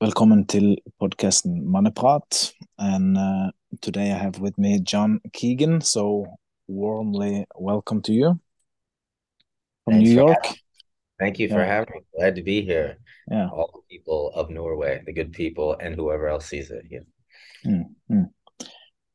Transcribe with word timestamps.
Velkommen 0.00 0.46
til 0.46 0.78
podcasten 0.98 1.70
Manneprat. 1.72 2.52
And 2.78 3.18
uh, 3.18 3.50
today 3.82 4.10
I 4.12 4.18
have 4.18 4.40
with 4.40 4.58
me 4.58 4.78
John 4.92 5.20
Keegan. 5.32 5.80
So 5.80 6.26
warmly 6.68 7.44
welcome 7.60 8.02
to 8.02 8.12
you 8.12 8.28
from 9.84 9.94
Thanks 9.94 10.08
New 10.10 10.14
York. 10.16 10.44
having- 10.46 10.58
Thank 11.20 11.38
you 11.38 11.48
for 11.50 11.62
having 11.64 11.90
me. 11.94 12.00
Glad 12.18 12.34
to 12.36 12.42
be 12.42 12.62
here. 12.62 12.96
Yeah. 13.30 13.48
All 13.52 13.70
the 13.74 13.82
people 13.96 14.30
of 14.34 14.48
Norway, 14.48 15.02
the 15.04 15.12
good 15.12 15.32
people, 15.32 15.76
and 15.86 15.94
whoever 15.94 16.28
else 16.28 16.46
sees 16.48 16.70
it. 16.70 16.84
Yeah. 16.90 17.04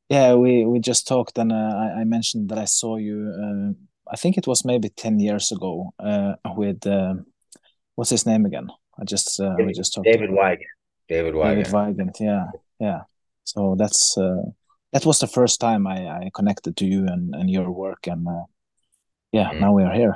Yeah, 0.10 0.36
we 0.36 0.66
we 0.66 0.80
just 0.80 1.08
talked, 1.08 1.40
and 1.40 1.52
uh, 1.52 1.56
I, 1.84 2.02
I 2.02 2.04
mentioned 2.04 2.50
that 2.50 2.60
I 2.60 2.66
saw 2.68 2.98
you. 2.98 3.34
Uh, 3.44 3.74
I 4.14 4.18
think 4.18 4.38
it 4.38 4.46
was 4.48 4.64
maybe 4.66 4.90
ten 4.90 5.20
years 5.20 5.52
ago. 5.52 5.94
Uh, 5.98 6.34
with 6.56 6.86
uh, 6.86 7.16
what's 7.96 8.12
his 8.12 8.26
name 8.26 8.46
again? 8.46 8.68
I 9.00 9.04
just 9.04 9.40
uh, 9.40 9.56
we 9.58 9.74
just 9.74 9.94
talked. 9.94 10.06
David 10.06 10.32
Wygant. 10.32 10.70
David 11.08 11.34
David 11.34 11.36
Wygant. 11.36 11.74
Wygant. 11.74 12.18
Yeah, 12.20 12.46
yeah. 12.80 13.02
So 13.44 13.76
that's 13.78 14.18
uh, 14.18 14.44
that 14.94 15.06
was 15.06 15.20
the 15.20 15.28
first 15.28 15.60
time 15.60 15.86
I, 15.88 16.08
I 16.08 16.30
connected 16.34 16.78
to 16.78 16.86
you 16.86 17.06
and, 17.08 17.36
and 17.36 17.50
your 17.50 17.70
work, 17.70 18.08
and 18.08 18.28
uh, 18.28 18.46
yeah, 19.32 19.52
Mhm. 19.52 19.60
now 19.60 19.74
we 19.74 19.84
are 19.84 19.94
here. 19.94 20.16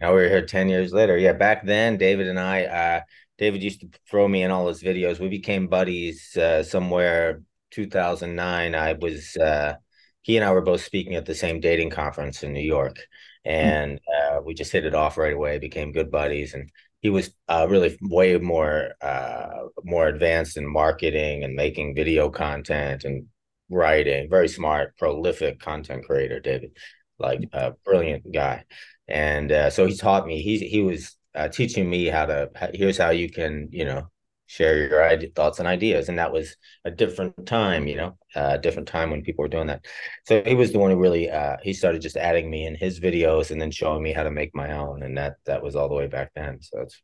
Now 0.00 0.12
we're 0.12 0.28
here 0.28 0.46
10 0.46 0.68
years 0.68 0.92
later. 0.92 1.16
Yeah, 1.18 1.32
back 1.32 1.64
then, 1.66 1.96
David 1.96 2.28
and 2.28 2.38
I, 2.38 2.64
uh, 2.64 3.00
David 3.36 3.62
used 3.64 3.80
to 3.80 3.88
throw 4.08 4.28
me 4.28 4.42
in 4.44 4.50
all 4.52 4.68
his 4.68 4.82
videos. 4.82 5.18
We 5.18 5.28
became 5.28 5.66
buddies 5.66 6.36
uh, 6.36 6.62
somewhere 6.62 7.42
2009. 7.72 8.74
I 8.76 8.92
was, 8.92 9.36
uh, 9.36 9.74
he 10.22 10.36
and 10.36 10.44
I 10.44 10.52
were 10.52 10.60
both 10.62 10.84
speaking 10.84 11.16
at 11.16 11.26
the 11.26 11.34
same 11.34 11.58
dating 11.58 11.90
conference 11.90 12.44
in 12.44 12.52
New 12.52 12.62
York. 12.62 12.96
And 13.44 13.98
uh, 14.16 14.40
we 14.44 14.54
just 14.54 14.70
hit 14.72 14.84
it 14.86 14.94
off 14.94 15.18
right 15.18 15.32
away, 15.32 15.58
became 15.58 15.90
good 15.92 16.10
buddies. 16.12 16.54
And 16.54 16.70
he 17.00 17.10
was 17.10 17.30
uh, 17.48 17.66
really 17.68 17.96
way 18.02 18.36
more, 18.38 18.92
uh, 19.00 19.68
more 19.84 20.08
advanced 20.08 20.56
in 20.56 20.66
marketing 20.66 21.44
and 21.44 21.54
making 21.54 21.94
video 21.94 22.28
content 22.28 23.04
and 23.04 23.26
writing. 23.70 24.28
Very 24.28 24.48
smart, 24.48 24.96
prolific 24.96 25.60
content 25.60 26.04
creator, 26.04 26.40
David. 26.40 26.76
Like 27.20 27.40
a 27.52 27.72
brilliant 27.84 28.32
guy 28.32 28.64
and 29.08 29.50
uh, 29.50 29.70
so 29.70 29.86
he 29.86 29.96
taught 29.96 30.26
me 30.26 30.42
he 30.42 30.58
he 30.58 30.82
was 30.82 31.16
uh, 31.34 31.48
teaching 31.48 31.88
me 31.88 32.06
how 32.06 32.26
to 32.26 32.50
here's 32.74 32.98
how 32.98 33.10
you 33.10 33.30
can 33.30 33.68
you 33.72 33.84
know 33.84 34.08
share 34.48 34.88
your 34.88 35.30
thoughts 35.30 35.60
and 35.60 35.68
ideas 35.68 36.08
and 36.08 36.18
that 36.18 36.32
was 36.32 36.56
a 36.84 36.90
different 36.90 37.46
time 37.46 37.86
you 37.86 37.94
know 37.94 38.16
a 38.34 38.58
different 38.58 38.88
time 38.88 39.10
when 39.10 39.22
people 39.22 39.42
were 39.42 39.48
doing 39.48 39.68
that. 39.68 39.84
So 40.26 40.42
he 40.44 40.54
was 40.54 40.72
the 40.72 40.78
one 40.78 40.90
who 40.90 40.96
really 40.98 41.30
uh, 41.30 41.58
he 41.62 41.72
started 41.72 42.02
just 42.02 42.16
adding 42.16 42.50
me 42.50 42.66
in 42.66 42.74
his 42.74 42.98
videos 42.98 43.50
and 43.50 43.60
then 43.60 43.70
showing 43.70 44.02
me 44.02 44.12
how 44.12 44.24
to 44.24 44.30
make 44.30 44.54
my 44.54 44.72
own 44.72 45.02
and 45.02 45.16
that 45.16 45.36
that 45.46 45.62
was 45.62 45.76
all 45.76 45.88
the 45.88 45.94
way 45.94 46.08
back 46.08 46.32
then. 46.34 46.60
So 46.60 46.80
it's 46.80 47.00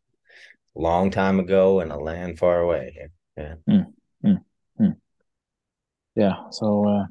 a 0.76 0.80
long 0.80 1.10
time 1.10 1.38
ago 1.38 1.80
in 1.80 1.90
a 1.90 1.98
land 1.98 2.38
far 2.38 2.60
away. 2.60 3.10
Yeah. 3.36 3.54
Yeah. 6.16 6.50
So 6.50 6.86
uh, 6.88 7.06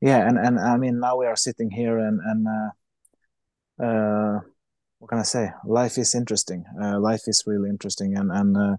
yeah, 0.00 0.26
and 0.26 0.38
and 0.38 0.58
I 0.58 0.76
mean 0.76 1.00
now 1.00 1.16
we 1.16 1.26
are 1.26 1.36
sitting 1.36 1.70
here 1.70 1.98
and 1.98 2.20
and 2.20 2.46
uh, 2.48 3.84
uh, 3.84 4.40
what 5.04 5.10
can 5.10 5.18
I 5.18 5.22
say? 5.22 5.50
Life 5.66 5.98
is 5.98 6.14
interesting. 6.14 6.64
Uh, 6.82 6.98
life 6.98 7.24
is 7.26 7.42
really 7.46 7.68
interesting, 7.68 8.16
and 8.16 8.32
and 8.32 8.56
uh, 8.56 8.76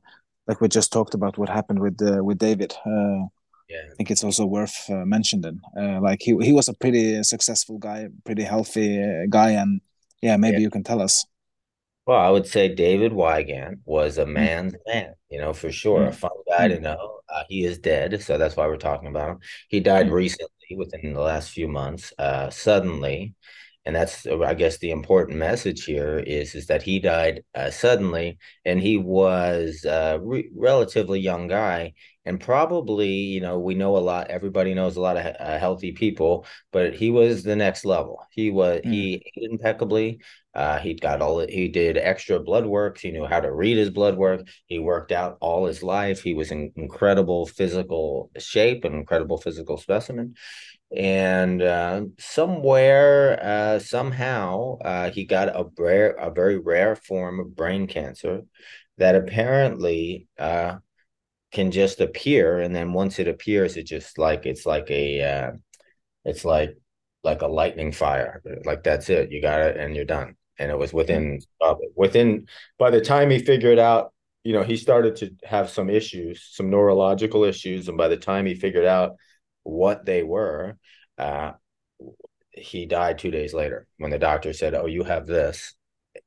like 0.47 0.59
we 0.59 0.67
just 0.67 0.91
talked 0.91 1.13
about 1.13 1.37
what 1.37 1.49
happened 1.49 1.79
with 1.79 2.01
uh, 2.01 2.23
with 2.23 2.39
David. 2.39 2.73
Uh, 2.83 3.29
yeah 3.69 3.85
I 3.91 3.95
think 3.95 4.09
it's 4.09 4.23
also 4.23 4.47
worth 4.47 4.89
uh, 4.89 5.05
mentioning. 5.05 5.61
Uh, 5.79 6.01
like 6.01 6.21
he 6.23 6.35
he 6.41 6.51
was 6.51 6.67
a 6.67 6.73
pretty 6.73 7.21
successful 7.21 7.77
guy, 7.77 8.07
pretty 8.23 8.41
healthy 8.41 8.99
uh, 8.99 9.27
guy, 9.29 9.51
and 9.51 9.81
yeah, 10.23 10.35
maybe 10.37 10.55
Yeah. 10.57 10.63
you 10.63 10.71
can 10.71 10.83
tell 10.83 10.99
us. 10.99 11.27
Well, 12.07 12.17
I 12.19 12.31
would 12.31 12.47
say 12.47 12.73
David 12.73 13.13
Wygant 13.13 13.79
was 13.85 14.17
a 14.17 14.25
man's 14.25 14.73
man, 14.87 15.13
you 15.29 15.39
know, 15.39 15.53
for 15.53 15.71
sure. 15.71 16.05
A 16.05 16.09
Mm. 16.09 16.15
fun 16.15 16.31
guy 16.49 16.67
to 16.67 16.77
Mm. 16.77 16.81
know. 16.81 17.19
Uh, 17.29 17.43
he 17.49 17.65
is 17.65 17.77
dead, 17.79 18.21
so 18.23 18.37
that's 18.37 18.55
why 18.55 18.65
we're 18.67 18.77
talking 18.77 19.09
about 19.09 19.29
him. 19.29 19.39
He 19.69 19.79
died 19.79 20.07
Mm. 20.07 20.13
recently, 20.13 20.75
within 20.77 21.13
the 21.13 21.21
last 21.21 21.51
few 21.51 21.67
months, 21.67 22.13
uh, 22.17 22.49
suddenly, 22.49 23.35
and 23.85 23.95
that's, 23.95 24.25
uh, 24.25 24.39
I 24.41 24.53
guess, 24.55 24.77
the 24.79 24.91
important 24.91 25.37
message 25.37 25.85
here 25.85 26.17
is 26.19 26.55
is 26.55 26.67
that 26.67 26.81
he 26.83 26.99
died 26.99 27.43
uh, 27.53 27.69
suddenly, 27.71 28.37
and 28.65 28.79
he 28.79 28.97
was 28.97 29.85
a 29.85 30.19
re 30.21 30.49
relatively 30.55 31.19
young 31.19 31.47
guy, 31.47 31.93
and 32.25 32.39
probably, 32.39 33.09
you 33.09 33.41
know, 33.41 33.59
we 33.59 33.75
know 33.75 33.97
a 33.97 33.99
lot. 33.99 34.29
Everybody 34.31 34.73
knows 34.73 34.95
a 34.97 35.01
lot 35.01 35.17
of 35.17 35.25
uh, 35.39 35.57
healthy 35.59 35.91
people, 35.91 36.45
but 36.71 36.95
he 36.95 37.11
was 37.11 37.43
the 37.43 37.55
next 37.55 37.85
level. 37.85 38.25
He 38.31 38.49
was 38.51 38.81
Mm. 38.85 38.91
he 38.91 39.13
ate 39.15 39.51
impeccably. 39.51 40.19
Uh, 40.53 40.79
he 40.79 40.93
got 40.93 41.21
all 41.21 41.39
he 41.45 41.67
did 41.67 41.97
extra 41.97 42.39
blood 42.39 42.65
work. 42.65 42.97
He 42.97 43.11
knew 43.11 43.25
how 43.25 43.41
to 43.41 43.51
read 43.53 43.77
his 43.77 43.89
blood 43.89 44.15
work. 44.17 44.47
He 44.67 44.79
worked 44.79 45.11
out 45.11 45.37
all 45.41 45.65
his 45.65 45.83
life. 45.83 46.23
He 46.23 46.33
was 46.33 46.49
in 46.51 46.71
incredible 46.77 47.45
physical 47.45 48.31
shape, 48.37 48.85
an 48.85 48.93
incredible 48.93 49.37
physical 49.37 49.77
specimen. 49.77 50.35
And 50.95 51.61
uh, 51.61 52.05
somewhere, 52.19 53.39
uh, 53.43 53.79
somehow, 53.79 54.77
uh, 54.79 55.11
he 55.11 55.25
got 55.25 55.49
a 55.49 55.65
rare, 55.77 56.11
a 56.11 56.31
very 56.31 56.57
rare 56.57 56.95
form 56.95 57.39
of 57.39 57.55
brain 57.55 57.87
cancer 57.87 58.43
that 58.97 59.15
apparently 59.15 60.27
uh, 60.39 60.77
can 61.51 61.71
just 61.71 62.01
appear, 62.01 62.59
and 62.59 62.75
then 62.75 62.93
once 62.93 63.19
it 63.19 63.27
appears, 63.27 63.77
it 63.77 63.83
just 63.85 64.17
like 64.17 64.45
it's 64.45 64.65
like 64.65 64.89
a 64.91 65.21
uh, 65.21 65.51
it's 66.25 66.45
like 66.45 66.77
like 67.23 67.41
a 67.41 67.47
lightning 67.47 67.91
fire. 67.91 68.41
Like 68.65 68.83
that's 68.83 69.09
it. 69.09 69.31
You 69.31 69.41
got 69.41 69.61
it, 69.61 69.77
and 69.77 69.95
you're 69.95 70.05
done. 70.05 70.35
And 70.59 70.71
it 70.71 70.77
was 70.77 70.93
within 70.93 71.41
uh, 71.61 71.75
within 71.95 72.47
by 72.77 72.89
the 72.91 73.01
time 73.01 73.29
he 73.31 73.39
figured 73.39 73.79
out, 73.79 74.13
you 74.43 74.53
know, 74.53 74.63
he 74.63 74.77
started 74.77 75.17
to 75.17 75.31
have 75.43 75.69
some 75.69 75.89
issues, 75.89 76.47
some 76.51 76.69
neurological 76.69 77.43
issues, 77.43 77.89
and 77.89 77.97
by 77.97 78.07
the 78.07 78.17
time 78.17 78.45
he 78.45 78.55
figured 78.55 78.85
out 78.85 79.15
what 79.65 80.05
they 80.05 80.23
were, 80.23 80.77
uh, 81.17 81.51
he 82.51 82.85
died 82.85 83.19
two 83.19 83.31
days 83.31 83.53
later. 83.53 83.87
When 83.97 84.11
the 84.11 84.19
doctor 84.19 84.53
said, 84.53 84.73
"Oh, 84.73 84.85
you 84.85 85.03
have 85.03 85.27
this," 85.27 85.75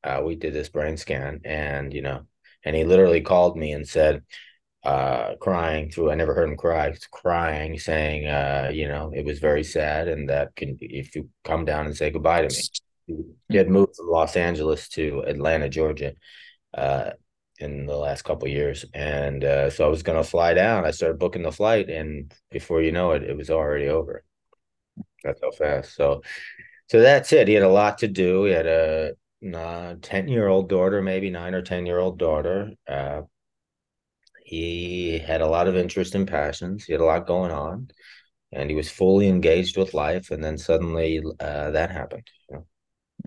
uh, 0.05 0.21
we 0.25 0.37
did 0.37 0.53
this 0.53 0.69
brain 0.69 0.99
scan, 0.99 1.41
and 1.45 1.95
you 1.95 2.03
know, 2.03 2.27
and 2.65 2.77
he 2.77 2.85
literally 2.85 3.23
called 3.23 3.57
me 3.57 3.73
and 3.73 3.89
said, 3.89 4.23
uh 4.85 5.35
crying 5.41 5.91
through 5.91 6.11
i 6.11 6.15
never 6.15 6.35
heard 6.35 6.49
him 6.49 6.57
cry 6.57 6.95
crying 7.11 7.79
saying 7.79 8.27
uh 8.29 8.71
you 8.73 8.87
know 8.87 9.11
it 9.13 9.25
was 9.25 9.41
very 9.41 9.65
sad 9.65 10.07
and 10.07 10.29
that 10.29 10.55
can 10.55 10.79
if 10.81 11.17
you 11.17 11.29
come 11.45 11.65
down 11.65 11.87
and 11.87 11.97
say 11.97 12.11
goodbye 12.11 12.43
to 12.43 12.49
me 13.09 13.25
he 13.49 13.57
had 13.57 13.69
moved 13.69 13.97
from 13.97 14.09
los 14.09 14.37
angeles 14.37 14.89
to 14.89 15.21
atlanta 15.27 15.69
georgia 15.69 16.13
uh 16.75 17.11
in 17.61 17.87
the 17.87 17.97
last 17.97 18.23
couple 18.23 18.49
years 18.49 18.85
and 18.95 19.45
uh 19.45 19.69
so 19.71 19.85
i 19.85 19.89
was 19.89 20.03
going 20.03 20.23
to 20.23 20.29
fly 20.29 20.55
down 20.55 20.85
i 20.85 20.91
started 20.91 21.19
booking 21.19 21.43
the 21.43 21.53
flight 21.53 21.89
and 21.89 22.33
before 22.51 22.83
you 22.83 22.93
know 22.93 23.13
it 23.13 23.23
it 23.23 23.37
was 23.37 23.51
already 23.51 23.89
over 23.89 24.25
that's 25.25 25.41
how 25.43 25.51
fast 25.51 25.95
so 25.95 26.23
so 26.89 27.01
that's 27.01 27.33
it 27.33 27.49
he 27.49 27.55
had 27.55 27.63
a 27.63 27.69
lot 27.69 27.99
to 27.99 28.09
do 28.09 28.45
he 28.45 28.53
had 28.53 28.67
a 28.67 29.13
10 30.03 30.29
year 30.29 30.49
old 30.49 30.69
daughter 30.69 31.03
maybe 31.03 31.31
nine 31.31 31.55
or 31.55 31.63
10 31.63 31.87
year 31.87 31.99
old 31.99 32.19
daughter 32.19 32.71
uh 32.89 33.23
he 34.49 35.19
had 35.19 35.43
a 35.43 35.47
lot 35.47 35.69
of 35.69 35.77
interest 35.77 36.15
and 36.15 36.27
passions. 36.27 36.85
He 36.85 36.93
had 36.95 37.03
a 37.03 37.05
lot 37.05 37.27
going 37.27 37.51
on, 37.53 37.91
and 38.51 38.71
he 38.71 38.77
was 38.77 38.91
fully 38.91 39.29
engaged 39.29 39.77
with 39.77 39.93
life. 39.93 40.31
And 40.31 40.43
then 40.43 40.57
suddenly, 40.57 41.21
uh, 41.39 41.71
that 41.73 41.91
happened. 41.91 42.27
You 42.49 42.57
know? 42.57 42.67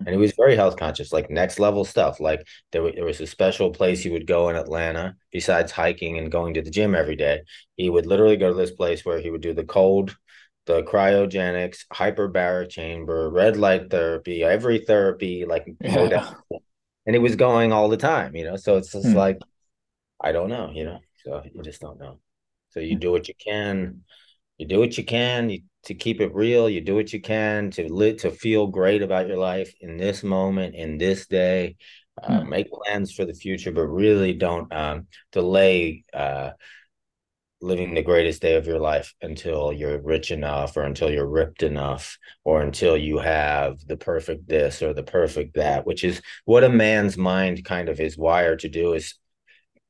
And 0.04 0.14
he 0.14 0.20
was 0.20 0.32
very 0.36 0.56
health 0.56 0.76
conscious, 0.76 1.12
like 1.12 1.30
next 1.30 1.60
level 1.60 1.84
stuff. 1.84 2.18
Like 2.18 2.46
there, 2.72 2.90
there 2.92 3.04
was 3.04 3.20
a 3.20 3.26
special 3.26 3.70
place 3.70 4.02
he 4.02 4.10
would 4.10 4.26
go 4.26 4.48
in 4.48 4.56
Atlanta 4.56 5.14
besides 5.30 5.70
hiking 5.70 6.18
and 6.18 6.30
going 6.32 6.54
to 6.54 6.62
the 6.62 6.70
gym 6.70 6.94
every 6.94 7.14
day. 7.16 7.42
He 7.76 7.88
would 7.88 8.06
literally 8.06 8.36
go 8.36 8.48
to 8.48 8.54
this 8.54 8.72
place 8.72 9.04
where 9.04 9.20
he 9.20 9.30
would 9.30 9.42
do 9.42 9.54
the 9.54 9.64
cold, 9.64 10.16
the 10.66 10.82
cryogenics, 10.82 11.86
hyperbaric 11.92 12.70
chamber, 12.70 13.30
red 13.30 13.56
light 13.56 13.90
therapy, 13.90 14.42
every 14.42 14.78
therapy, 14.78 15.44
like 15.46 15.66
Yeah. 15.84 16.34
and 17.06 17.14
he 17.14 17.18
was 17.18 17.36
going 17.36 17.72
all 17.72 17.88
the 17.88 17.96
time. 17.96 18.34
You 18.36 18.44
know, 18.44 18.56
so 18.56 18.76
it's 18.76 18.92
just 18.92 19.14
Hmm. 19.14 19.14
like 19.14 19.40
I 20.20 20.32
don't 20.32 20.48
know. 20.48 20.70
You 20.72 20.84
know, 20.84 21.00
so 21.24 21.42
you 21.52 21.62
just 21.62 21.80
don't 21.80 21.98
know. 22.00 22.18
So 22.70 22.80
you 22.80 22.96
do 22.96 23.10
what 23.12 23.28
you 23.28 23.34
can. 23.34 24.04
You 24.58 24.66
do 24.66 24.80
what 24.80 24.98
you 24.98 25.04
can 25.04 25.50
you, 25.50 25.62
to 25.84 25.94
keep 25.94 26.20
it 26.20 26.34
real. 26.34 26.68
You 26.68 26.80
do 26.80 26.94
what 26.94 27.12
you 27.12 27.20
can 27.20 27.70
to 27.72 27.92
live 27.92 28.18
to 28.18 28.30
feel 28.30 28.66
great 28.66 29.02
about 29.02 29.28
your 29.28 29.38
life 29.38 29.72
in 29.80 29.96
this 29.96 30.22
moment, 30.22 30.74
in 30.74 30.98
this 30.98 31.26
day. 31.26 31.76
Uh, 32.22 32.40
Hmm. 32.40 32.48
Make 32.50 32.70
plans 32.70 33.12
for 33.12 33.24
the 33.24 33.34
future, 33.34 33.72
but 33.72 33.86
really 33.86 34.34
don't 34.34 34.72
um, 34.72 35.06
delay 35.32 36.04
uh, 36.12 36.50
living 37.60 37.94
the 37.94 38.02
greatest 38.02 38.42
day 38.42 38.56
of 38.56 38.66
your 38.66 38.80
life 38.80 39.14
until 39.22 39.72
you're 39.72 40.00
rich 40.02 40.30
enough, 40.30 40.76
or 40.76 40.82
until 40.82 41.10
you're 41.10 41.26
ripped 41.26 41.62
enough, 41.62 42.18
or 42.44 42.60
until 42.60 42.96
you 42.96 43.18
have 43.18 43.78
the 43.86 43.96
perfect 43.96 44.48
this 44.48 44.82
or 44.82 44.92
the 44.92 45.02
perfect 45.02 45.54
that. 45.54 45.86
Which 45.86 46.04
is 46.04 46.20
what 46.44 46.64
a 46.64 46.68
man's 46.68 47.16
mind 47.16 47.64
kind 47.64 47.88
of 47.88 48.00
is 48.00 48.18
wired 48.18 48.58
to 48.60 48.68
do. 48.68 48.92
Is 48.92 49.14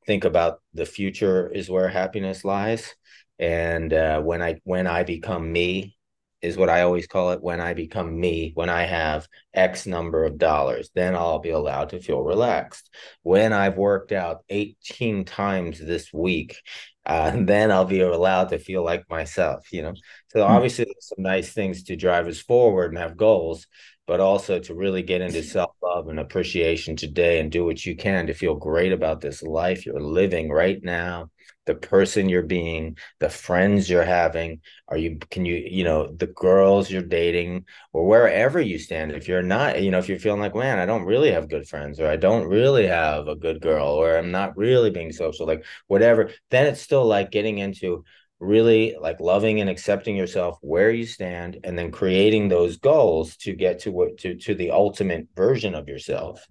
think 0.05 0.23
about 0.23 0.61
the 0.73 0.85
future 0.85 1.49
is 1.49 1.69
where 1.69 1.89
happiness 1.89 2.45
lies 2.45 2.95
and 3.43 3.93
uh, 3.93 4.21
when 4.21 4.41
i 4.41 4.59
when 4.63 4.87
i 4.87 5.03
become 5.03 5.51
me 5.51 5.95
is 6.43 6.57
what 6.57 6.69
I 6.69 6.81
always 6.81 7.07
call 7.07 7.31
it 7.31 7.41
when 7.41 7.61
I 7.61 7.73
become 7.73 8.19
me, 8.19 8.51
when 8.53 8.69
I 8.69 8.83
have 8.83 9.27
X 9.53 9.87
number 9.87 10.25
of 10.25 10.37
dollars, 10.37 10.89
then 10.93 11.15
I'll 11.15 11.39
be 11.39 11.51
allowed 11.51 11.89
to 11.89 12.01
feel 12.01 12.21
relaxed. 12.21 12.93
When 13.23 13.53
I've 13.53 13.77
worked 13.77 14.11
out 14.11 14.43
18 14.49 15.23
times 15.23 15.79
this 15.79 16.11
week, 16.11 16.57
uh, 17.05 17.31
then 17.39 17.71
I'll 17.71 17.85
be 17.85 18.01
allowed 18.01 18.49
to 18.49 18.59
feel 18.59 18.83
like 18.83 19.09
myself, 19.09 19.71
you 19.71 19.83
know. 19.83 19.93
So 20.33 20.45
hmm. 20.45 20.51
obviously, 20.51 20.83
there's 20.83 21.07
some 21.15 21.23
nice 21.23 21.53
things 21.53 21.83
to 21.83 21.95
drive 21.95 22.27
us 22.27 22.41
forward 22.41 22.91
and 22.91 22.97
have 22.97 23.15
goals, 23.15 23.65
but 24.05 24.19
also 24.19 24.59
to 24.59 24.75
really 24.75 25.01
get 25.01 25.21
into 25.21 25.43
self 25.43 25.71
love 25.81 26.09
and 26.09 26.19
appreciation 26.19 26.97
today 26.97 27.39
and 27.39 27.53
do 27.53 27.63
what 27.63 27.85
you 27.85 27.95
can 27.95 28.27
to 28.27 28.33
feel 28.33 28.55
great 28.55 28.91
about 28.91 29.21
this 29.21 29.41
life 29.43 29.85
you're 29.85 30.01
living 30.01 30.49
right 30.49 30.83
now 30.83 31.29
the 31.65 31.75
person 31.75 32.29
you're 32.29 32.43
being 32.43 32.97
the 33.19 33.29
friends 33.29 33.89
you're 33.89 34.03
having 34.03 34.59
are 34.87 34.97
you 34.97 35.17
can 35.31 35.45
you 35.45 35.55
you 35.55 35.83
know 35.83 36.07
the 36.07 36.27
girls 36.27 36.91
you're 36.91 37.01
dating 37.01 37.65
or 37.93 38.05
wherever 38.05 38.59
you 38.59 38.77
stand. 38.79 39.11
If 39.11 39.27
you're 39.27 39.41
not 39.41 39.81
you 39.81 39.91
know 39.91 39.99
if 39.99 40.09
you're 40.09 40.19
feeling 40.19 40.41
like 40.41 40.55
man 40.55 40.79
i 40.79 40.85
don't 40.85 41.05
really 41.05 41.31
have 41.31 41.49
good 41.49 41.67
friends 41.67 41.99
or 41.99 42.07
i 42.07 42.15
don't 42.15 42.47
really 42.47 42.87
have 42.87 43.27
a 43.27 43.35
good 43.35 43.61
girl 43.61 43.87
or 43.87 44.17
i'm 44.17 44.31
not 44.31 44.57
really 44.57 44.89
being 44.89 45.11
social 45.11 45.47
like 45.47 45.65
whatever 45.87 46.31
then 46.49 46.67
it's 46.67 46.81
still 46.81 47.05
like 47.05 47.31
getting 47.31 47.57
into 47.59 48.03
really 48.43 48.95
like 48.99 49.19
loving 49.19 49.61
and 49.61 49.69
accepting 49.69 50.15
yourself 50.15 50.57
where 50.61 50.91
you 50.91 51.05
stand 51.05 51.59
and 51.63 51.77
then 51.77 51.91
creating 51.91 52.47
those 52.49 52.77
goals 52.77 53.37
to 53.37 53.53
get 53.53 53.79
to 53.79 53.91
what 53.91 54.17
to 54.17 54.35
to 54.35 54.53
the 54.53 54.71
ultimate 54.71 55.27
version 55.35 55.73
of 55.73 55.87
yourself. 55.87 56.45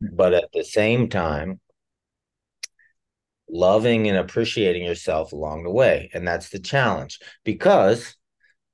Hmm. 0.00 0.14
But 0.14 0.34
at 0.34 0.50
the 0.52 0.64
same 0.64 1.08
time 1.08 1.60
loving 3.52 4.08
and 4.08 4.16
appreciating 4.16 4.84
yourself 4.84 5.32
along 5.32 5.62
the 5.62 5.70
way. 5.70 6.10
And 6.14 6.26
that's 6.26 6.48
the 6.48 6.58
challenge 6.58 7.20
because 7.44 8.16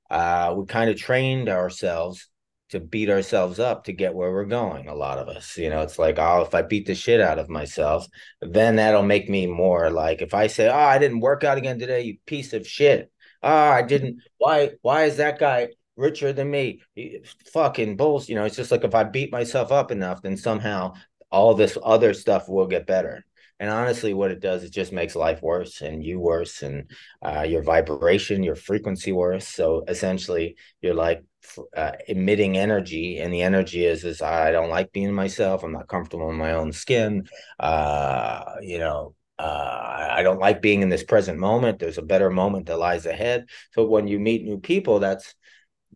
uh, 0.09 0.55
we 0.57 0.65
kind 0.65 0.89
of 0.89 0.95
trained 0.97 1.49
ourselves 1.49 2.27
to 2.69 2.79
beat 2.79 3.09
ourselves 3.09 3.59
up 3.59 3.83
to 3.83 3.93
get 3.93 4.13
where 4.13 4.31
we're 4.31 4.45
going. 4.45 4.87
A 4.87 4.95
lot 4.95 5.17
of 5.17 5.27
us, 5.27 5.57
you 5.57 5.69
know, 5.69 5.81
it's 5.81 5.99
like, 5.99 6.17
oh, 6.19 6.41
if 6.41 6.53
I 6.53 6.61
beat 6.61 6.85
the 6.85 6.95
shit 6.95 7.19
out 7.19 7.39
of 7.39 7.49
myself, 7.49 8.07
then 8.41 8.75
that'll 8.77 9.03
make 9.03 9.29
me 9.29 9.47
more 9.47 9.89
like 9.89 10.21
if 10.21 10.33
I 10.33 10.47
say, 10.47 10.69
oh, 10.69 10.75
I 10.75 10.97
didn't 10.99 11.19
work 11.19 11.43
out 11.43 11.57
again 11.57 11.79
today, 11.79 12.01
you 12.01 12.17
piece 12.25 12.53
of 12.53 12.67
shit. 12.67 13.11
Oh, 13.41 13.49
I 13.49 13.81
didn't. 13.81 14.21
Why? 14.37 14.71
Why 14.81 15.05
is 15.05 15.17
that 15.17 15.39
guy 15.39 15.69
richer 15.95 16.31
than 16.31 16.51
me? 16.51 16.81
fucking 17.53 17.97
bulls. 17.97 18.29
You 18.29 18.35
know, 18.35 18.45
it's 18.45 18.55
just 18.55 18.71
like 18.71 18.83
if 18.83 18.93
I 18.93 19.03
beat 19.03 19.31
myself 19.31 19.71
up 19.71 19.91
enough, 19.91 20.21
then 20.21 20.37
somehow 20.37 20.93
all 21.31 21.53
this 21.53 21.77
other 21.83 22.13
stuff 22.13 22.49
will 22.49 22.67
get 22.67 22.85
better. 22.85 23.25
And 23.59 23.69
honestly, 23.69 24.13
what 24.13 24.31
it 24.31 24.39
does, 24.39 24.63
it 24.63 24.71
just 24.71 24.93
makes 24.93 25.15
life 25.15 25.41
worse 25.41 25.81
and 25.81 26.03
you 26.03 26.19
worse 26.19 26.61
and 26.61 26.89
uh, 27.21 27.41
your 27.41 27.61
vibration, 27.61 28.41
your 28.41 28.55
frequency 28.55 29.11
worse. 29.11 29.47
So 29.47 29.83
essentially, 29.87 30.55
you're 30.81 30.93
like 30.93 31.23
uh, 31.75 31.91
emitting 32.07 32.57
energy, 32.57 33.17
and 33.17 33.33
the 33.33 33.41
energy 33.41 33.85
is 33.85 34.03
is 34.05 34.21
I 34.21 34.51
don't 34.51 34.69
like 34.69 34.91
being 34.91 35.13
myself. 35.13 35.63
I'm 35.63 35.73
not 35.73 35.87
comfortable 35.89 36.29
in 36.29 36.37
my 36.37 36.53
own 36.53 36.71
skin. 36.71 37.27
Uh, 37.59 38.43
you 38.61 38.79
know, 38.79 39.15
uh, 39.37 40.07
I 40.11 40.23
don't 40.23 40.39
like 40.39 40.61
being 40.61 40.81
in 40.81 40.89
this 40.89 41.03
present 41.03 41.39
moment. 41.39 41.79
There's 41.79 41.97
a 41.97 42.01
better 42.03 42.29
moment 42.29 42.65
that 42.67 42.77
lies 42.77 43.05
ahead. 43.05 43.45
So 43.71 43.85
when 43.85 44.07
you 44.07 44.19
meet 44.19 44.43
new 44.43 44.59
people, 44.59 44.99
that's 44.99 45.33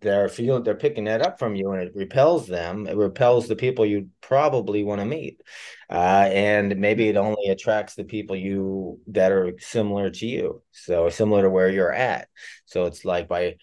they're 0.02 0.30
feeling 0.30 0.64
they're 0.64 0.76
picking 0.76 1.06
that 1.06 1.22
up 1.22 1.40
from 1.40 1.56
you 1.56 1.72
and 1.72 1.84
it 1.84 1.96
repels 1.96 2.48
them. 2.48 2.88
It 2.88 2.98
repels 2.98 3.48
the 3.48 3.56
people 3.56 3.86
you 3.86 4.10
probably 4.22 4.84
want 4.84 5.00
to 5.00 5.06
meet. 5.06 5.42
Uh, 5.90 6.30
and 6.32 6.78
maybe 6.78 7.08
it 7.08 7.18
only 7.18 7.50
attracts 7.50 7.96
the 7.96 8.04
people 8.04 8.36
you 8.36 9.00
that 9.08 9.32
are 9.32 9.54
similar 9.60 10.10
to 10.10 10.26
you 10.26 10.62
so 10.72 11.10
similar 11.10 11.44
to 11.44 11.50
where 11.50 11.70
you're 11.70 11.94
at. 11.94 12.28
So 12.66 12.86
it's 12.86 13.06
like 13.06 13.28
by 13.28 13.56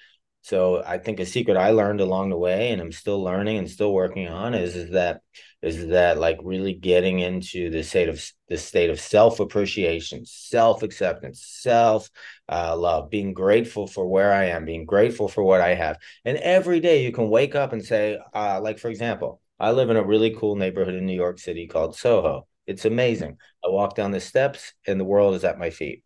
so 0.43 0.83
i 0.87 0.99
think 0.99 1.21
a 1.21 1.27
secret 1.27 1.57
i 1.57 1.71
learned 1.71 2.01
along 2.01 2.31
the 2.31 2.37
way 2.37 2.71
and 2.71 2.81
i'm 2.81 2.93
still 2.93 3.23
learning 3.23 3.59
and 3.59 3.71
still 3.71 3.93
working 3.93 4.27
on 4.29 4.55
is, 4.55 4.75
is 4.75 4.93
that 4.93 5.21
is 5.63 5.89
that 5.89 6.19
like 6.19 6.39
really 6.43 6.73
getting 6.73 7.19
into 7.19 7.69
the 7.71 7.83
state 7.83 8.09
of 8.09 8.25
the 8.49 8.57
state 8.57 8.91
of 8.91 8.99
self 8.99 9.41
appreciation, 9.41 10.25
self 10.25 10.83
acceptance, 10.83 11.45
self 11.45 12.11
uh, 12.49 12.77
love, 12.77 13.11
being 13.11 13.35
grateful 13.35 13.87
for 13.87 14.07
where 14.07 14.33
I 14.33 14.47
am, 14.47 14.65
being 14.65 14.87
grateful 14.87 15.29
for 15.29 15.43
what 15.43 15.61
I 15.61 15.75
have, 15.75 15.99
and 16.25 16.39
every 16.39 16.81
day 16.81 17.05
you 17.05 17.13
can 17.13 17.29
wake 17.29 17.55
up 17.55 17.73
and 17.73 17.85
say, 17.85 18.19
uh, 18.35 18.61
like 18.63 18.79
for 18.79 18.89
example, 18.89 19.41
I 19.59 19.73
live 19.73 19.91
in 19.91 19.97
a 19.97 20.05
really 20.05 20.35
cool 20.35 20.57
neighborhood 20.57 20.95
in 20.95 21.05
New 21.05 21.15
York 21.17 21.39
City 21.39 21.67
called 21.67 21.97
Soho. 21.97 22.47
It's 22.67 22.87
amazing. 22.87 23.37
I 23.65 23.69
walk 23.69 23.95
down 23.95 24.11
the 24.11 24.21
steps 24.21 24.73
and 24.87 24.99
the 24.99 25.05
world 25.05 25.35
is 25.35 25.45
at 25.45 25.59
my 25.59 25.71
feet. 25.71 26.03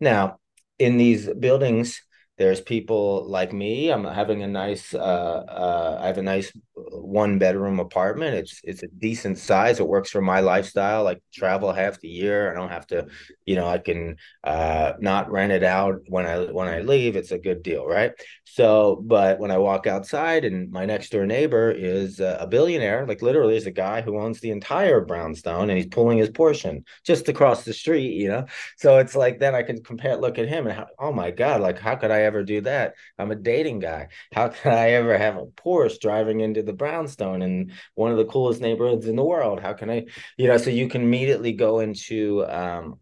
Now, 0.00 0.38
in 0.78 0.96
these 0.96 1.28
buildings, 1.28 2.00
there's 2.36 2.60
people 2.60 3.24
like 3.28 3.52
me 3.52 3.90
i'm 3.90 4.04
having 4.04 4.42
a 4.42 4.48
nice 4.48 4.94
uh, 4.94 4.98
uh, 4.98 5.98
i 6.00 6.06
have 6.06 6.18
a 6.18 6.22
nice 6.22 6.52
one 6.76 7.38
bedroom 7.38 7.80
apartment. 7.80 8.34
It's 8.34 8.60
it's 8.64 8.82
a 8.82 8.88
decent 8.88 9.38
size. 9.38 9.80
It 9.80 9.86
works 9.88 10.10
for 10.10 10.20
my 10.20 10.40
lifestyle. 10.40 11.06
I 11.06 11.16
travel 11.32 11.72
half 11.72 12.00
the 12.00 12.08
year. 12.08 12.50
I 12.50 12.54
don't 12.58 12.70
have 12.70 12.86
to 12.88 13.06
you 13.46 13.56
know 13.56 13.68
i 13.68 13.78
can 13.78 14.16
uh, 14.42 14.94
not 15.00 15.30
rent 15.30 15.52
it 15.52 15.62
out 15.64 16.00
when 16.08 16.26
i 16.26 16.38
when 16.44 16.68
i 16.68 16.80
leave. 16.80 17.16
It's 17.16 17.32
a 17.32 17.38
good 17.38 17.62
deal 17.62 17.86
right 17.86 18.12
so 18.54 19.02
but 19.04 19.38
when 19.38 19.50
i 19.50 19.58
walk 19.58 19.86
outside 19.86 20.44
and 20.44 20.70
my 20.70 20.84
next 20.84 21.10
door 21.10 21.26
neighbor 21.26 21.70
is 21.70 22.20
a 22.20 22.46
billionaire 22.50 23.06
like 23.06 23.22
literally 23.22 23.56
is 23.56 23.66
a 23.66 23.70
guy 23.70 24.00
who 24.00 24.18
owns 24.18 24.40
the 24.40 24.50
entire 24.50 25.00
brownstone 25.00 25.70
and 25.70 25.78
he's 25.78 25.86
pulling 25.86 26.18
his 26.18 26.30
Porsche 26.30 26.82
just 27.04 27.28
across 27.28 27.64
the 27.64 27.72
street 27.72 28.14
you 28.14 28.28
know 28.28 28.46
so 28.76 28.98
it's 28.98 29.14
like 29.14 29.38
then 29.38 29.54
i 29.54 29.62
can 29.62 29.82
compare 29.82 30.16
look 30.16 30.38
at 30.38 30.48
him 30.48 30.66
and 30.66 30.76
how, 30.76 30.86
oh 30.98 31.12
my 31.12 31.30
god 31.30 31.60
like 31.60 31.78
how 31.78 31.94
could 31.94 32.10
i 32.10 32.22
ever 32.22 32.42
do 32.42 32.60
that? 32.62 32.94
I'm 33.18 33.30
a 33.30 33.36
dating 33.36 33.80
guy. 33.80 34.08
How 34.32 34.48
can 34.48 34.72
I 34.72 34.90
ever 34.90 35.16
have 35.16 35.36
a 35.36 35.46
Porsche 35.46 36.00
driving 36.00 36.40
into 36.40 36.62
the 36.62 36.72
brownstone 36.72 37.42
in 37.42 37.72
one 37.94 38.10
of 38.10 38.18
the 38.18 38.24
coolest 38.24 38.60
neighborhoods 38.60 39.06
in 39.06 39.16
the 39.16 39.24
world? 39.24 39.60
How 39.60 39.72
can 39.72 39.90
I, 39.90 40.06
you 40.36 40.48
know, 40.48 40.56
so 40.56 40.70
you 40.70 40.88
can 40.88 41.02
immediately 41.02 41.52
go 41.52 41.80
into 41.80 42.44
um, 42.46 42.98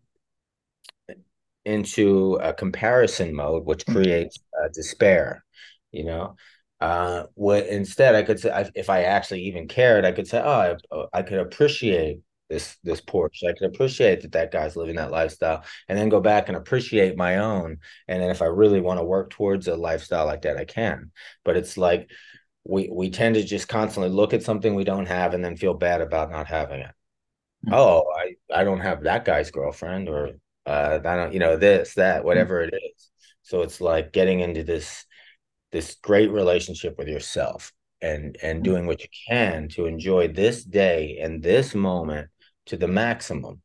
into 1.65 2.35
a 2.43 2.53
comparison 2.53 3.35
mode, 3.35 3.65
which 3.65 3.85
hmm. 3.85 3.93
creates 3.93 4.39
uh, 4.63 4.69
despair. 4.73 5.45
You 5.91 6.05
know, 6.05 6.37
uh, 6.81 7.25
what 7.35 7.67
instead 7.67 8.15
I 8.15 8.23
could 8.23 8.41
say, 8.41 8.71
if 8.75 8.91
I 8.91 9.05
actually 9.05 9.43
even 9.43 9.69
cared, 9.69 10.05
I 10.05 10.13
could 10.13 10.27
say, 10.27 10.41
oh, 10.43 10.77
I, 11.13 11.19
I 11.19 11.23
could 11.23 11.39
appreciate 11.39 12.21
this 12.49 12.77
this 12.83 13.01
Porsche. 13.01 13.49
I 13.49 13.55
can 13.57 13.67
appreciate 13.67 14.23
that 14.23 14.33
that 14.33 14.53
guy's 14.53 14.77
living 14.77 14.97
that 14.97 15.11
lifestyle, 15.11 15.65
and 15.89 15.99
then 15.99 16.09
go 16.09 16.21
back 16.21 16.49
and 16.49 16.57
appreciate 16.57 17.17
my 17.17 17.39
own. 17.39 17.79
And 18.09 18.23
then 18.23 18.31
if 18.31 18.43
I 18.43 18.47
really 18.47 18.81
want 18.81 19.01
to 19.01 19.05
work 19.05 19.31
towards 19.31 19.69
a 19.69 19.77
lifestyle 19.77 20.27
like 20.27 20.43
that, 20.43 20.57
I 20.57 20.65
can. 20.65 21.11
But 21.45 21.57
it's 21.57 21.77
like 21.77 22.11
we 22.65 22.89
we 22.93 23.11
tend 23.11 23.35
to 23.37 23.45
just 23.45 23.69
constantly 23.69 24.11
look 24.11 24.35
at 24.35 24.43
something 24.43 24.75
we 24.75 24.85
don't 24.85 25.07
have 25.07 25.35
and 25.35 25.45
then 25.45 25.57
feel 25.57 25.75
bad 25.75 26.01
about 26.01 26.31
not 26.31 26.47
having 26.47 26.81
it. 26.81 26.93
Mm-hmm. 27.67 27.75
Oh, 27.75 28.05
I 28.17 28.61
I 28.61 28.65
don't 28.65 28.81
have 28.81 29.05
that 29.05 29.25
guy's 29.25 29.51
girlfriend, 29.51 30.09
or 30.09 30.31
uh, 30.67 30.99
I 31.05 31.17
don't, 31.17 31.33
you 31.33 31.39
know, 31.39 31.57
this 31.57 31.95
that 31.95 32.21
hmm. 32.21 32.27
whatever 32.27 32.61
mm-hmm. 32.67 32.75
it 32.75 32.81
is. 32.97 33.12
So 33.43 33.63
it's 33.63 33.81
like 33.81 34.13
getting 34.13 34.41
into 34.41 34.65
this 34.65 35.05
this 35.71 35.97
great 36.03 36.31
relationship 36.31 36.99
with 36.99 37.09
yourself 37.09 37.73
and 38.01 38.37
and 38.43 38.59
hmm. 38.59 38.65
doing 38.65 38.87
what 38.87 39.03
you 39.03 39.09
can 39.29 39.69
to 39.71 39.87
enjoy 39.87 40.29
this 40.29 40.65
day 40.65 41.19
and 41.21 41.43
this 41.43 41.75
moment 41.75 42.29
to 42.67 42.77
the 42.77 42.89
maximum. 42.89 43.61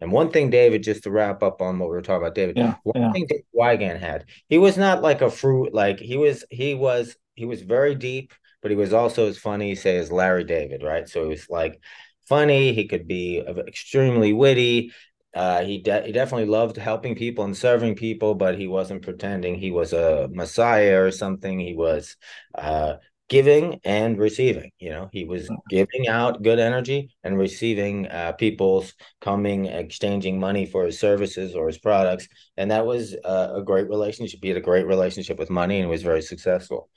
And 0.00 0.12
one 0.12 0.30
thing, 0.30 0.50
David, 0.50 0.82
just 0.82 1.04
to 1.04 1.10
wrap 1.10 1.42
up 1.42 1.62
on 1.62 1.78
what 1.78 1.88
we 1.88 1.94
were 1.94 2.02
talking 2.02 2.22
about, 2.22 2.34
David, 2.34 2.58
yeah, 2.58 2.74
one 2.82 3.00
yeah. 3.02 3.12
thing 3.12 3.26
David 3.26 3.46
Wygant 3.52 4.00
had, 4.00 4.26
he 4.48 4.58
was 4.58 4.76
not 4.76 5.02
like 5.02 5.22
a 5.22 5.30
fruit, 5.30 5.72
like 5.72 5.98
he 5.98 6.16
was, 6.16 6.44
he 6.50 6.74
was, 6.74 7.16
he 7.34 7.46
was 7.46 7.62
very 7.62 7.94
deep, 7.94 8.34
but 8.60 8.70
he 8.70 8.76
was 8.76 8.92
also 8.92 9.28
as 9.28 9.38
funny, 9.38 9.74
say, 9.74 9.96
as 9.96 10.12
Larry 10.12 10.44
David, 10.44 10.82
right? 10.82 11.08
So 11.08 11.22
he 11.22 11.28
was 11.30 11.48
like 11.48 11.80
funny. 12.28 12.72
He 12.72 12.86
could 12.86 13.06
be 13.06 13.38
extremely 13.66 14.32
witty. 14.32 14.92
Uh, 15.34 15.64
he 15.64 15.78
de- 15.78 16.02
he 16.02 16.12
definitely 16.12 16.46
loved 16.46 16.76
helping 16.76 17.14
people 17.14 17.44
and 17.44 17.56
serving 17.56 17.96
people, 17.96 18.34
but 18.34 18.58
he 18.58 18.68
wasn't 18.68 19.02
pretending. 19.02 19.56
He 19.56 19.70
was 19.70 19.92
a 19.92 20.28
messiah 20.32 21.02
or 21.02 21.10
something. 21.10 21.58
He 21.58 21.74
was 21.74 22.16
uh, 22.56 22.94
giving 23.28 23.80
and 23.84 24.18
receiving 24.18 24.70
you 24.78 24.90
know? 24.90 25.08
He 25.12 25.24
was 25.24 25.50
giving 25.70 26.08
out 26.08 26.42
good 26.42 26.58
energy 26.58 27.10
and 27.24 27.38
receiving 27.38 28.06
uh, 28.06 28.32
people's 28.32 28.94
coming 29.20 29.66
exchanging 29.66 30.38
money 30.38 30.66
for 30.66 30.84
his 30.84 31.00
services 31.00 31.54
or 31.54 31.66
his 31.66 31.78
products. 31.78 32.28
And 32.56 32.70
that 32.70 32.86
was 32.86 33.16
uh, 33.24 33.54
a 33.56 33.62
great 33.62 33.88
relationship. 33.88 34.40
He 34.42 34.48
had 34.48 34.58
a 34.58 34.60
great 34.60 34.86
relationship 34.86 35.38
with 35.38 35.50
money 35.50 35.80
and 35.80 35.90
was 35.90 36.02
very 36.02 36.22
successful. 36.22 36.88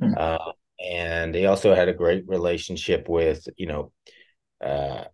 Mm-hmm. 0.00 0.14
uh, 0.16 0.52
and 0.84 1.34
he 1.34 1.46
also 1.46 1.74
had 1.74 1.88
a 1.88 1.94
great 1.94 2.24
relationship 2.26 3.08
with 3.08 3.46
you 3.56 3.66
know 3.66 3.92
uh, 4.60 5.04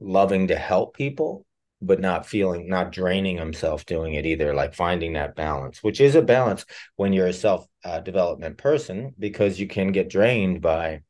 loving 0.00 0.48
to 0.48 0.56
help 0.56 0.94
people 0.96 1.46
but 1.82 2.00
not 2.00 2.26
feeling 2.26 2.68
not 2.68 2.92
draining 2.92 3.36
himself 3.36 3.86
doing 3.86 4.14
it 4.14 4.26
either 4.26 4.54
like 4.54 4.74
finding 4.74 5.14
that 5.14 5.36
balance 5.36 5.82
which 5.82 6.00
is 6.00 6.14
a 6.14 6.22
balance 6.22 6.64
when 6.96 7.12
you're 7.12 7.28
a 7.28 7.32
self 7.32 7.66
uh, 7.84 8.00
development 8.00 8.58
person 8.58 9.14
because 9.18 9.58
you 9.58 9.66
can 9.66 9.92
get 9.92 10.10
drained 10.10 10.60
by 10.60 11.00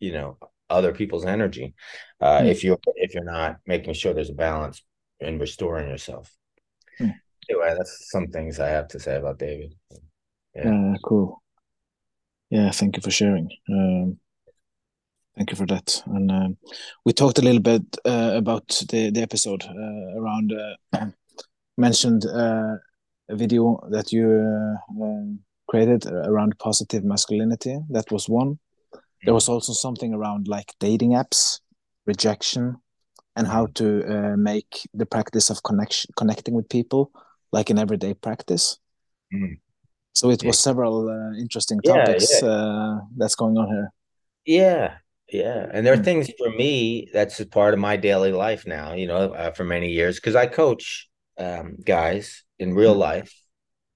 you 0.00 0.12
know 0.12 0.38
other 0.70 0.92
people's 0.92 1.24
energy 1.24 1.74
uh, 2.20 2.40
mm. 2.40 2.46
if 2.46 2.64
you're 2.64 2.78
if 2.96 3.14
you're 3.14 3.24
not 3.24 3.58
making 3.66 3.94
sure 3.94 4.14
there's 4.14 4.30
a 4.30 4.34
balance 4.34 4.82
in 5.20 5.38
restoring 5.38 5.88
yourself 5.88 6.32
mm. 7.00 7.14
anyway 7.48 7.74
that's 7.76 8.10
some 8.10 8.28
things 8.28 8.60
i 8.60 8.68
have 8.68 8.88
to 8.88 9.00
say 9.00 9.16
about 9.16 9.38
david 9.38 9.74
yeah 10.54 10.92
uh, 10.92 10.94
cool 11.04 11.42
Yeah, 12.50 12.70
thank 12.70 12.96
you 12.96 13.02
for 13.02 13.10
sharing. 13.10 13.50
Um, 13.68 14.20
thank 15.36 15.50
you 15.50 15.56
for 15.56 15.66
that. 15.66 16.02
And 16.06 16.30
um, 16.30 16.56
we 17.04 17.12
talked 17.12 17.38
a 17.38 17.42
little 17.42 17.60
bit 17.60 17.82
uh, 18.04 18.32
about 18.34 18.68
the 18.90 19.10
the 19.10 19.22
episode 19.22 19.64
uh, 19.64 20.20
around 20.20 20.52
uh, 20.52 21.06
mentioned 21.76 22.24
uh, 22.26 22.76
a 23.28 23.36
video 23.36 23.80
that 23.90 24.12
you 24.12 24.26
uh, 24.28 25.02
um, 25.04 25.40
created 25.68 26.06
around 26.06 26.58
positive 26.58 27.04
masculinity. 27.04 27.78
That 27.90 28.10
was 28.10 28.28
one. 28.28 28.58
There 29.24 29.34
was 29.34 29.48
also 29.48 29.72
something 29.72 30.12
around 30.12 30.48
like 30.48 30.74
dating 30.80 31.12
apps, 31.12 31.60
rejection, 32.06 32.76
and 33.36 33.46
how 33.46 33.66
to 33.74 34.04
uh, 34.04 34.36
make 34.36 34.86
the 34.92 35.06
practice 35.06 35.50
of 35.50 35.62
connection 35.62 36.10
connecting 36.16 36.54
with 36.54 36.68
people 36.68 37.10
like 37.50 37.70
an 37.70 37.78
everyday 37.78 38.14
practice. 38.14 38.78
Mm. 39.32 39.58
So 40.12 40.30
it 40.30 40.44
was 40.44 40.58
several 40.58 41.08
uh, 41.08 41.40
interesting 41.40 41.80
Yeah, 41.82 42.04
topics 42.04 42.42
yeah. 42.42 42.48
uh, 42.48 43.00
that's 43.16 43.34
going 43.34 43.56
on 43.56 43.68
here. 43.68 43.92
Yeah, 44.44 44.94
yeah. 45.42 45.66
And 45.72 45.84
there 45.84 45.94
are 45.94 46.04
Mm. 46.04 46.04
things 46.04 46.30
for 46.38 46.50
me 46.62 47.08
that's 47.12 47.40
a 47.40 47.46
part 47.46 47.74
of 47.74 47.80
my 47.80 47.96
daily 47.96 48.32
life 48.46 48.62
now, 48.66 48.94
you 49.00 49.06
know, 49.06 49.32
uh, 49.42 49.50
for 49.56 49.64
many 49.64 49.90
years, 49.90 50.14
because 50.16 50.36
I 50.36 50.46
coach 50.46 51.08
um, 51.36 51.76
guys 51.84 52.44
in 52.58 52.74
real 52.74 52.94
Mm. 52.94 52.98
life 53.10 53.32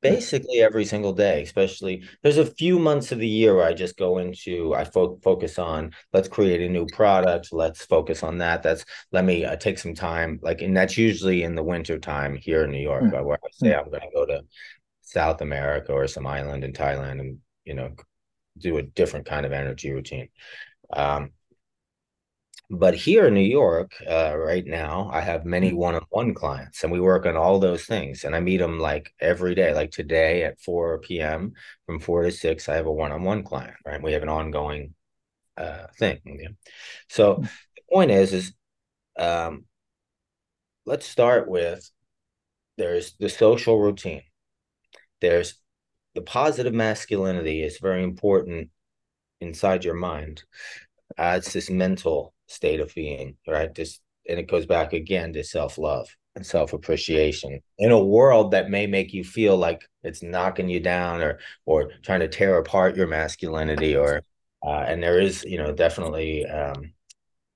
Mm. 0.02 0.10
basically 0.10 0.58
every 0.68 0.84
single 0.84 1.12
day, 1.12 1.42
especially 1.42 1.94
there's 2.22 2.38
a 2.38 2.54
few 2.62 2.78
months 2.78 3.12
of 3.12 3.18
the 3.18 3.28
year 3.40 3.54
where 3.54 3.68
I 3.70 3.74
just 3.84 3.96
go 3.96 4.18
into, 4.18 4.74
I 4.80 4.84
fo 4.84 5.18
focus 5.22 5.58
on, 5.58 5.92
let's 6.12 6.28
create 6.36 6.60
a 6.60 6.74
new 6.76 6.86
product, 7.00 7.44
let's 7.52 7.82
focus 7.84 8.22
on 8.22 8.38
that. 8.38 8.62
That's, 8.62 8.84
let 9.16 9.24
me 9.24 9.44
uh, 9.44 9.56
take 9.56 9.78
some 9.78 9.94
time, 9.94 10.38
like, 10.48 10.60
and 10.62 10.76
that's 10.76 10.96
usually 11.08 11.42
in 11.42 11.54
the 11.54 11.68
winter 11.74 11.98
time 11.98 12.32
here 12.36 12.62
in 12.64 12.70
New 12.70 12.86
York, 12.92 13.04
Mm. 13.04 13.20
uh, 13.20 13.24
where 13.24 13.38
I 13.44 13.50
say. 13.52 13.74
I'm 13.74 13.90
going 13.90 14.06
to 14.08 14.18
go 14.18 14.24
to 14.26 14.40
South 15.02 15.40
America 15.40 15.92
or 15.92 16.06
some 16.06 16.26
island 16.26 16.64
in 16.64 16.72
Thailand 16.72 17.20
and, 17.20 17.38
you 17.64 17.74
know, 17.74 17.90
do 18.66 18.78
a 18.78 18.82
different 18.82 19.26
kind 19.26 19.46
of 19.46 19.52
energy 19.52 19.90
routine. 19.90 20.28
Um, 20.92 21.32
but 22.70 22.94
here 22.94 23.26
in 23.26 23.34
New 23.34 23.40
York, 23.40 23.92
uh, 24.06 24.36
right 24.36 24.66
now, 24.66 25.08
I 25.10 25.20
have 25.22 25.46
many 25.46 25.70
Mm. 25.72 25.76
one-on-one 25.76 26.34
clients, 26.34 26.82
and 26.82 26.92
we 26.92 27.00
work 27.00 27.24
on 27.24 27.36
all 27.36 27.58
those 27.58 27.86
things. 27.86 28.24
And 28.24 28.36
I 28.36 28.40
meet 28.40 28.58
them 28.58 28.78
like 28.78 29.14
every 29.20 29.54
day. 29.54 29.72
Like 29.72 29.90
today 29.90 30.44
at 30.44 30.60
4 30.60 30.98
p.m. 30.98 31.54
from 31.86 31.98
4 31.98 32.24
to 32.24 32.30
6, 32.30 32.68
I 32.68 32.74
have 32.76 32.86
a 32.86 32.92
one-on-one 32.92 33.44
client, 33.44 33.76
right? 33.86 34.02
We 34.02 34.12
have 34.12 34.22
an 34.22 34.28
ongoing 34.28 34.94
uh, 35.56 35.86
thing. 35.98 36.20
Yeah. 36.24 36.48
So 37.08 37.36
Mm. 37.36 37.50
the 37.76 37.82
point 37.92 38.10
is, 38.10 38.32
is 38.32 38.54
um, 39.18 39.66
let's 40.86 41.06
start 41.06 41.48
with 41.48 41.90
there's 42.76 43.14
the 43.18 43.28
social 43.28 43.78
routine. 43.80 44.22
There's 45.20 45.54
the 46.14 46.22
positive 46.22 46.74
masculinity 46.74 47.62
is 47.62 47.78
very 47.78 48.02
important 48.02 48.70
inside 49.40 49.84
your 49.84 49.94
mind. 49.94 50.42
Uh, 51.16 51.34
it's 51.38 51.52
this 51.52 51.70
mental 51.70 52.34
state 52.46 52.80
of 52.80 52.94
being, 52.94 53.36
right? 53.46 53.74
This, 53.74 54.00
and 54.28 54.38
it 54.38 54.48
goes 54.48 54.66
back 54.66 54.92
again 54.92 55.32
to 55.32 55.44
self-love 55.44 56.08
and 56.36 56.44
self-appreciation 56.44 57.60
in 57.78 57.90
a 57.90 58.04
world 58.04 58.52
that 58.52 58.70
may 58.70 58.86
make 58.86 59.12
you 59.12 59.24
feel 59.24 59.56
like 59.56 59.84
it's 60.02 60.22
knocking 60.22 60.68
you 60.68 60.80
down 60.80 61.20
or 61.20 61.38
or 61.66 61.90
trying 62.02 62.20
to 62.20 62.28
tear 62.28 62.58
apart 62.58 62.96
your 62.96 63.06
masculinity 63.06 63.96
or 63.96 64.22
uh, 64.64 64.84
and 64.86 65.02
there 65.02 65.20
is, 65.20 65.44
you 65.44 65.56
know, 65.56 65.72
definitely 65.72 66.44
um, 66.46 66.92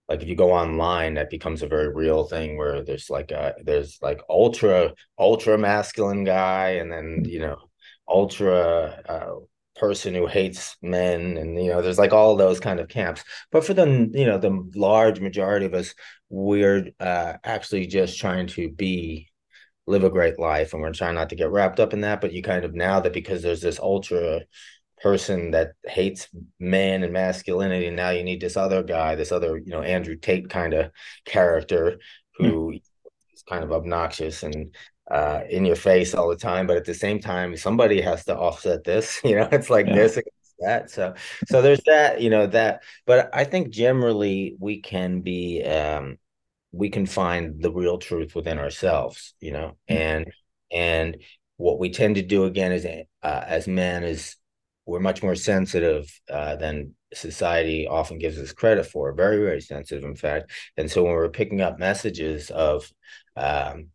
like 0.09 0.23
if 0.23 0.29
you 0.29 0.37
go 0.37 0.53
online, 0.53 1.15
that 1.15 1.31
becomes 1.31 1.63
a 1.63 1.67
very 1.67 1.89
real 1.89 2.25
thing 2.25 2.57
where 2.59 2.83
there's 2.85 3.09
like 3.09 3.31
a 3.31 3.55
there's 3.65 3.99
like 4.03 4.21
ultra 4.29 4.93
ultra 5.19 5.57
masculine 5.57 6.25
guy, 6.25 6.71
and 6.73 6.93
then 6.93 7.25
you 7.27 7.39
know 7.41 7.57
ultra 8.09 9.03
uh, 9.09 9.37
person 9.77 10.15
who 10.15 10.27
hates 10.27 10.77
men, 10.83 11.37
and 11.37 11.63
you 11.63 11.71
know 11.71 11.83
there's 11.83 11.99
like 11.99 12.13
all 12.13 12.37
those 12.37 12.61
kind 12.61 12.81
of 12.81 12.89
camps. 12.89 13.25
But 13.51 13.65
for 13.65 13.75
the 13.75 13.87
you 14.13 14.27
know 14.27 14.39
the 14.39 14.71
large 14.75 15.21
majority 15.21 15.67
of 15.67 15.75
us, 15.75 15.95
we're 16.29 16.91
uh, 17.01 17.35
actually 17.45 17.87
just 17.87 18.19
trying 18.19 18.47
to 18.49 18.71
be 18.71 19.29
live 19.87 20.05
a 20.05 20.11
great 20.11 20.39
life, 20.39 20.73
and 20.73 20.83
we're 20.83 20.93
trying 20.93 21.15
not 21.17 21.31
to 21.31 21.37
get 21.37 21.51
wrapped 21.51 21.81
up 21.81 21.93
in 21.93 22.03
that. 22.03 22.21
But 22.21 22.33
you 22.33 22.43
kind 22.43 22.65
of 22.65 22.75
now 22.75 23.01
that 23.01 23.13
because 23.13 23.43
there's 23.43 23.63
this 23.63 23.81
ultra 23.81 24.43
person 25.03 25.51
that 25.51 25.73
hates 25.85 26.29
men 26.61 27.03
and 27.03 27.13
masculinity 27.13 27.87
and 27.89 27.97
now 27.97 28.11
you 28.11 28.23
need 28.23 28.41
this 28.41 28.57
other 28.57 28.85
guy 28.85 29.17
this 29.17 29.33
other 29.33 29.59
you 29.59 29.71
know 29.73 29.83
andrew 29.83 30.15
tate 30.17 30.49
kind 30.49 30.73
of 30.75 30.91
character 31.25 31.99
Mm. 32.41 32.49
who 32.49 32.73
is 32.73 33.43
kind 33.49 33.65
of 33.65 33.73
obnoxious 33.73 34.43
and 34.43 34.75
uh 35.13 35.43
in 35.51 35.65
your 35.65 35.77
face 35.77 36.15
all 36.15 36.29
the 36.29 36.37
time 36.37 36.67
but 36.67 36.77
at 36.77 36.85
the 36.85 36.95
same 36.95 37.21
time 37.21 37.57
somebody 37.57 38.01
has 38.01 38.25
to 38.25 38.37
offset 38.37 38.85
this 38.85 39.21
you 39.25 39.37
know 39.37 39.49
it's 39.53 39.71
like 39.71 39.87
Yeah. 39.87 39.95
this 39.95 40.13
against 40.17 40.55
that 40.61 40.91
so 40.91 41.15
so 41.47 41.63
there's 41.63 41.83
that 41.87 42.21
you 42.21 42.31
know 42.31 42.47
that 42.47 42.83
but 43.07 43.31
i 43.35 43.45
think 43.45 43.71
generally 43.71 44.57
we 44.61 44.81
can 44.81 45.21
be 45.21 45.63
um 45.65 46.19
we 46.73 46.89
can 46.89 47.07
find 47.07 47.61
the 47.63 47.71
real 47.73 47.99
truth 47.99 48.35
within 48.35 48.59
ourselves 48.59 49.35
you 49.41 49.53
know 49.53 49.77
Mm. 49.91 49.97
and 49.99 50.33
and 50.73 51.17
what 51.57 51.79
we 51.79 51.91
tend 51.91 52.17
to 52.17 52.23
do 52.23 52.45
again 52.45 52.73
is 52.73 52.87
uh, 52.87 53.45
as 53.47 53.69
men 53.69 54.05
is 54.05 54.37
we're 54.87 55.01
much 55.01 55.23
more 55.23 55.37
sensitive 55.37 56.21
uh, 56.31 56.57
than 56.57 56.95
society 57.15 57.87
often 57.87 58.19
gives 58.19 58.39
us 58.39 58.53
credit 58.53 58.85
for. 58.85 59.13
Very, 59.13 59.37
very 59.37 59.61
sensitive, 59.61 60.03
in 60.05 60.17
fact. 60.17 60.51
And 60.77 60.91
so 60.91 61.05
when 61.05 61.13
we're 61.13 61.29
picking 61.29 61.61
up 61.61 61.79
messages 61.79 62.51
of, 62.51 62.91
um, 63.37 63.89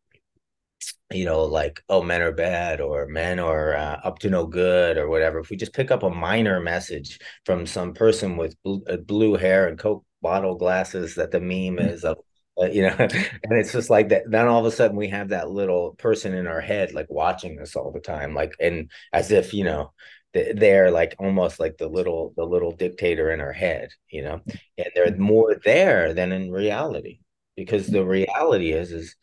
you 1.11 1.25
know, 1.25 1.43
like, 1.43 1.81
oh, 1.89 2.03
men 2.03 2.21
are 2.21 2.31
bad 2.31 2.81
or 2.81 3.07
men 3.07 3.39
are 3.39 3.75
uh, 3.75 3.99
up 4.03 4.19
to 4.19 4.29
no 4.29 4.45
good 4.45 4.97
or 4.97 5.09
whatever, 5.09 5.39
if 5.39 5.49
we 5.49 5.57
just 5.57 5.73
pick 5.73 5.91
up 5.91 6.03
a 6.03 6.09
minor 6.09 6.59
message 6.59 7.19
from 7.45 7.65
some 7.65 7.93
person 7.93 8.37
with 8.37 8.55
blue, 8.63 8.83
uh, 8.89 8.97
blue 8.97 9.35
hair 9.35 9.67
and 9.67 9.79
Coke 9.79 10.05
bottle 10.21 10.55
glasses 10.55 11.15
that 11.15 11.31
the 11.31 11.39
meme 11.39 11.77
Mm. 11.77 11.91
is 11.91 12.03
of, 12.03 12.17
uh, 12.61 12.65
you 12.65 12.81
know, 12.83 12.95
and 12.99 13.11
it's 13.51 13.71
just 13.71 13.89
like 13.89 14.09
that. 14.09 14.23
Then 14.29 14.47
all 14.47 14.59
of 14.59 14.65
a 14.65 14.75
sudden 14.75 14.97
we 14.97 15.09
have 15.09 15.29
that 15.29 15.49
little 15.49 15.93
person 15.95 16.33
in 16.33 16.47
our 16.47 16.61
head, 16.61 16.93
like 16.93 17.07
watching 17.09 17.59
us 17.59 17.75
all 17.75 17.91
the 17.91 17.99
time, 17.99 18.33
like, 18.33 18.53
and 18.59 18.91
as 19.13 19.31
if, 19.31 19.53
you 19.53 19.63
know, 19.63 19.93
they're 20.33 20.91
like 20.91 21.15
almost 21.19 21.59
like 21.59 21.77
the 21.77 21.87
little 21.87 22.33
the 22.37 22.43
little 22.43 22.71
dictator 22.71 23.31
in 23.31 23.39
our 23.41 23.53
head 23.53 23.89
you 24.11 24.21
know 24.21 24.39
and 24.77 24.87
they're 24.93 25.15
more 25.17 25.55
there 25.65 26.13
than 26.13 26.31
in 26.31 26.51
reality 26.51 27.19
because 27.55 27.87
the 27.87 28.05
reality 28.05 28.71
is 28.71 28.91
is 28.91 29.15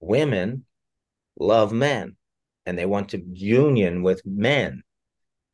women 0.00 0.64
love 1.38 1.72
men 1.72 2.16
and 2.66 2.78
they 2.78 2.86
want 2.86 3.10
to 3.10 3.22
union 3.32 4.02
with 4.02 4.22
men 4.26 4.82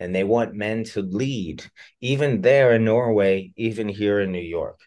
and 0.00 0.14
they 0.14 0.24
want 0.24 0.54
men 0.54 0.84
to 0.84 1.02
lead 1.02 1.64
even 2.00 2.42
there 2.42 2.72
in 2.74 2.84
norway 2.84 3.52
even 3.56 3.88
here 3.88 4.20
in 4.20 4.32
new 4.32 4.40
york 4.40 4.80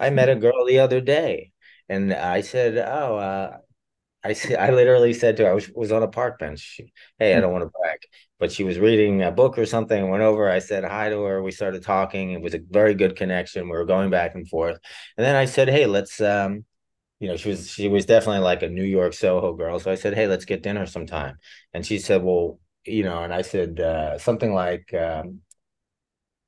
i 0.00 0.10
met 0.10 0.28
a 0.28 0.36
girl 0.36 0.64
the 0.66 0.78
other 0.80 1.00
day 1.00 1.52
and 1.88 2.12
i 2.12 2.40
said 2.40 2.76
oh 2.78 3.16
uh, 3.16 3.58
I 4.24 4.34
I 4.58 4.70
literally 4.70 5.14
said 5.14 5.36
to 5.36 5.44
her, 5.44 5.50
I 5.50 5.54
was, 5.54 5.70
was 5.70 5.92
on 5.92 6.02
a 6.02 6.08
park 6.08 6.38
bench. 6.38 6.60
She, 6.60 6.92
hey, 7.18 7.34
I 7.36 7.38
Mm. 7.38 7.42
don't 7.42 7.52
want 7.52 7.64
to 7.64 7.70
brag, 7.80 7.98
but 8.38 8.52
she 8.52 8.64
was 8.64 8.78
reading 8.78 9.22
a 9.22 9.30
book 9.32 9.58
or 9.58 9.66
something. 9.66 10.02
I 10.04 10.08
went 10.08 10.22
over, 10.22 10.48
I 10.50 10.58
said 10.58 10.84
hi 10.84 11.08
to 11.10 11.22
her. 11.22 11.42
We 11.42 11.52
started 11.52 11.82
talking. 11.82 12.32
It 12.32 12.40
was 12.42 12.54
a 12.54 12.60
very 12.70 12.94
good 12.94 13.16
connection. 13.16 13.64
We 13.64 13.70
were 13.76 13.84
going 13.84 14.10
back 14.10 14.34
and 14.34 14.48
forth. 14.48 14.78
And 15.16 15.24
then 15.26 15.36
I 15.36 15.44
said, 15.44 15.68
hey, 15.68 15.86
let's 15.86 16.20
um, 16.20 16.64
you 17.20 17.28
know, 17.28 17.36
she 17.36 17.48
was 17.50 17.70
she 17.70 17.88
was 17.88 18.06
definitely 18.06 18.42
like 18.42 18.62
a 18.62 18.68
New 18.68 18.84
York 18.84 19.14
Soho 19.14 19.54
girl. 19.54 19.78
So 19.78 19.90
I 19.90 19.94
said, 19.94 20.14
hey, 20.14 20.26
let's 20.26 20.44
get 20.44 20.62
dinner 20.62 20.86
sometime. 20.86 21.38
And 21.72 21.84
she 21.86 21.98
said, 21.98 22.22
well, 22.22 22.60
you 22.84 23.02
know, 23.04 23.22
and 23.22 23.32
I 23.32 23.42
said 23.42 23.80
uh, 23.80 24.18
something 24.18 24.52
like, 24.54 24.92
um, 24.94 25.40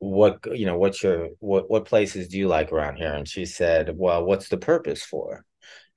what 0.01 0.39
you 0.57 0.67
know, 0.67 0.79
what's 0.79 1.03
your 1.03 1.29
what 1.41 1.69
what 1.71 1.85
places 1.85 2.29
do 2.29 2.39
you 2.39 2.49
like 2.49 2.71
around 2.73 2.97
here? 2.97 3.13
And 3.13 3.27
she 3.29 3.45
said, 3.47 3.93
well, 3.97 4.25
what's 4.25 4.49
the 4.49 4.57
purpose 4.59 5.03
for? 5.03 5.45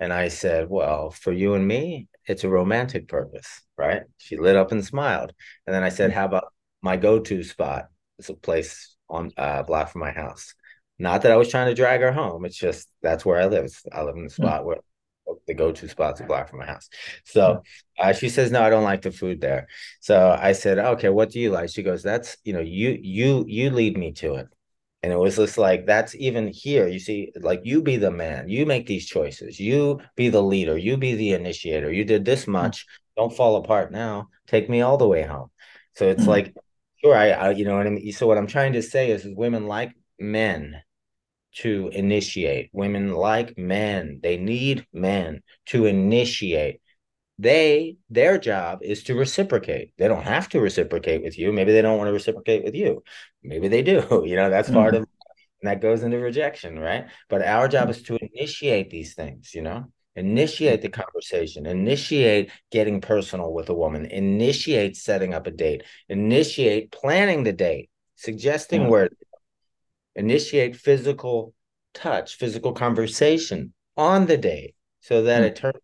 And 0.02 0.14
I 0.14 0.30
said, 0.30 0.70
Well, 0.70 1.12
for 1.12 1.34
you 1.34 1.56
and 1.56 1.68
me, 1.68 2.10
it's 2.28 2.44
a 2.46 2.50
romantic 2.50 3.08
purpose, 3.10 3.62
right? 3.78 4.04
She 4.20 4.38
lit 4.38 4.58
up 4.58 4.74
and 4.74 4.86
smiled. 4.86 5.34
And 5.68 5.76
then 5.76 5.84
I 5.84 5.90
said, 5.90 6.12
Mm. 6.12 6.16
How 6.16 6.26
about 6.26 6.54
my 6.84 6.98
go 6.98 7.20
to 7.22 7.44
spot? 7.44 7.88
It's 8.20 8.30
a 8.30 8.36
place 8.36 8.98
on 9.10 9.32
uh, 9.38 9.64
block 9.64 9.92
from 9.92 10.02
my 10.02 10.12
house. 10.12 10.56
Not 11.02 11.24
that 11.24 11.32
I 11.32 11.36
was 11.36 11.50
trying 11.50 11.68
to 11.68 11.74
drag 11.74 12.02
her 12.02 12.12
home. 12.12 12.46
It's 12.46 12.58
just 12.58 12.88
that's 13.02 13.26
where 13.26 13.42
I 13.42 13.46
live. 13.48 13.72
I 13.92 14.04
live 14.04 14.16
in 14.16 14.24
the 14.24 14.30
Mm. 14.30 14.36
spot 14.36 14.66
where 14.66 14.78
the 15.48 15.54
go 15.54 15.72
to 15.72 15.88
spot's 15.88 16.20
a 16.22 16.26
block 16.26 16.50
from 16.50 16.60
my 16.60 16.66
house. 16.66 16.90
So 17.26 17.64
uh, 18.00 18.14
she 18.14 18.30
says, 18.30 18.52
No, 18.52 18.62
I 18.62 18.70
don't 18.70 18.84
like 18.84 19.02
the 19.02 19.12
food 19.12 19.42
there. 19.42 19.68
So 20.00 20.38
I 20.40 20.52
said, 20.52 20.78
Okay, 20.78 21.10
what 21.10 21.32
do 21.32 21.40
you 21.40 21.52
like? 21.52 21.70
She 21.70 21.84
goes, 21.84 22.04
That's, 22.04 22.38
you 22.44 22.54
know, 22.54 22.60
you, 22.60 22.98
you, 23.02 23.46
you 23.48 23.70
lead 23.72 23.98
me 23.98 24.12
to 24.14 24.36
it. 24.36 24.48
And 25.04 25.12
it 25.12 25.18
was 25.18 25.38
just 25.38 25.58
like, 25.58 25.88
that's 25.88 26.14
even 26.16 26.48
here. 26.54 26.88
You 26.88 27.00
see, 27.00 27.32
like, 27.42 27.62
you 27.64 27.82
be 27.82 27.98
the 27.98 28.12
man, 28.12 28.50
you 28.50 28.68
make 28.68 28.86
these 28.86 29.08
choices, 29.08 29.60
you 29.60 30.00
be 30.16 30.30
the 30.30 30.44
leader, 30.44 30.78
you 30.78 30.96
be 30.96 31.16
the 31.16 31.32
initiator. 31.34 31.92
You 31.92 32.06
did 32.06 32.24
this 32.24 32.46
Mm. 32.46 32.52
much. 32.54 32.86
Don't 33.18 33.36
fall 33.36 33.56
apart 33.56 33.92
now. 33.92 34.30
Take 34.46 34.70
me 34.70 34.82
all 34.82 34.98
the 34.98 35.08
way 35.08 35.24
home. 35.24 35.50
So 35.96 36.08
it's 36.08 36.26
Mm. 36.26 36.28
like, 36.28 36.54
sure, 37.04 37.16
I, 37.16 37.30
I 37.32 37.50
you 37.52 37.66
know 37.66 37.76
what 37.78 37.88
I 37.88 37.90
mean? 37.90 38.12
So 38.12 38.28
what 38.28 38.38
I'm 38.38 38.48
trying 38.48 38.74
to 38.74 38.84
say 38.84 39.10
is, 39.10 39.26
is 39.26 39.36
women 39.36 39.66
like 39.68 39.94
men 40.20 40.82
to 41.58 41.90
initiate. 41.94 42.70
Women 42.74 43.14
like 43.14 43.58
men. 43.58 44.20
They 44.22 44.38
need 44.38 44.86
men 44.94 45.42
to 45.68 45.86
initiate. 45.86 46.82
they 47.40 47.98
their 48.10 48.38
job 48.38 48.80
is 48.84 49.04
to 49.04 49.16
reciprocate 49.16 49.94
they 49.98 50.08
don't 50.08 50.24
have 50.24 50.48
to 50.50 50.60
reciprocate 50.60 51.24
with 51.24 51.40
you 51.40 51.52
maybe 51.52 51.72
they 51.72 51.82
don't 51.82 51.98
want 51.98 52.08
to 52.08 52.14
reciprocate 52.14 52.64
with 52.64 52.76
you 52.76 53.02
maybe 53.42 53.68
they 53.68 53.82
do 53.82 53.98
you 54.26 54.36
know 54.36 54.50
that's 54.50 54.70
mm-hmm. 54.70 54.78
part 54.78 54.94
of 54.96 55.06
and 55.62 55.70
that 55.70 55.82
goes 55.82 56.04
into 56.04 56.18
rejection 56.18 56.80
right 56.80 57.08
but 57.30 57.42
our 57.42 57.68
job 57.68 57.90
is 57.90 58.02
to 58.04 58.18
initiate 58.18 58.90
these 58.90 59.14
things 59.14 59.54
you 59.54 59.62
know 59.62 59.86
initiate 60.16 60.82
the 60.82 60.90
conversation 60.90 61.66
initiate 61.66 62.52
getting 62.72 63.00
personal 63.00 63.54
with 63.54 63.70
a 63.70 63.74
woman 63.74 64.06
initiate 64.06 64.98
setting 64.98 65.34
up 65.34 65.48
a 65.48 65.52
date 65.52 65.84
initiate 66.10 66.92
planning 66.92 67.44
the 67.44 67.54
date 67.54 67.90
suggesting 68.16 68.82
yeah. 68.82 68.88
where 68.88 69.10
initiate 70.16 70.76
physical 70.76 71.54
touch 71.94 72.36
physical 72.36 72.74
conversation 72.74 73.74
on 73.98 74.26
the 74.26 74.38
date 74.38 74.76
so 75.02 75.24
that 75.24 75.38
mm-hmm. 75.38 75.46
it 75.46 75.56
turns 75.56 75.82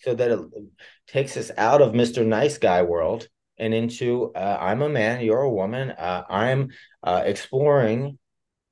so 0.00 0.14
that 0.14 0.30
it 0.30 0.40
takes 1.06 1.36
us 1.36 1.50
out 1.58 1.82
of 1.82 1.92
Mr. 1.92 2.24
Nice 2.24 2.58
Guy 2.58 2.82
world 2.82 3.28
and 3.58 3.74
into 3.74 4.32
uh, 4.34 4.56
I'm 4.58 4.82
a 4.82 4.88
man, 4.88 5.20
you're 5.20 5.42
a 5.42 5.50
woman. 5.50 5.90
Uh, 5.90 6.24
I'm 6.28 6.70
uh, 7.02 7.22
exploring 7.24 8.18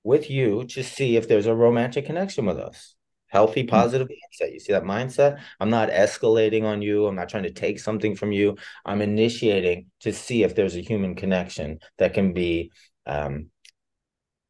with 0.02 0.30
you 0.30 0.64
to 0.64 0.82
see 0.82 1.16
if 1.16 1.28
there's 1.28 1.46
a 1.46 1.54
romantic 1.54 2.06
connection 2.06 2.46
with 2.46 2.58
us. 2.58 2.94
Healthy, 3.26 3.62
hmm. 3.62 3.68
positive 3.68 4.08
mindset. 4.08 4.52
You 4.54 4.60
see 4.60 4.72
that 4.72 4.84
mindset? 4.84 5.40
I'm 5.60 5.68
not 5.68 5.90
escalating 5.90 6.64
on 6.64 6.80
you. 6.80 7.06
I'm 7.06 7.14
not 7.14 7.28
trying 7.28 7.42
to 7.42 7.52
take 7.52 7.78
something 7.78 8.16
from 8.16 8.32
you. 8.32 8.56
I'm 8.86 9.02
initiating 9.02 9.88
to 10.00 10.12
see 10.14 10.42
if 10.42 10.54
there's 10.54 10.76
a 10.76 10.80
human 10.80 11.14
connection 11.14 11.80
that 11.98 12.14
can 12.14 12.32
be 12.32 12.72
um, 13.04 13.50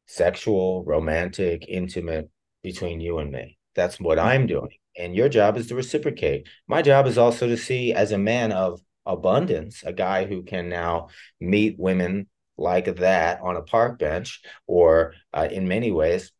sexual, 0.09 0.83
romantic, 0.83 1.65
intimate 1.67 2.29
between 2.63 2.99
you 2.99 3.19
and 3.19 3.31
me. 3.31 3.57
That's 3.75 3.99
what 3.99 4.19
I'm 4.19 4.47
doing 4.47 4.71
and 4.99 5.15
your 5.15 5.29
job 5.29 5.57
is 5.57 5.67
to 5.67 5.75
reciprocate. 5.75 6.47
My 6.67 6.81
job 6.81 7.07
is 7.07 7.17
also 7.17 7.47
to 7.47 7.57
see 7.57 7.93
as 7.93 8.11
a 8.11 8.17
man 8.17 8.51
of 8.51 8.81
abundance, 9.05 9.81
a 9.83 9.93
guy 9.93 10.25
who 10.25 10.43
can 10.43 10.69
now 10.69 11.07
meet 11.39 11.79
women 11.79 12.27
like 12.57 12.97
that 12.97 13.39
on 13.41 13.55
a 13.55 13.61
park 13.61 13.97
bench, 13.97 14.41
or 14.67 15.13
uh, 15.33 15.47
in 15.49 15.67
many 15.67 15.91
ways, 15.91 16.31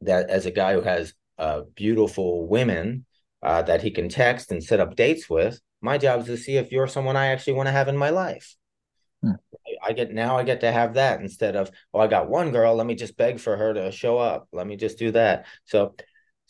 that 0.00 0.28
as 0.28 0.44
a 0.44 0.50
guy 0.50 0.74
who 0.74 0.80
has 0.80 1.14
uh, 1.38 1.62
beautiful 1.76 2.48
women 2.48 3.06
uh, 3.42 3.62
that 3.62 3.82
he 3.82 3.90
can 3.90 4.08
text 4.08 4.50
and 4.50 4.62
set 4.62 4.80
up 4.80 4.96
dates 4.96 5.30
with, 5.30 5.60
my 5.80 5.96
job 5.98 6.20
is 6.20 6.26
to 6.26 6.36
see 6.36 6.56
if 6.56 6.72
you're 6.72 6.88
someone 6.88 7.16
I 7.16 7.26
actually 7.26 7.54
want 7.54 7.68
to 7.68 7.72
have 7.72 7.88
in 7.88 7.96
my 7.96 8.10
life. 8.10 8.56
I 9.82 9.92
get 9.92 10.12
now 10.12 10.36
I 10.36 10.44
get 10.44 10.60
to 10.60 10.72
have 10.72 10.94
that 10.94 11.20
instead 11.20 11.56
of 11.56 11.70
oh 11.92 12.00
I 12.00 12.06
got 12.06 12.28
one 12.28 12.52
girl 12.52 12.74
let 12.74 12.86
me 12.86 12.94
just 12.94 13.16
beg 13.16 13.40
for 13.40 13.56
her 13.56 13.74
to 13.74 13.92
show 13.92 14.18
up 14.18 14.48
let 14.52 14.66
me 14.66 14.76
just 14.76 14.98
do 14.98 15.10
that 15.12 15.46
so 15.64 15.94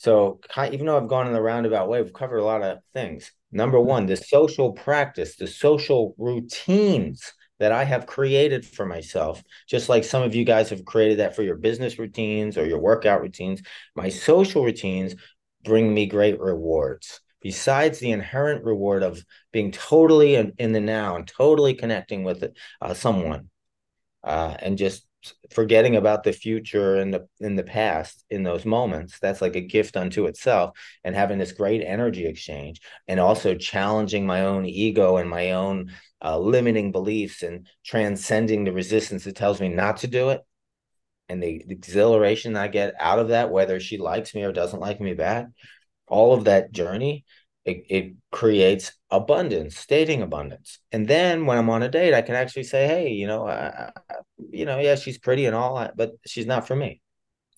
so 0.03 0.41
even 0.73 0.87
though 0.87 0.97
I've 0.97 1.07
gone 1.07 1.29
in 1.29 1.33
the 1.33 1.41
roundabout 1.41 1.89
way, 1.89 2.03
we've 2.03 2.12
covered 2.12 2.39
a 2.39 2.45
lot 2.45 2.61
of 2.62 2.79
things. 2.93 3.31
Number 3.53 3.79
mm-hmm. 3.79 3.87
one, 3.87 4.07
the 4.07 4.17
social 4.17 4.73
practice, 4.73 5.37
the 5.37 5.47
social 5.47 6.17
routines 6.19 7.33
that 7.61 7.71
I 7.71 7.85
have 7.85 8.07
created 8.07 8.67
for 8.67 8.85
myself, 8.85 9.41
just 9.69 9.89
like 9.89 10.03
some 10.03 10.25
of 10.25 10.35
you 10.35 10.45
guys 10.45 10.71
have 10.71 10.85
created 10.85 11.21
that 11.21 11.37
for 11.37 11.45
your 11.45 11.55
business 11.55 12.01
routines 12.01 12.59
or 12.59 12.67
your 12.67 12.81
workout 12.81 13.21
routines. 13.21 13.62
My 13.95 14.09
social 14.09 14.65
routines 14.65 15.15
bring 15.62 15.95
me 15.95 16.07
great 16.07 16.41
rewards. 16.41 17.21
Besides 17.43 17.99
the 17.99 18.13
inherent 18.13 18.65
reward 18.65 19.03
of 19.03 19.25
being 19.53 19.73
totally 19.73 20.37
in, 20.37 20.53
in 20.59 20.73
the 20.73 20.81
now 20.81 21.17
and 21.17 21.27
totally 21.27 21.75
connecting 21.75 22.25
with 22.25 22.45
uh, 22.81 22.95
someone 22.95 23.51
uh, 24.25 24.57
and 24.61 24.79
just 24.79 25.07
forgetting 25.51 25.97
about 25.97 26.25
the 26.25 26.33
future 26.33 26.97
and 26.97 27.15
the 27.15 27.29
in 27.41 27.55
the 27.55 27.63
past 27.63 28.25
in 28.29 28.43
those 28.43 28.65
moments 28.65 29.19
that's 29.21 29.41
like 29.41 29.55
a 29.55 29.61
gift 29.61 29.97
unto 29.97 30.27
itself. 30.27 30.77
And 31.05 31.15
having 31.15 31.39
this 31.39 31.53
great 31.53 31.83
energy 31.83 32.27
exchange 32.27 32.81
and 33.07 33.21
also 33.21 33.55
challenging 33.55 34.27
my 34.27 34.43
own 34.43 34.67
ego 34.67 35.17
and 35.17 35.29
my 35.29 35.53
own 35.53 35.93
uh, 36.25 36.39
limiting 36.39 36.93
beliefs 36.93 37.43
and 37.43 37.67
transcending 37.85 38.65
the 38.65 38.73
resistance 38.73 39.25
that 39.25 39.37
tells 39.37 39.61
me 39.61 39.69
not 39.69 39.99
to 39.99 40.07
do 40.07 40.31
it. 40.31 40.41
And 41.29 41.43
the, 41.43 41.65
the 41.67 41.75
exhilaration 41.75 42.57
i 42.57 42.69
get 42.69 42.95
out 43.01 43.19
of 43.19 43.29
that 43.29 43.51
whether 43.51 43.81
she 43.81 43.97
likes 43.97 44.35
me 44.35 44.43
or 44.43 44.53
doesn't 44.53 44.81
like 44.81 45.01
me 45.01 45.15
back 45.15 45.47
all 46.12 46.35
of 46.35 46.45
that 46.45 46.73
journey 46.73 47.25
it, 47.64 47.85
it 47.88 48.14
creates 48.31 48.92
abundance, 49.11 49.87
dating 49.87 50.22
abundance. 50.22 50.79
And 50.90 51.07
then 51.07 51.46
when 51.46 51.59
I'm 51.59 51.70
on 51.70 51.83
a 51.83 51.88
date, 51.88 52.14
I 52.14 52.22
can 52.22 52.35
actually 52.35 52.64
say, 52.64 52.87
hey, 52.87 53.11
you 53.11 53.27
know, 53.27 53.46
I, 53.46 53.90
I, 54.11 54.14
you 54.51 54.64
know, 54.64 54.79
yeah, 54.79 54.96
she's 54.96 55.18
pretty 55.18 55.46
and 55.46 55.55
all, 55.55 55.88
but 55.94 56.12
she's 56.27 56.46
not 56.46 56.66
for 56.66 56.75
me. 56.75 57.01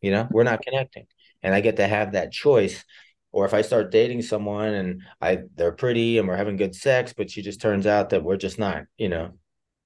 You 0.02 0.10
know, 0.10 0.28
we're 0.30 0.42
not 0.44 0.62
connecting. 0.62 1.06
And 1.42 1.54
I 1.54 1.60
get 1.60 1.76
to 1.76 1.86
have 1.86 2.12
that 2.12 2.32
choice. 2.32 2.84
Or 3.32 3.46
if 3.46 3.54
I 3.54 3.62
start 3.62 3.90
dating 3.90 4.22
someone 4.22 4.74
and 4.74 5.02
I 5.20 5.40
they're 5.56 5.72
pretty 5.72 6.18
and 6.18 6.28
we're 6.28 6.36
having 6.36 6.56
good 6.56 6.74
sex, 6.74 7.14
but 7.16 7.30
she 7.30 7.42
just 7.42 7.60
turns 7.60 7.86
out 7.86 8.10
that 8.10 8.22
we're 8.22 8.36
just 8.36 8.58
not, 8.58 8.84
you 8.96 9.08
know, 9.08 9.32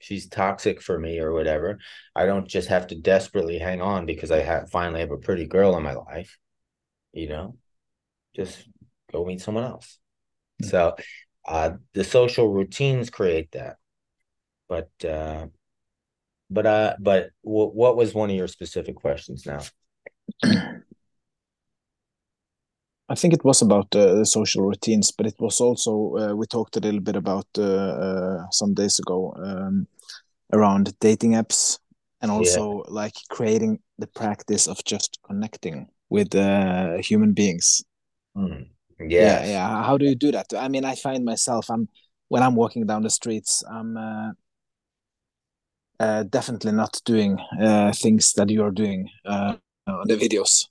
she's 0.01 0.29
toxic 0.29 0.83
for 0.83 0.99
me 0.99 1.19
or 1.21 1.33
whatever. 1.33 1.79
I 2.15 2.27
don't 2.27 2.47
just 2.47 2.69
have 2.69 2.89
to 2.89 2.95
desperately 2.97 3.59
hang 3.59 3.81
on 3.81 4.05
because 4.05 4.31
I 4.31 4.41
have 4.41 4.71
finally 4.71 5.01
have 5.01 5.13
a 5.13 5.17
pretty 5.17 5.47
girl 5.47 5.77
in 5.77 5.83
my 5.83 5.95
life. 5.95 6.37
You 7.13 7.29
know, 7.29 7.57
just 8.39 8.69
go 9.13 9.25
meet 9.25 9.41
someone 9.41 9.65
else. 9.65 9.99
So 10.63 10.95
uh, 11.47 11.71
the 11.95 12.05
social 12.05 12.49
routines 12.49 13.11
create 13.11 13.51
that. 13.53 13.77
But 14.69 14.91
uh, 15.05 15.47
but 16.51 16.67
uh, 16.67 16.97
but 16.99 17.31
w- 17.45 17.71
what 17.71 17.97
was 17.97 18.15
one 18.15 18.31
of 18.31 18.37
your 18.37 18.49
specific 18.49 18.97
questions 18.97 19.47
now? 19.47 19.61
I 23.11 23.15
think 23.15 23.33
it 23.33 23.45
was 23.45 23.63
about 23.63 23.95
uh, 23.97 24.15
the 24.15 24.27
social 24.27 24.63
routines, 24.63 25.11
but 25.11 25.27
it 25.27 25.37
was 25.39 25.61
also 25.61 26.17
uh, 26.17 26.35
we 26.35 26.47
talked 26.47 26.77
a 26.77 26.81
little 26.81 27.01
bit 27.01 27.17
about 27.17 27.47
uh, 27.57 27.63
uh 27.63 28.51
some 28.51 28.75
days 28.75 28.99
ago 28.99 29.35
um, 29.43 29.87
around 30.53 30.93
dating 31.01 31.33
apps 31.33 31.79
and 32.21 32.31
also 32.31 32.83
yeah. 32.85 32.95
like 32.95 33.15
creating 33.31 33.79
the 33.99 34.07
practice 34.07 34.69
of 34.69 34.85
just 34.85 35.19
connecting 35.27 35.89
with 36.11 36.35
uh, 36.35 36.99
human 36.99 37.33
beings. 37.33 37.83
Mm. 38.39 38.69
Yeah, 39.01 39.45
yeah. 39.45 39.83
How 39.83 39.99
do 39.99 40.05
you 40.05 40.15
do 40.15 40.33
that? 40.33 40.47
I 40.55 40.69
mean, 40.69 40.85
I 40.85 40.95
find 40.95 41.25
myself, 41.25 41.71
I'm 41.71 41.89
when 42.29 42.43
I'm 42.43 42.55
walking 42.55 42.87
down 42.87 43.03
the 43.03 43.11
streets, 43.11 43.63
I'm 43.71 43.97
uh, 43.97 44.31
uh, 46.01 46.23
definitely 46.25 46.73
not 46.73 47.01
doing 47.05 47.39
uh, 47.61 47.93
things 47.93 48.33
that 48.35 48.51
you're 48.51 48.71
doing 48.71 49.09
uh, 49.25 49.57
on 49.87 50.07
the 50.07 50.17
videos. 50.17 50.67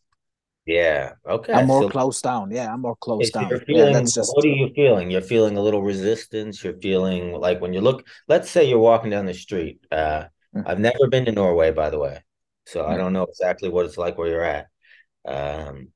Yeah. 0.65 1.13
Okay. 1.27 1.53
I'm 1.53 1.67
more 1.67 1.83
so, 1.83 1.89
closed 1.89 2.23
down. 2.23 2.51
Yeah, 2.51 2.73
I'm 2.73 2.81
more 2.81 2.97
closed 2.97 3.33
down. 3.33 3.47
You're 3.49 3.61
feeling, 3.61 3.93
yeah, 3.93 4.01
just... 4.01 4.35
What 4.35 4.43
are 4.43 4.49
you 4.49 4.69
feeling? 4.75 5.09
You're 5.09 5.21
feeling 5.21 5.55
a 5.55 5.61
little 5.61 5.81
resistance. 5.81 6.61
You're 6.61 6.77
feeling 6.79 7.31
like 7.31 7.61
when 7.61 7.73
you 7.73 7.79
look. 7.79 8.05
Let's 8.27 8.49
say 8.51 8.65
you're 8.65 8.77
walking 8.77 9.09
down 9.09 9.25
the 9.25 9.33
street. 9.33 9.79
Uh, 9.89 10.25
mm. 10.53 10.63
I've 10.65 10.79
never 10.79 11.07
been 11.09 11.23
to 11.25 11.31
Norway, 11.31 11.71
by 11.71 11.89
the 11.89 11.99
way, 11.99 12.21
so 12.65 12.83
mm. 12.83 12.89
I 12.89 12.97
don't 12.97 13.13
know 13.13 13.23
exactly 13.23 13.69
what 13.69 13.85
it's 13.85 13.97
like 13.97 14.17
where 14.17 14.27
you're 14.27 14.43
at. 14.43 14.67
Um, 15.25 15.87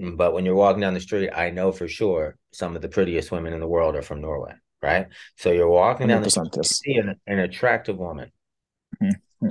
but 0.00 0.32
when 0.32 0.44
you're 0.44 0.54
walking 0.54 0.80
down 0.80 0.94
the 0.94 1.00
street, 1.00 1.30
I 1.34 1.50
know 1.50 1.72
for 1.72 1.88
sure 1.88 2.36
some 2.52 2.74
of 2.74 2.82
the 2.82 2.88
prettiest 2.88 3.30
women 3.30 3.52
in 3.52 3.60
the 3.60 3.66
world 3.68 3.96
are 3.96 4.02
from 4.02 4.20
Norway, 4.20 4.54
right? 4.82 5.08
So 5.36 5.52
you're 5.52 5.68
walking 5.68 6.08
down 6.08 6.22
the 6.22 6.30
street, 6.30 6.56
you 6.56 6.62
see 6.62 6.94
an, 6.94 7.16
an 7.26 7.38
attractive 7.40 7.98
woman. 7.98 8.30
Mm-hmm. 9.02 9.48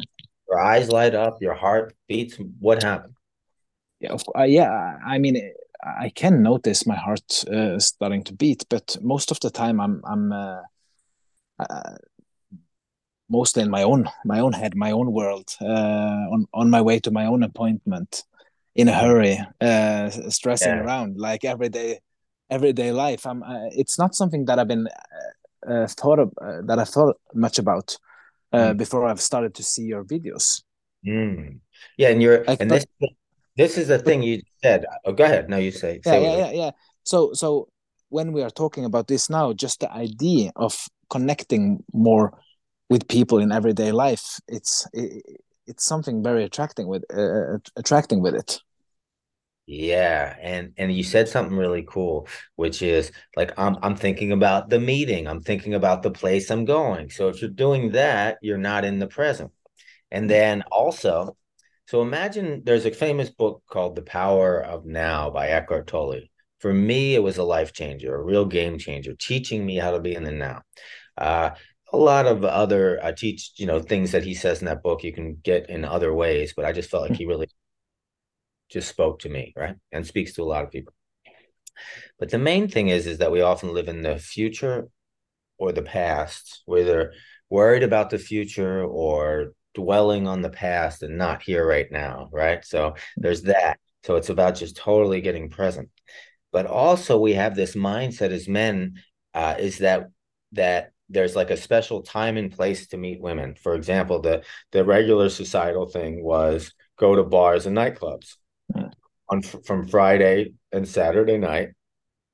Your 0.48 0.60
eyes 0.60 0.90
light 0.90 1.14
up, 1.14 1.42
your 1.42 1.54
heart 1.54 1.94
beats. 2.08 2.38
What 2.60 2.82
happened? 2.82 3.14
Yeah, 4.00 4.18
uh, 4.36 4.44
yeah. 4.44 4.98
I 5.06 5.20
mean, 5.20 5.52
I 5.84 6.10
can 6.10 6.42
notice 6.42 6.88
my 6.88 6.96
heart 6.96 7.44
uh, 7.48 7.78
starting 7.80 8.24
to 8.24 8.34
beat, 8.34 8.66
but 8.70 8.98
most 9.02 9.30
of 9.32 9.40
the 9.40 9.52
time, 9.52 9.80
I'm 9.80 10.02
I'm 10.06 10.32
uh, 10.32 10.62
uh, 11.60 11.96
mostly 13.30 13.62
in 13.62 13.70
my 13.70 13.84
own 13.84 14.10
my 14.26 14.40
own 14.40 14.54
head, 14.54 14.76
my 14.76 14.92
own 14.92 15.12
world, 15.12 15.56
uh, 15.62 16.26
on 16.34 16.48
on 16.54 16.70
my 16.72 16.82
way 16.82 17.00
to 17.02 17.12
my 17.12 17.26
own 17.26 17.44
appointment 17.44 18.24
in 18.76 18.88
a 18.88 18.94
hurry, 18.94 19.40
uh, 19.62 20.10
stressing 20.30 20.70
yeah. 20.70 20.84
around 20.84 21.18
like 21.18 21.44
everyday 21.46 22.00
everyday 22.50 22.92
life. 22.92 23.26
I'm. 23.26 23.44
Uh, 23.44 23.70
it's 23.72 23.98
not 23.98 24.16
something 24.16 24.46
that 24.46 24.60
I've 24.60 24.68
been 24.68 24.88
uh, 24.88 25.72
uh 25.72 25.88
thought 25.88 26.20
of 26.20 26.34
uh, 26.42 26.62
that 26.66 26.80
I 26.80 26.84
thought 26.84 27.18
much 27.34 27.60
about 27.60 27.98
uh, 28.54 28.70
mm. 28.70 28.78
before 28.78 29.06
I've 29.06 29.22
started 29.22 29.56
to 29.56 29.64
see 29.64 29.84
your 29.84 30.04
videos. 30.04 30.64
Mm. 31.06 31.60
Yeah, 31.98 32.10
and 32.10 32.22
you're 32.22 32.44
like, 32.46 32.62
and 32.62 32.70
but, 32.70 32.86
this 33.00 33.12
this 33.58 33.78
is 33.78 33.88
the 33.88 34.00
thing 34.00 34.24
you 34.24 34.42
said. 34.64 34.86
Oh, 35.06 35.14
go 35.14 35.24
ahead. 35.24 35.50
No, 35.50 35.58
you 35.58 35.72
say. 35.72 36.00
Yeah, 36.06 36.18
yeah, 36.18 36.38
yeah, 36.38 36.52
yeah. 36.52 36.72
So 37.04 37.34
so 37.34 37.68
when 38.10 38.32
we 38.32 38.42
are 38.42 38.50
talking 38.50 38.86
about 38.86 39.08
this 39.08 39.30
now, 39.30 39.54
just 39.54 39.82
the 39.82 39.92
idea 39.92 40.52
of 40.56 40.88
connecting 41.10 41.84
more 41.94 42.38
with 42.90 43.08
people 43.08 43.40
in 43.40 43.52
everyday 43.52 43.92
life, 43.92 44.40
it's 44.48 44.88
it, 44.94 45.24
it's 45.70 45.86
something 45.86 46.24
very 46.24 46.44
attracting 46.44 46.88
with 46.88 47.04
uh, 47.16 47.60
attracting 47.78 48.22
with 48.22 48.36
it. 48.36 48.60
Yeah, 49.72 50.36
and 50.42 50.74
and 50.78 50.92
you 50.92 51.04
said 51.04 51.30
something 51.30 51.56
really 51.56 51.86
cool, 51.88 52.28
which 52.56 52.82
is 52.82 53.12
like 53.36 53.58
I'm 53.58 53.78
I'm 53.84 53.96
thinking 53.96 54.32
about 54.32 54.70
the 54.70 54.80
meeting, 54.80 55.28
I'm 55.28 55.42
thinking 55.42 55.76
about 55.76 56.02
the 56.02 56.12
place 56.12 56.50
I'm 56.50 56.66
going. 56.66 57.12
So 57.12 57.30
if 57.30 57.40
you're 57.42 57.52
doing 57.52 57.92
that, 57.92 58.40
you're 58.42 58.58
not 58.58 58.84
in 58.84 58.98
the 58.98 59.08
present. 59.08 59.52
And 60.12 60.26
mm. 60.26 60.30
then 60.30 60.64
also, 60.72 61.38
so 61.88 62.02
imagine 62.02 62.64
there's 62.66 62.86
a 62.86 62.92
famous 62.92 63.30
book 63.30 63.64
called 63.70 63.96
The 63.96 64.02
Power 64.02 64.60
of 64.60 64.86
Now 64.86 65.30
by 65.30 65.50
Eckhart 65.50 65.88
Tolle. 65.88 66.22
for 66.60 66.74
me, 66.74 67.16
it 67.16 67.24
was 67.24 67.38
a 67.38 67.44
life 67.44 67.74
changer, 67.74 68.16
a 68.16 68.24
real 68.24 68.46
game 68.46 68.80
changer, 68.80 69.14
teaching 69.16 69.66
me 69.66 69.76
how 69.78 69.92
to 69.92 70.00
be 70.00 70.16
in 70.16 70.24
the 70.24 70.32
now. 70.32 70.64
Uh, 71.18 71.52
a 71.92 71.98
lot 71.98 72.26
of 72.28 72.44
other 72.44 73.00
I 73.04 73.12
teach, 73.12 73.52
you 73.58 73.66
know, 73.66 73.80
things 73.80 74.12
that 74.12 74.24
he 74.24 74.34
says 74.34 74.60
in 74.60 74.66
that 74.66 74.84
book 74.84 75.04
you 75.04 75.14
can 75.14 75.38
get 75.44 75.70
in 75.70 75.86
other 75.86 76.14
ways, 76.14 76.54
but 76.56 76.66
I 76.66 76.72
just 76.72 76.90
felt 76.90 77.10
like 77.10 77.18
he 77.18 77.26
really 77.26 77.50
just 78.70 78.88
spoke 78.88 79.20
to 79.20 79.30
me, 79.30 79.54
right? 79.56 79.76
And 79.92 80.06
speaks 80.06 80.34
to 80.34 80.44
a 80.44 80.46
lot 80.46 80.64
of 80.64 80.72
people. 80.72 80.94
But 82.20 82.30
the 82.30 82.38
main 82.38 82.68
thing 82.68 82.90
is, 82.90 83.08
is 83.08 83.20
that 83.20 83.32
we 83.32 83.42
often 83.42 83.74
live 83.74 83.88
in 83.88 84.02
the 84.02 84.18
future 84.18 84.90
or 85.58 85.72
the 85.72 85.82
past, 85.82 86.62
whether 86.66 87.14
worried 87.50 87.84
about 87.84 88.10
the 88.10 88.20
future 88.20 88.84
or 88.84 89.54
dwelling 89.74 90.28
on 90.28 90.42
the 90.42 90.50
past 90.50 91.04
and 91.04 91.18
not 91.18 91.42
here 91.42 91.66
right 91.66 91.92
now, 91.92 92.30
right? 92.32 92.64
So 92.66 92.96
there's 93.18 93.44
that. 93.44 93.80
So 94.04 94.16
it's 94.16 94.30
about 94.30 94.56
just 94.56 94.78
totally 94.78 95.22
getting 95.22 95.50
present. 95.50 95.90
But 96.52 96.66
also 96.66 97.20
we 97.20 97.34
have 97.34 97.56
this 97.56 97.76
mindset 97.76 98.32
as 98.32 98.48
men 98.48 98.96
uh, 99.34 99.56
is 99.60 99.80
that 99.80 100.10
that 100.54 100.92
there's 101.10 101.36
like 101.36 101.50
a 101.50 101.58
special 101.58 102.02
time 102.02 102.38
and 102.38 102.52
place 102.52 102.88
to 102.88 102.98
meet 102.98 103.20
women. 103.20 103.56
For 103.56 103.76
example, 103.76 104.22
the 104.22 104.44
the 104.72 104.86
regular 104.86 105.30
societal 105.30 105.88
thing 105.88 106.24
was 106.24 106.74
go 106.98 107.16
to 107.16 107.24
bars 107.24 107.66
and 107.66 107.76
nightclubs 107.76 108.36
on 109.30 109.42
from 109.42 109.88
Friday 109.88 110.54
and 110.72 110.88
Saturday 110.88 111.38
night. 111.38 111.70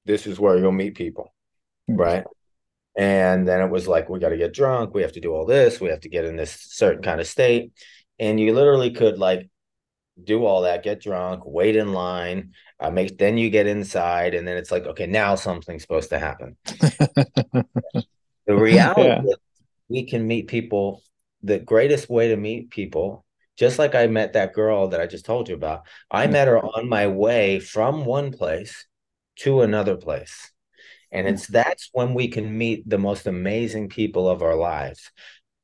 This 0.05 0.27
is 0.27 0.39
where 0.39 0.57
you'll 0.57 0.71
meet 0.71 0.95
people, 0.95 1.33
mm-hmm. 1.89 1.99
right? 1.99 2.23
And 2.97 3.47
then 3.47 3.61
it 3.61 3.69
was 3.69 3.87
like, 3.87 4.07
we 4.07 4.19
got 4.19 4.29
to 4.29 4.37
get 4.37 4.53
drunk. 4.53 4.93
We 4.93 5.01
have 5.01 5.11
to 5.13 5.19
do 5.19 5.33
all 5.33 5.45
this. 5.45 5.81
We 5.81 5.89
have 5.89 5.99
to 6.01 6.09
get 6.09 6.25
in 6.25 6.37
this 6.37 6.51
certain 6.51 7.03
kind 7.03 7.19
of 7.19 7.27
state. 7.27 7.73
And 8.19 8.39
you 8.39 8.53
literally 8.53 8.91
could 8.91 9.17
like 9.17 9.49
do 10.23 10.45
all 10.45 10.61
that, 10.61 10.83
get 10.83 11.01
drunk, 11.01 11.41
wait 11.45 11.75
in 11.75 11.91
line, 11.91 12.53
uh, 12.79 12.89
make 12.89 13.17
then 13.17 13.37
you 13.37 13.49
get 13.49 13.67
inside, 13.67 14.33
and 14.33 14.47
then 14.47 14.55
it's 14.55 14.71
like, 14.71 14.85
okay, 14.85 15.05
now 15.05 15.35
something's 15.35 15.81
supposed 15.81 16.09
to 16.09 16.19
happen. 16.19 16.55
the 18.45 18.55
reality 18.69 19.03
yeah. 19.03 19.21
is 19.21 19.35
we 19.89 20.05
can 20.05 20.25
meet 20.25 20.47
people. 20.47 21.01
The 21.43 21.59
greatest 21.59 22.09
way 22.09 22.29
to 22.29 22.37
meet 22.37 22.71
people, 22.71 23.25
just 23.57 23.77
like 23.77 23.93
I 23.93 24.07
met 24.07 24.33
that 24.33 24.53
girl 24.53 24.87
that 24.89 25.01
I 25.01 25.05
just 25.05 25.25
told 25.25 25.47
you 25.47 25.55
about, 25.55 25.83
I 26.09 26.27
met 26.27 26.47
her 26.47 26.59
on 26.59 26.89
my 26.89 27.07
way 27.07 27.59
from 27.59 28.05
one 28.05 28.31
place 28.31 28.87
to 29.37 29.61
another 29.61 29.95
place. 29.95 30.51
And 31.11 31.27
it's 31.27 31.47
that's 31.47 31.89
when 31.93 32.13
we 32.13 32.27
can 32.27 32.57
meet 32.57 32.87
the 32.89 32.97
most 32.97 33.27
amazing 33.27 33.89
people 33.89 34.27
of 34.27 34.41
our 34.41 34.55
lives 34.55 35.11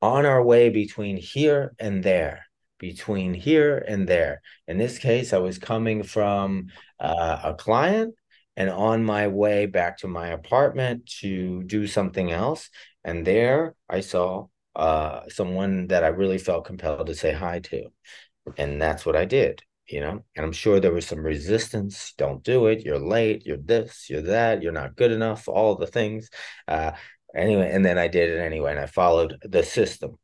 on 0.00 0.24
our 0.24 0.42
way 0.42 0.70
between 0.70 1.16
here 1.16 1.74
and 1.78 2.02
there, 2.02 2.46
between 2.78 3.34
here 3.34 3.78
and 3.78 4.08
there. 4.08 4.40
In 4.66 4.78
this 4.78 4.98
case, 4.98 5.32
I 5.32 5.38
was 5.38 5.58
coming 5.58 6.04
from 6.04 6.68
uh, 6.98 7.40
a 7.44 7.54
client 7.54 8.14
and 8.56 8.70
on 8.70 9.04
my 9.04 9.28
way 9.28 9.66
back 9.66 9.98
to 9.98 10.08
my 10.08 10.28
apartment 10.28 11.06
to 11.20 11.62
do 11.64 11.86
something 11.86 12.30
else. 12.30 12.68
And 13.04 13.26
there 13.26 13.74
I 13.88 14.00
saw 14.00 14.46
uh, 14.76 15.22
someone 15.28 15.88
that 15.88 16.04
I 16.04 16.08
really 16.08 16.38
felt 16.38 16.64
compelled 16.66 17.06
to 17.06 17.14
say 17.14 17.32
hi 17.32 17.60
to. 17.60 17.86
And 18.58 18.80
that's 18.80 19.06
what 19.06 19.16
I 19.16 19.24
did 19.24 19.62
you 19.88 20.00
know 20.00 20.24
and 20.36 20.46
i'm 20.46 20.52
sure 20.52 20.80
there 20.80 20.92
was 20.92 21.06
some 21.06 21.18
resistance 21.20 22.14
don't 22.16 22.42
do 22.42 22.66
it 22.66 22.84
you're 22.84 22.98
late 22.98 23.44
you're 23.44 23.56
this 23.56 24.06
you're 24.08 24.22
that 24.22 24.62
you're 24.62 24.72
not 24.72 24.96
good 24.96 25.12
enough 25.12 25.48
all 25.48 25.74
the 25.74 25.86
things 25.86 26.30
uh 26.68 26.92
anyway 27.34 27.70
and 27.72 27.84
then 27.84 27.98
i 27.98 28.08
did 28.08 28.30
it 28.30 28.38
anyway 28.38 28.70
and 28.70 28.80
i 28.80 28.86
followed 28.86 29.36
the 29.42 29.62
system 29.62 30.18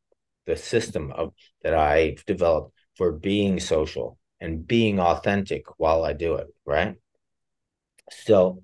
the 0.45 0.55
system 0.55 1.11
of 1.11 1.33
that 1.63 1.73
i've 1.73 2.23
developed 2.25 2.73
for 2.95 3.11
being 3.11 3.59
social 3.59 4.17
and 4.39 4.65
being 4.65 4.99
authentic 4.99 5.63
while 5.77 6.03
i 6.03 6.13
do 6.13 6.35
it 6.35 6.47
right 6.65 6.95
so 8.11 8.63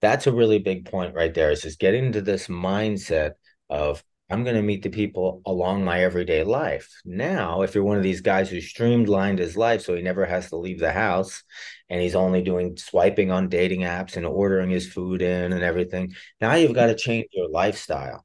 that's 0.00 0.26
a 0.26 0.32
really 0.32 0.58
big 0.58 0.84
point 0.84 1.14
right 1.14 1.32
there 1.34 1.50
is 1.50 1.62
just 1.62 1.78
getting 1.78 2.06
into 2.06 2.20
this 2.20 2.48
mindset 2.48 3.32
of 3.70 4.02
I'm 4.32 4.44
going 4.44 4.56
to 4.56 4.62
meet 4.62 4.82
the 4.82 4.88
people 4.88 5.42
along 5.44 5.84
my 5.84 6.02
everyday 6.02 6.42
life. 6.42 6.88
Now, 7.04 7.60
if 7.62 7.74
you're 7.74 7.84
one 7.84 7.98
of 7.98 8.02
these 8.02 8.22
guys 8.22 8.48
who 8.48 8.62
streamlined 8.62 9.38
his 9.38 9.58
life 9.58 9.82
so 9.82 9.94
he 9.94 10.00
never 10.00 10.24
has 10.24 10.48
to 10.48 10.56
leave 10.56 10.80
the 10.80 10.92
house 10.92 11.42
and 11.90 12.00
he's 12.00 12.14
only 12.14 12.40
doing 12.40 12.78
swiping 12.78 13.30
on 13.30 13.50
dating 13.50 13.80
apps 13.80 14.16
and 14.16 14.24
ordering 14.24 14.70
his 14.70 14.90
food 14.90 15.20
in 15.20 15.52
and 15.52 15.62
everything, 15.62 16.14
now 16.40 16.54
you've 16.54 16.74
got 16.74 16.86
to 16.86 16.94
change 16.94 17.26
your 17.32 17.50
lifestyle. 17.50 18.24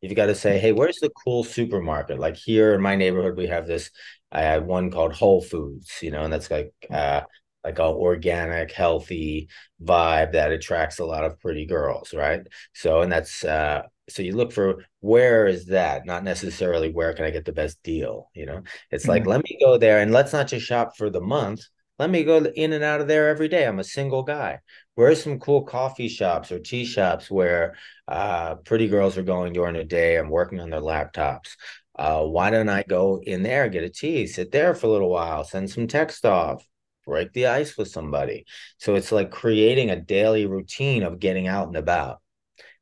You've 0.00 0.16
got 0.16 0.26
to 0.26 0.34
say, 0.34 0.58
hey, 0.58 0.72
where's 0.72 0.98
the 1.00 1.10
cool 1.10 1.44
supermarket? 1.44 2.18
Like 2.18 2.36
here 2.36 2.72
in 2.72 2.80
my 2.80 2.96
neighborhood, 2.96 3.36
we 3.36 3.48
have 3.48 3.66
this. 3.66 3.90
I 4.32 4.40
have 4.40 4.64
one 4.64 4.90
called 4.90 5.12
Whole 5.12 5.42
Foods, 5.42 5.98
you 6.00 6.10
know, 6.10 6.22
and 6.22 6.32
that's 6.32 6.50
like 6.50 6.72
uh, 6.90 7.20
like 7.64 7.78
a 7.78 7.84
organic, 7.84 8.72
healthy 8.72 9.48
vibe 9.82 10.32
that 10.32 10.52
attracts 10.52 10.98
a 10.98 11.04
lot 11.04 11.24
of 11.24 11.38
pretty 11.40 11.66
girls, 11.66 12.12
right? 12.12 12.46
So, 12.74 13.02
and 13.02 13.12
that's 13.12 13.44
uh, 13.44 13.82
so 14.08 14.22
you 14.22 14.36
look 14.36 14.52
for 14.52 14.84
where 15.00 15.46
is 15.46 15.66
that? 15.66 16.06
Not 16.06 16.24
necessarily 16.24 16.90
where 16.90 17.14
can 17.14 17.24
i 17.24 17.30
get 17.30 17.44
the 17.44 17.52
best 17.52 17.82
deal 17.82 18.30
you 18.34 18.46
know? 18.46 18.62
It's 18.90 19.04
mm-hmm. 19.04 19.10
like 19.10 19.26
let 19.26 19.44
me 19.44 19.58
go 19.60 19.78
there 19.78 20.00
and 20.00 20.12
let's 20.12 20.32
not 20.32 20.48
just 20.48 20.66
shop 20.66 20.96
for 20.96 21.10
the 21.10 21.20
month. 21.20 21.62
Let 21.98 22.10
me 22.10 22.24
go 22.24 22.38
in 22.38 22.72
and 22.72 22.82
out 22.82 23.00
of 23.00 23.06
there 23.08 23.28
every 23.28 23.48
day. 23.48 23.66
I'm 23.66 23.78
a 23.78 23.84
single 23.84 24.22
guy. 24.22 24.60
Where's 24.94 25.22
some 25.22 25.38
cool 25.38 25.62
coffee 25.62 26.08
shops 26.08 26.50
or 26.50 26.58
tea 26.58 26.84
shops 26.84 27.30
where 27.30 27.76
uh, 28.08 28.56
pretty 28.56 28.88
girls 28.88 29.16
are 29.16 29.22
going 29.22 29.52
during 29.52 29.74
the 29.74 29.84
day 29.84 30.16
and 30.16 30.30
working 30.30 30.58
on 30.60 30.70
their 30.70 30.80
laptops? 30.80 31.50
Uh, 31.94 32.22
why 32.22 32.48
don't 32.50 32.70
i 32.70 32.82
go 32.88 33.20
in 33.22 33.42
there 33.42 33.68
get 33.68 33.84
a 33.84 33.90
tea 33.90 34.26
sit 34.26 34.50
there 34.50 34.74
for 34.74 34.86
a 34.86 34.90
little 34.90 35.10
while 35.10 35.44
send 35.44 35.68
some 35.68 35.86
text 35.86 36.24
off 36.24 36.66
break 37.04 37.32
the 37.32 37.46
ice 37.46 37.76
with 37.76 37.88
somebody 37.88 38.44
so 38.78 38.94
it's 38.94 39.12
like 39.12 39.30
creating 39.30 39.90
a 39.90 40.00
daily 40.00 40.46
routine 40.46 41.02
of 41.02 41.18
getting 41.18 41.46
out 41.46 41.66
and 41.66 41.76
about 41.76 42.22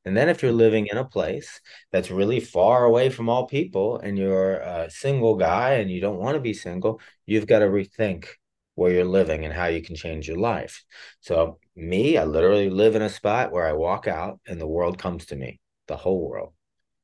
and 0.04 0.16
then 0.16 0.28
if 0.28 0.42
you're 0.42 0.50
mm-hmm. 0.50 0.60
living 0.60 0.86
in 0.90 0.96
a 0.96 1.04
place 1.04 1.60
that's 1.92 2.10
really 2.10 2.40
far 2.40 2.84
away 2.84 3.10
from 3.10 3.28
all 3.28 3.46
people 3.46 3.98
and 3.98 4.16
you're 4.16 4.56
a 4.56 4.90
single 4.90 5.36
guy 5.36 5.74
and 5.74 5.90
you 5.90 6.00
don't 6.00 6.18
want 6.18 6.36
to 6.36 6.40
be 6.40 6.54
single, 6.54 7.00
you've 7.26 7.46
got 7.46 7.58
to 7.60 7.66
rethink 7.66 8.26
where 8.74 8.92
you're 8.92 9.04
living 9.04 9.44
and 9.44 9.52
how 9.52 9.66
you 9.66 9.82
can 9.82 9.94
change 9.94 10.26
your 10.26 10.38
life. 10.38 10.84
So 11.20 11.58
me, 11.76 12.16
I 12.16 12.24
literally 12.24 12.70
live 12.70 12.96
in 12.96 13.02
a 13.02 13.10
spot 13.10 13.52
where 13.52 13.66
I 13.66 13.72
walk 13.72 14.06
out 14.06 14.40
and 14.46 14.60
the 14.60 14.66
world 14.66 14.98
comes 14.98 15.26
to 15.26 15.36
me, 15.36 15.60
the 15.86 15.96
whole 15.96 16.26
world. 16.26 16.54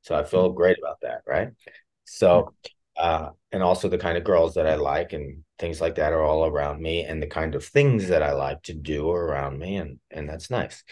So 0.01 0.15
I 0.15 0.23
feel 0.23 0.47
mm-hmm. 0.47 0.57
great 0.57 0.77
about 0.79 1.01
that, 1.01 1.21
right? 1.27 1.49
So 2.05 2.53
uh, 2.97 3.29
and 3.51 3.63
also 3.63 3.87
the 3.87 3.97
kind 3.97 4.17
of 4.17 4.23
girls 4.23 4.55
that 4.55 4.67
I 4.67 4.75
like 4.75 5.13
and 5.13 5.43
things 5.59 5.79
like 5.79 5.95
that 5.95 6.13
are 6.13 6.23
all 6.23 6.45
around 6.45 6.81
me 6.81 7.03
and 7.03 7.21
the 7.21 7.27
kind 7.27 7.55
of 7.55 7.65
things 7.65 8.09
that 8.09 8.23
I 8.23 8.33
like 8.33 8.63
to 8.63 8.73
do 8.73 9.09
around 9.09 9.59
me 9.59 9.77
and 9.77 9.99
and 10.11 10.27
that's 10.27 10.49
nice. 10.49 10.83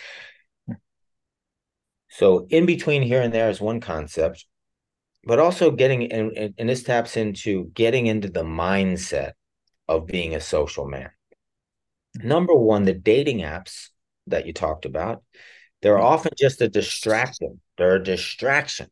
So 2.09 2.47
in 2.49 2.65
between 2.65 3.01
here 3.01 3.21
and 3.21 3.33
there 3.33 3.49
is 3.49 3.59
one 3.59 3.81
concept, 3.81 4.45
but 5.25 5.39
also 5.39 5.71
getting 5.71 6.11
and, 6.11 6.53
and 6.57 6.69
this 6.69 6.83
taps 6.83 7.17
into 7.17 7.65
getting 7.73 8.07
into 8.07 8.29
the 8.29 8.43
mindset 8.43 9.33
of 9.87 10.07
being 10.07 10.35
a 10.35 10.39
social 10.39 10.87
man. 10.87 11.09
Number 12.23 12.55
one, 12.55 12.83
the 12.83 12.93
dating 12.93 13.39
apps 13.39 13.89
that 14.27 14.45
you 14.45 14.53
talked 14.53 14.85
about, 14.85 15.23
they're 15.81 15.95
mm-hmm. 15.95 16.05
often 16.05 16.31
just 16.37 16.61
a 16.61 16.69
distraction. 16.69 17.59
They're 17.77 17.95
a 17.95 18.03
distraction 18.03 18.87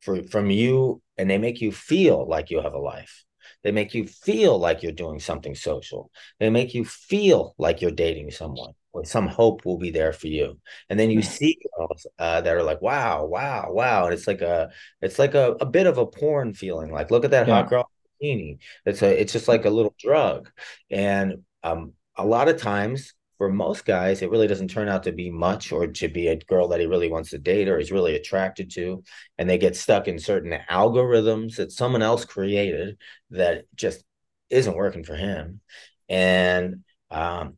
for, 0.00 0.22
from 0.24 0.50
you, 0.50 1.00
and 1.18 1.28
they 1.30 1.38
make 1.38 1.60
you 1.60 1.72
feel 1.72 2.26
like 2.26 2.50
you 2.50 2.60
have 2.60 2.74
a 2.74 2.78
life. 2.78 3.24
They 3.62 3.72
make 3.72 3.94
you 3.94 4.06
feel 4.06 4.58
like 4.58 4.82
you're 4.82 4.92
doing 4.92 5.20
something 5.20 5.54
social. 5.54 6.10
They 6.38 6.50
make 6.50 6.74
you 6.74 6.84
feel 6.84 7.54
like 7.58 7.80
you're 7.80 7.90
dating 7.90 8.30
someone 8.30 8.72
or 8.92 9.04
some 9.04 9.26
hope 9.26 9.64
will 9.64 9.78
be 9.78 9.90
there 9.90 10.12
for 10.12 10.28
you. 10.28 10.58
And 10.88 10.98
then 10.98 11.10
you 11.10 11.22
see 11.22 11.58
girls 11.76 12.06
uh, 12.18 12.40
that 12.42 12.56
are 12.56 12.62
like, 12.62 12.80
wow, 12.80 13.24
wow, 13.24 13.68
wow. 13.70 14.04
And 14.04 14.14
it's 14.14 14.26
like 14.26 14.40
a, 14.40 14.70
it's 15.02 15.18
like 15.18 15.34
a, 15.34 15.56
a 15.60 15.66
bit 15.66 15.86
of 15.86 15.98
a 15.98 16.06
porn 16.06 16.54
feeling. 16.54 16.92
Like, 16.92 17.10
look 17.10 17.24
at 17.24 17.32
that 17.32 17.48
yeah. 17.48 17.54
hot 17.54 17.70
girl 17.70 17.90
bikini. 18.22 18.58
It's 18.86 19.02
a, 19.02 19.20
it's 19.20 19.32
just 19.32 19.48
like 19.48 19.64
a 19.64 19.70
little 19.70 19.94
drug. 19.98 20.50
And 20.90 21.42
um, 21.62 21.94
a 22.16 22.24
lot 22.24 22.48
of 22.48 22.58
times 22.60 23.14
for 23.38 23.50
most 23.50 23.84
guys, 23.84 24.22
it 24.22 24.30
really 24.30 24.46
doesn't 24.46 24.68
turn 24.68 24.88
out 24.88 25.02
to 25.04 25.12
be 25.12 25.30
much 25.30 25.72
or 25.72 25.86
to 25.86 26.08
be 26.08 26.28
a 26.28 26.36
girl 26.36 26.68
that 26.68 26.80
he 26.80 26.86
really 26.86 27.10
wants 27.10 27.30
to 27.30 27.38
date 27.38 27.68
or 27.68 27.78
he's 27.78 27.92
really 27.92 28.14
attracted 28.14 28.70
to. 28.72 29.02
And 29.38 29.48
they 29.48 29.58
get 29.58 29.76
stuck 29.76 30.08
in 30.08 30.18
certain 30.18 30.58
algorithms 30.70 31.56
that 31.56 31.72
someone 31.72 32.02
else 32.02 32.24
created 32.24 32.96
that 33.30 33.64
just 33.74 34.04
isn't 34.50 34.76
working 34.76 35.04
for 35.04 35.16
him. 35.16 35.60
And, 36.08 36.84
um, 37.10 37.56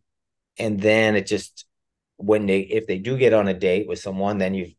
and 0.59 0.81
then 0.81 1.17
it 1.17 1.27
just, 1.27 1.67
when 2.17 2.47
they, 2.47 2.61
if 2.61 2.87
they 2.87 2.99
do 2.99 3.19
get 3.19 3.35
on 3.35 3.49
a 3.49 3.55
date 3.55 3.87
with 3.87 3.99
someone, 3.99 4.39
then 4.39 4.55
you've, 4.55 4.75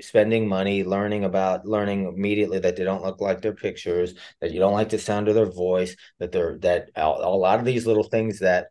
spending 0.00 0.48
money 0.48 0.84
learning 0.84 1.24
about 1.24 1.66
learning 1.66 2.06
immediately 2.06 2.58
that 2.58 2.76
they 2.76 2.84
don't 2.84 3.02
look 3.02 3.20
like 3.20 3.40
their 3.40 3.52
pictures 3.52 4.14
that 4.40 4.52
you 4.52 4.60
don't 4.60 4.72
like 4.72 4.88
the 4.90 4.98
sound 4.98 5.28
of 5.28 5.34
their 5.34 5.50
voice 5.50 5.96
that 6.18 6.30
they're 6.32 6.56
that 6.58 6.88
a, 6.94 7.02
a 7.02 7.34
lot 7.34 7.58
of 7.58 7.64
these 7.64 7.86
little 7.86 8.04
things 8.04 8.38
that 8.38 8.68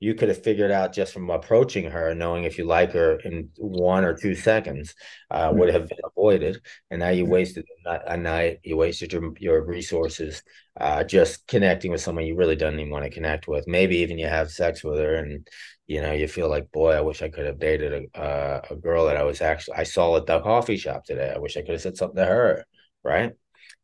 you 0.00 0.14
could 0.14 0.28
have 0.28 0.42
figured 0.42 0.70
out 0.70 0.92
just 0.92 1.12
from 1.12 1.28
approaching 1.30 1.90
her, 1.90 2.14
knowing 2.14 2.44
if 2.44 2.58
you 2.58 2.64
like 2.64 2.92
her 2.92 3.18
in 3.20 3.50
one 3.56 4.04
or 4.04 4.14
two 4.14 4.34
seconds, 4.34 4.94
uh, 5.30 5.50
would 5.54 5.72
have 5.72 5.88
been 5.88 5.98
avoided. 6.04 6.60
And 6.90 7.00
now 7.00 7.08
you 7.08 7.26
wasted 7.26 7.64
a 7.86 8.16
night, 8.16 8.58
you 8.62 8.76
wasted 8.76 9.12
your 9.12 9.32
your 9.38 9.64
resources 9.64 10.42
uh, 10.80 11.02
just 11.04 11.46
connecting 11.46 11.90
with 11.90 12.00
someone 12.00 12.26
you 12.26 12.36
really 12.36 12.56
don't 12.56 12.78
even 12.78 12.90
want 12.90 13.04
to 13.04 13.10
connect 13.10 13.48
with. 13.48 13.66
Maybe 13.66 13.98
even 13.98 14.18
you 14.18 14.28
have 14.28 14.50
sex 14.50 14.84
with 14.84 14.98
her, 14.98 15.16
and 15.16 15.46
you 15.86 16.00
know 16.00 16.12
you 16.12 16.28
feel 16.28 16.48
like, 16.48 16.70
boy, 16.72 16.92
I 16.92 17.00
wish 17.00 17.22
I 17.22 17.28
could 17.28 17.46
have 17.46 17.58
dated 17.58 18.08
a 18.14 18.20
uh, 18.20 18.62
a 18.70 18.76
girl 18.76 19.06
that 19.06 19.16
I 19.16 19.24
was 19.24 19.40
actually 19.40 19.76
I 19.76 19.82
saw 19.84 20.16
at 20.16 20.26
the 20.26 20.40
coffee 20.40 20.76
shop 20.76 21.04
today. 21.04 21.32
I 21.34 21.38
wish 21.38 21.56
I 21.56 21.62
could 21.62 21.72
have 21.72 21.80
said 21.82 21.96
something 21.96 22.16
to 22.16 22.24
her, 22.26 22.64
right? 23.02 23.32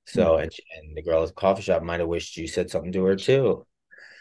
So 0.07 0.37
and 0.37 0.53
and 0.77 0.97
the 0.97 1.03
girl 1.03 1.23
at 1.23 1.29
the 1.29 1.35
coffee 1.35 1.63
shop 1.63 1.83
might 1.83 2.01
have 2.01 2.09
wished 2.09 2.37
you 2.37 2.47
said 2.47 2.71
something 2.71 2.93
to 2.93 3.05
her 3.05 3.17
too. 3.17 3.67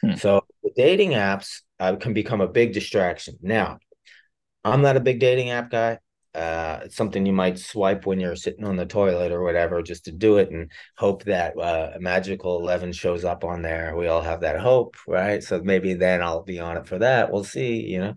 Hmm. 0.03 0.15
So 0.15 0.45
the 0.63 0.71
dating 0.75 1.11
apps 1.11 1.61
uh, 1.79 1.95
can 1.95 2.13
become 2.13 2.41
a 2.41 2.47
big 2.47 2.73
distraction. 2.73 3.37
Now, 3.41 3.79
I'm 4.63 4.81
not 4.81 4.97
a 4.97 5.01
big 5.01 5.19
dating 5.19 5.49
app 5.49 5.71
guy. 5.71 5.99
Uh, 6.35 6.79
it's 6.85 6.95
something 6.95 7.25
you 7.25 7.33
might 7.33 7.59
swipe 7.59 8.07
when 8.07 8.19
you're 8.19 8.35
sitting 8.35 8.65
on 8.65 8.75
the 8.75 8.87
toilet 8.87 9.31
or 9.31 9.43
whatever, 9.43 9.83
just 9.83 10.05
to 10.05 10.11
do 10.11 10.37
it 10.37 10.49
and 10.49 10.71
hope 10.97 11.23
that 11.25 11.57
uh, 11.57 11.91
a 11.95 11.99
magical 11.99 12.59
11 12.59 12.91
shows 12.91 13.23
up 13.23 13.43
on 13.43 13.61
there. 13.61 13.95
We 13.95 14.07
all 14.07 14.21
have 14.21 14.41
that 14.41 14.59
hope, 14.59 14.95
right? 15.07 15.43
So 15.43 15.61
maybe 15.63 15.93
then 15.93 16.23
I'll 16.23 16.43
be 16.43 16.59
on 16.59 16.77
it 16.77 16.87
for 16.87 16.97
that. 16.99 17.31
We'll 17.31 17.43
see, 17.43 17.85
you 17.85 17.99
know. 17.99 18.15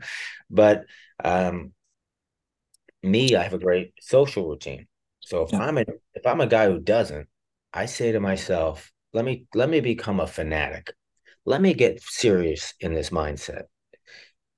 But 0.49 0.87
um, 1.23 1.73
me, 3.03 3.37
I 3.37 3.43
have 3.43 3.55
a 3.55 3.59
great 3.59 3.93
social 4.01 4.49
routine. 4.49 4.87
So 5.21 5.43
if 5.43 5.53
yeah. 5.53 5.61
I'm 5.61 5.77
a 5.77 5.85
if 6.15 6.27
I'm 6.27 6.41
a 6.41 6.47
guy 6.47 6.69
who 6.71 6.81
doesn't, 6.81 7.29
I 7.73 7.85
say 7.85 8.13
to 8.13 8.21
myself, 8.21 8.91
let 9.13 9.27
me 9.27 9.45
let 9.55 9.69
me 9.69 9.81
become 9.81 10.21
a 10.21 10.27
fanatic 10.27 10.95
let 11.47 11.63
me 11.63 11.73
get 11.75 12.03
serious 12.03 12.75
in 12.81 12.93
this 12.93 13.11
mindset. 13.11 13.63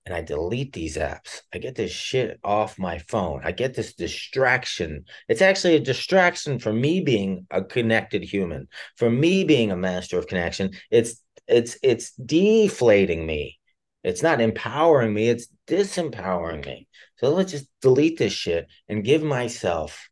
And 0.07 0.15
I 0.15 0.23
delete 0.23 0.73
these 0.73 0.97
apps. 0.97 1.43
I 1.53 1.59
get 1.59 1.75
this 1.75 1.91
shit 1.91 2.41
off 2.43 2.79
my 2.79 2.99
phone. 2.99 3.43
I 3.45 3.53
get 3.53 3.75
this 3.75 3.93
distraction. 3.95 5.05
It's 5.29 5.43
actually 5.43 5.77
a 5.77 5.81
distraction 5.81 6.59
for 6.59 6.73
me 6.73 7.03
being 7.03 7.47
a 7.51 7.63
connected 7.63 8.25
human, 8.25 8.69
for 8.97 9.11
me 9.11 9.45
being 9.45 9.71
a 9.71 9.77
master 9.77 10.19
of 10.19 10.27
connection. 10.27 10.71
It's 10.91 11.23
it's 11.47 11.77
it's 11.83 12.13
deflating 12.13 13.27
me. 13.27 13.59
It's 14.03 14.23
not 14.23 14.41
empowering 14.41 15.13
me, 15.13 15.29
it's 15.29 15.49
disempowering 15.67 16.65
me. 16.65 16.89
So 17.17 17.29
let's 17.35 17.53
just 17.53 17.67
delete 17.83 18.19
this 18.19 18.33
shit 18.33 18.67
and 18.89 19.05
give 19.05 19.23
myself 19.23 20.09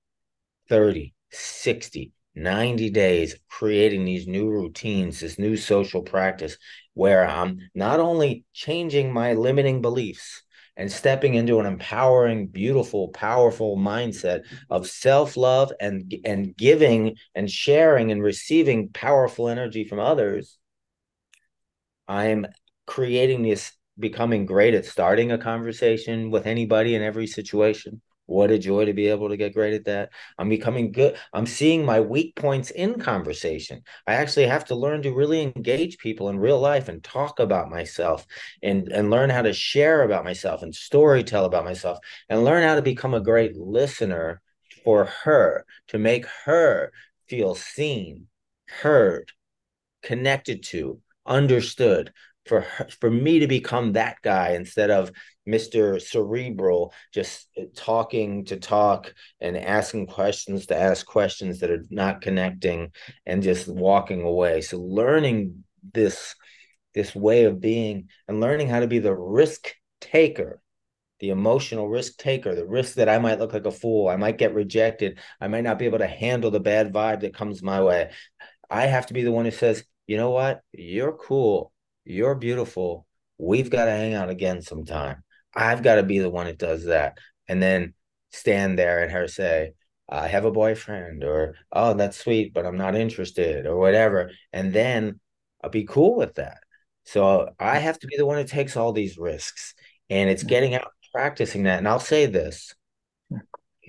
30, 0.69 1.15
60, 1.31 2.13
90 2.37 2.91
days 2.91 3.35
creating 3.49 4.05
these 4.05 4.29
new 4.29 4.49
routines, 4.49 5.21
this 5.21 5.39
new 5.39 5.57
social 5.57 6.03
practice 6.03 6.57
where 6.95 7.27
I'm 7.27 7.59
not 7.75 7.99
only 7.99 8.45
changing 8.53 9.13
my 9.13 9.33
limiting 9.33 9.83
beliefs 9.83 10.43
and 10.77 10.93
stepping 10.93 11.35
into 11.35 11.59
an 11.59 11.67
empowering, 11.67 12.49
beautiful, 12.49 13.09
powerful 13.09 13.79
mindset 13.79 14.43
of 14.69 14.87
self-love 14.87 15.73
and 15.81 16.15
and 16.25 16.55
giving 16.55 17.17
and 17.35 17.51
sharing 17.51 18.13
and 18.13 18.23
receiving 18.23 18.91
powerful 18.91 19.49
energy 19.49 19.85
from 19.85 19.99
others. 19.99 20.59
I'm 22.07 22.47
creating 22.87 23.43
this 23.43 23.73
becoming 23.99 24.45
great 24.45 24.75
at 24.75 24.85
starting 24.85 25.33
a 25.33 25.39
conversation 25.39 26.31
with 26.31 26.47
anybody 26.47 26.95
in 26.95 27.03
every 27.03 27.27
situation 27.27 28.03
what 28.27 28.51
a 28.51 28.59
joy 28.59 28.85
to 28.85 28.93
be 28.93 29.09
able 29.09 29.29
to 29.29 29.37
get 29.37 29.55
great 29.55 29.75
at 29.75 29.85
that. 29.85 30.11
I'm 30.39 30.49
becoming 30.49 30.93
good. 30.93 31.17
I'm 31.33 31.47
seeing 31.47 31.85
my 31.85 32.01
weak 32.01 32.35
points 32.37 32.71
in 32.71 32.99
conversation. 32.99 33.83
I 34.07 34.15
actually 34.15 34.47
have 34.47 34.65
to 34.67 34.75
learn 34.75 35.03
to 35.03 35.13
really 35.13 35.41
engage 35.43 35.99
people 35.99 36.29
in 36.29 36.39
real 36.39 36.61
life 36.61 36.89
and 36.89 37.03
talk 37.03 37.39
about 37.39 37.71
myself 37.71 38.27
and, 38.63 38.89
and 38.89 39.11
learn 39.11 39.31
how 39.31 39.43
to 39.43 39.53
share 39.53 40.03
about 40.03 40.25
myself 40.25 40.63
and 40.63 40.75
story 40.75 41.23
tell 41.23 41.45
about 41.45 41.65
myself 41.65 41.99
and 42.29 42.45
learn 42.45 42.63
how 42.63 42.75
to 42.75 42.83
become 42.83 43.15
a 43.15 43.21
great 43.21 43.57
listener 43.57 44.41
for 44.85 45.07
her 45.25 45.65
to 45.89 45.99
make 45.99 46.27
her 46.45 46.93
feel 47.29 47.55
seen, 47.55 48.27
heard, 48.69 49.33
connected 50.03 50.63
to, 50.63 51.01
understood, 51.27 52.13
for 52.47 52.63
for 53.01 53.11
me 53.11 53.41
to 53.41 53.47
become 53.47 53.93
that 53.93 54.17
guy 54.23 54.51
instead 54.51 54.91
of 54.91 55.11
Mr. 55.49 56.01
Cerebral, 56.01 56.93
just 57.13 57.49
uh, 57.59 57.65
talking 57.75 58.45
to 58.47 58.57
talk 58.57 59.15
and 59.41 59.57
asking 59.57 60.07
questions 60.07 60.67
to 60.67 60.77
ask 60.77 61.07
questions 61.07 61.61
that 61.61 61.71
are 61.71 61.85
not 61.91 62.21
connecting 62.21 62.93
and 63.25 63.43
just 63.43 63.69
walking 63.69 64.23
away. 64.23 64.61
So 64.61 64.79
learning 64.79 65.65
this 65.95 66.35
this 66.95 67.15
way 67.15 67.45
of 67.45 67.61
being 67.61 68.09
and 68.27 68.41
learning 68.41 68.69
how 68.69 68.81
to 68.81 68.87
be 68.87 68.99
the 68.99 69.15
risk 69.15 69.75
taker 70.01 70.61
the 71.21 71.31
emotional 71.31 71.89
risk 71.89 72.19
taker, 72.19 72.55
the 72.55 72.67
risk 72.67 72.97
that 72.97 73.09
I 73.09 73.19
might 73.19 73.39
look 73.39 73.53
like 73.53 73.65
a 73.65 73.71
fool, 73.71 74.09
I 74.09 74.17
might 74.17 74.39
get 74.39 74.55
rejected, 74.55 75.19
I 75.41 75.49
might 75.49 75.65
not 75.65 75.79
be 75.79 75.87
able 75.87 75.99
to 75.99 76.07
handle 76.07 76.51
the 76.51 76.61
bad 76.61 76.93
vibe 76.93 77.21
that 77.21 77.35
comes 77.35 77.63
my 77.63 77.83
way. 77.83 78.11
I 78.71 78.87
have 78.87 79.07
to 79.07 79.15
be 79.15 79.23
the 79.23 79.33
one 79.33 79.45
who 79.45 79.51
says, 79.51 79.85
you 80.07 80.17
know 80.17 80.31
what? 80.31 80.61
You're 80.73 81.13
cool. 81.13 81.73
You're 82.07 82.37
beautiful. 82.37 83.07
We've 83.37 83.69
got 83.69 83.87
to 83.87 83.91
hang 83.91 84.15
out 84.15 84.31
again 84.31 84.63
sometime. 84.63 85.23
I've 85.55 85.83
got 85.83 85.97
to 85.97 86.03
be 86.03 86.21
the 86.21 86.31
one 86.31 86.47
that 86.47 86.59
does 86.59 86.85
that. 86.85 87.19
And 87.49 87.63
then 87.63 87.95
stand 88.31 88.79
there 88.79 89.03
and 89.03 89.13
her 89.13 89.29
say, 89.29 89.73
I 90.09 90.29
have 90.29 90.45
a 90.45 90.53
boyfriend, 90.53 91.25
or 91.25 91.57
oh, 91.73 91.95
that's 91.95 92.17
sweet, 92.17 92.55
but 92.55 92.65
I'm 92.65 92.77
not 92.77 92.95
interested, 92.95 93.67
or 93.67 93.77
whatever. 93.77 94.31
And 94.53 94.73
then 94.73 95.19
I'll 95.63 95.71
be 95.71 95.85
cool 95.85 96.15
with 96.15 96.35
that. 96.35 96.59
So 97.05 97.51
I 97.59 97.79
have 97.79 97.99
to 97.99 98.07
be 98.07 98.17
the 98.17 98.27
one 98.27 98.37
that 98.37 98.49
takes 98.49 98.77
all 98.77 98.93
these 98.93 99.19
risks. 99.19 99.75
And 100.09 100.31
it's 100.31 100.45
getting 100.45 100.77
out 100.77 100.93
practicing 101.13 101.65
that. 101.65 101.79
And 101.79 101.89
I'll 101.89 101.99
say 101.99 102.27
this 102.27 102.73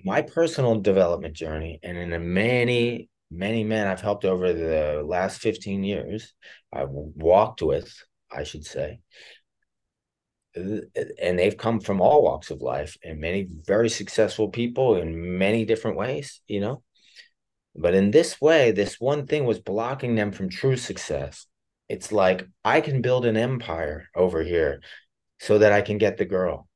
my 0.04 0.22
personal 0.22 0.80
development 0.80 1.36
journey, 1.36 1.80
and 1.84 1.98
in 1.98 2.10
the 2.10 2.20
many, 2.20 3.10
many 3.32 3.64
men 3.64 3.88
I've 3.88 4.02
helped 4.02 4.26
over 4.26 4.54
the 4.54 5.04
last 5.06 5.40
15 5.40 5.84
years, 5.84 6.34
I've 6.72 6.90
walked 6.90 7.62
with, 7.62 7.94
I 8.32 8.44
should 8.44 8.66
say, 8.66 9.00
and 10.56 11.38
they've 11.40 11.58
come 11.58 11.80
from 11.80 12.02
all 12.02 12.24
walks 12.24 12.52
of 12.52 12.62
life 12.62 12.98
and 13.04 13.20
many 13.20 13.48
very 13.66 13.90
successful 13.90 14.50
people 14.50 14.96
in 14.96 15.38
many 15.38 15.66
different 15.66 15.98
ways, 15.98 16.42
you 16.48 16.60
know. 16.60 16.84
But 17.76 17.94
in 17.94 18.12
this 18.12 18.42
way, 18.42 18.72
this 18.72 19.00
one 19.00 19.28
thing 19.28 19.46
was 19.46 19.60
blocking 19.60 20.16
them 20.16 20.32
from 20.32 20.50
true 20.50 20.78
success. 20.78 21.46
It's 21.90 22.12
like 22.12 22.48
I 22.66 22.82
can 22.82 23.02
build 23.02 23.26
an 23.26 23.38
empire 23.38 24.10
over 24.16 24.44
here 24.44 24.82
so 25.40 25.60
that 25.60 25.72
I 25.72 25.82
can 25.82 25.98
get 25.98 26.18
the 26.18 26.26
girl. 26.26 26.68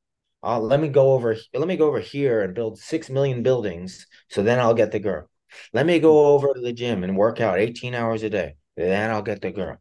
I'll, 0.43 0.61
let 0.61 0.79
me 0.79 0.87
go 0.87 1.13
over 1.13 1.35
let 1.53 1.67
me 1.67 1.77
go 1.77 1.87
over 1.87 1.99
here 1.99 2.41
and 2.41 2.55
build 2.55 2.79
6 2.79 3.09
million 3.09 3.43
buildings 3.43 4.07
so 4.29 4.41
then 4.41 4.59
I'll 4.59 4.73
get 4.73 4.91
the 4.91 4.99
girl. 4.99 5.29
Let 5.73 5.85
me 5.85 5.99
go 5.99 6.33
over 6.33 6.53
to 6.53 6.61
the 6.61 6.73
gym 6.73 7.03
and 7.03 7.17
work 7.17 7.41
out 7.41 7.59
18 7.59 7.93
hours 7.93 8.23
a 8.23 8.29
day. 8.29 8.55
Then 8.77 9.09
I'll 9.09 9.21
get 9.21 9.41
the 9.41 9.51
girl. 9.51 9.77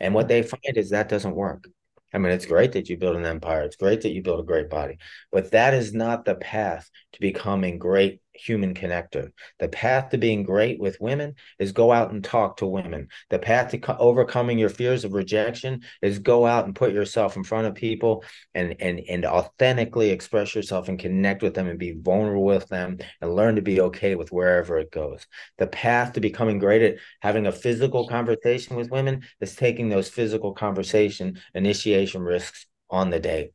And 0.00 0.14
what 0.14 0.28
they 0.28 0.40
mm-hmm. 0.40 0.50
find 0.50 0.76
is 0.76 0.90
that 0.90 1.08
doesn't 1.08 1.34
work. 1.34 1.68
I 2.12 2.18
mean, 2.18 2.32
it's 2.32 2.46
great 2.46 2.72
that 2.72 2.88
you 2.88 2.96
build 2.96 3.16
an 3.16 3.26
empire. 3.26 3.62
It's 3.62 3.76
great 3.76 4.02
that 4.02 4.12
you 4.12 4.22
build 4.22 4.38
a 4.38 4.44
great 4.44 4.70
body, 4.70 4.98
but 5.32 5.50
that 5.50 5.74
is 5.74 5.92
not 5.92 6.24
the 6.24 6.36
path 6.36 6.88
to 7.12 7.20
becoming 7.20 7.78
great 7.78 8.20
human 8.34 8.74
connector. 8.74 9.30
The 9.58 9.68
path 9.68 10.10
to 10.10 10.18
being 10.18 10.42
great 10.42 10.80
with 10.80 11.00
women 11.00 11.34
is 11.58 11.72
go 11.72 11.92
out 11.92 12.10
and 12.10 12.22
talk 12.22 12.58
to 12.58 12.66
women. 12.66 13.08
The 13.30 13.38
path 13.38 13.70
to 13.70 13.78
co- 13.78 13.96
overcoming 13.98 14.58
your 14.58 14.68
fears 14.68 15.04
of 15.04 15.12
rejection 15.12 15.82
is 16.02 16.18
go 16.18 16.46
out 16.46 16.64
and 16.64 16.74
put 16.74 16.92
yourself 16.92 17.36
in 17.36 17.44
front 17.44 17.66
of 17.66 17.74
people 17.74 18.24
and 18.54 18.76
and 18.80 19.00
and 19.08 19.24
authentically 19.24 20.10
express 20.10 20.54
yourself 20.54 20.88
and 20.88 20.98
connect 20.98 21.42
with 21.42 21.54
them 21.54 21.68
and 21.68 21.78
be 21.78 21.92
vulnerable 21.92 22.44
with 22.44 22.68
them 22.68 22.98
and 23.20 23.34
learn 23.34 23.56
to 23.56 23.62
be 23.62 23.80
okay 23.80 24.14
with 24.14 24.32
wherever 24.32 24.78
it 24.78 24.90
goes. 24.90 25.26
The 25.58 25.66
path 25.66 26.14
to 26.14 26.20
becoming 26.20 26.58
great 26.58 26.82
at 26.82 26.96
having 27.20 27.46
a 27.46 27.52
physical 27.52 28.08
conversation 28.08 28.76
with 28.76 28.90
women 28.90 29.22
is 29.40 29.54
taking 29.56 29.88
those 29.88 30.08
physical 30.08 30.52
conversation 30.52 31.40
initiation 31.54 32.22
risks 32.22 32.66
on 32.90 33.10
the 33.10 33.20
date. 33.20 33.52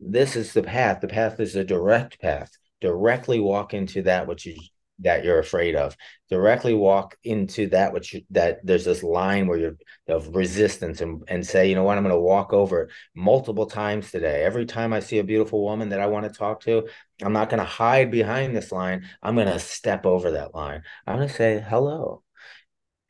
This 0.00 0.36
is 0.36 0.52
the 0.52 0.62
path. 0.62 1.00
The 1.00 1.08
path 1.08 1.38
is 1.40 1.54
a 1.56 1.64
direct 1.64 2.20
path 2.20 2.50
directly 2.82 3.40
walk 3.40 3.72
into 3.72 4.02
that 4.02 4.26
which 4.26 4.44
you 4.44 4.56
that 4.98 5.24
you're 5.24 5.38
afraid 5.38 5.74
of. 5.74 5.96
Directly 6.28 6.74
walk 6.74 7.16
into 7.24 7.68
that 7.68 7.92
which 7.92 8.12
you, 8.14 8.22
that 8.30 8.64
there's 8.64 8.84
this 8.84 9.02
line 9.02 9.46
where 9.46 9.58
you're 9.58 9.76
of 10.08 10.34
resistance 10.34 11.00
and, 11.00 11.22
and 11.28 11.46
say 11.46 11.68
you 11.68 11.74
know 11.74 11.84
what? 11.84 11.96
I'm 11.96 12.04
going 12.04 12.14
to 12.14 12.20
walk 12.20 12.52
over 12.52 12.90
multiple 13.14 13.66
times 13.66 14.10
today. 14.10 14.44
Every 14.44 14.66
time 14.66 14.92
i 14.92 15.00
see 15.00 15.18
a 15.18 15.24
beautiful 15.24 15.62
woman 15.64 15.88
that 15.90 16.00
i 16.00 16.06
want 16.06 16.24
to 16.26 16.38
talk 16.38 16.60
to 16.62 16.88
i'm 17.22 17.32
not 17.32 17.48
going 17.48 17.58
to 17.58 17.64
hide 17.64 18.10
behind 18.10 18.54
this 18.54 18.72
line. 18.72 19.08
I'm 19.22 19.34
going 19.34 19.46
to 19.46 19.58
step 19.58 20.04
over 20.06 20.32
that 20.32 20.54
line. 20.54 20.82
I'm 21.06 21.16
going 21.16 21.28
to 21.28 21.34
say 21.34 21.64
hello. 21.66 22.22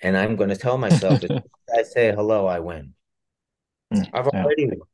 And 0.01 0.17
i'm 0.17 0.37
going 0.37 0.51
to 0.51 0.57
tell 0.57 0.79
myself 0.79 1.21
that 1.23 1.45
i 1.79 1.83
say 1.83 2.13
hello 2.13 2.47
i 2.47 2.61
win. 2.61 2.95
Mm, 3.93 4.09
i've 4.13 4.29
already 4.29 4.69
yeah. 4.71 4.92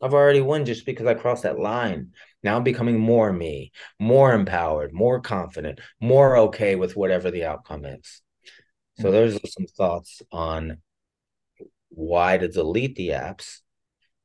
I've 0.00 0.14
already 0.14 0.40
won 0.40 0.64
just 0.64 0.86
because 0.86 1.06
I 1.06 1.14
crossed 1.14 1.42
that 1.42 1.58
line. 1.58 2.12
Now 2.42 2.56
I'm 2.56 2.64
becoming 2.64 2.98
more 2.98 3.32
me, 3.32 3.72
more 3.98 4.32
empowered, 4.32 4.92
more 4.92 5.20
confident, 5.20 5.80
more 6.00 6.36
okay 6.36 6.76
with 6.76 6.96
whatever 6.96 7.30
the 7.30 7.44
outcome 7.44 7.84
is. 7.84 8.22
So 8.98 9.04
mm-hmm. 9.04 9.12
those 9.12 9.36
are 9.36 9.46
some 9.46 9.66
thoughts 9.66 10.22
on 10.30 10.78
why 11.88 12.38
to 12.38 12.48
delete 12.48 12.94
the 12.96 13.10
apps 13.10 13.58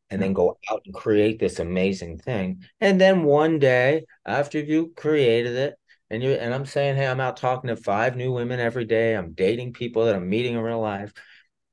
and 0.09 0.21
then 0.21 0.29
mm-hmm. 0.29 0.35
go 0.35 0.57
out 0.69 0.83
and 0.85 0.93
create 0.93 1.39
this 1.39 1.59
amazing 1.59 2.19
thing. 2.19 2.63
And 2.79 3.01
then 3.01 3.23
one 3.23 3.57
day, 3.57 4.05
after 4.25 4.59
you 4.59 4.93
created 4.95 5.55
it, 5.55 5.75
and 6.09 6.21
you 6.21 6.31
and 6.33 6.53
I'm 6.53 6.67
saying, 6.67 6.95
hey, 6.95 7.07
I'm 7.07 7.19
out 7.19 7.37
talking 7.37 7.69
to 7.69 7.75
five 7.75 8.15
new 8.15 8.31
women 8.31 8.59
every 8.59 8.85
day. 8.85 9.15
I'm 9.15 9.33
dating 9.33 9.73
people 9.73 10.05
that 10.05 10.15
I'm 10.15 10.29
meeting 10.29 10.53
in 10.53 10.59
real 10.59 10.79
life. 10.79 11.11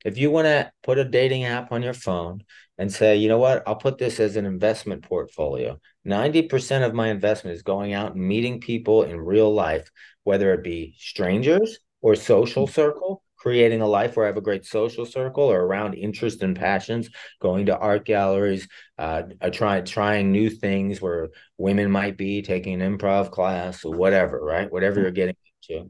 If 0.03 0.17
you 0.17 0.31
want 0.31 0.45
to 0.45 0.71
put 0.81 0.97
a 0.97 1.05
dating 1.05 1.45
app 1.45 1.71
on 1.71 1.83
your 1.83 1.93
phone 1.93 2.43
and 2.81 2.91
say, 2.91 3.15
you 3.15 3.29
know 3.29 3.37
what, 3.37 3.61
I'll 3.67 3.75
put 3.75 3.99
this 3.99 4.19
as 4.19 4.37
an 4.37 4.47
investment 4.47 5.03
portfolio. 5.03 5.79
90% 6.07 6.83
of 6.83 6.95
my 6.95 7.09
investment 7.09 7.55
is 7.55 7.61
going 7.61 7.93
out 7.93 8.15
and 8.15 8.27
meeting 8.27 8.59
people 8.59 9.03
in 9.03 9.21
real 9.21 9.53
life, 9.53 9.87
whether 10.23 10.51
it 10.55 10.63
be 10.63 10.95
strangers 10.97 11.77
or 12.01 12.15
social 12.15 12.65
circle 12.65 13.21
creating 13.37 13.81
a 13.81 13.87
life 13.87 14.15
where 14.15 14.25
I 14.25 14.29
have 14.29 14.37
a 14.37 14.41
great 14.41 14.65
social 14.65 15.05
circle 15.05 15.43
or 15.43 15.61
around 15.61 15.93
interest 15.93 16.41
and 16.41 16.55
passions, 16.55 17.11
going 17.39 17.67
to 17.67 17.77
art 17.77 18.03
galleries, 18.03 18.67
uh, 18.97 19.23
try, 19.51 19.81
trying 19.81 20.31
new 20.31 20.49
things 20.49 20.99
where 20.99 21.29
women 21.59 21.91
might 21.91 22.17
be 22.17 22.41
taking 22.41 22.81
an 22.81 22.97
improv 22.97 23.29
class 23.29 23.85
or 23.85 23.93
whatever, 23.93 24.43
right? 24.43 24.71
Whatever 24.71 24.95
mm-hmm. 24.95 25.03
you're 25.03 25.11
getting 25.11 25.35
into. 25.69 25.89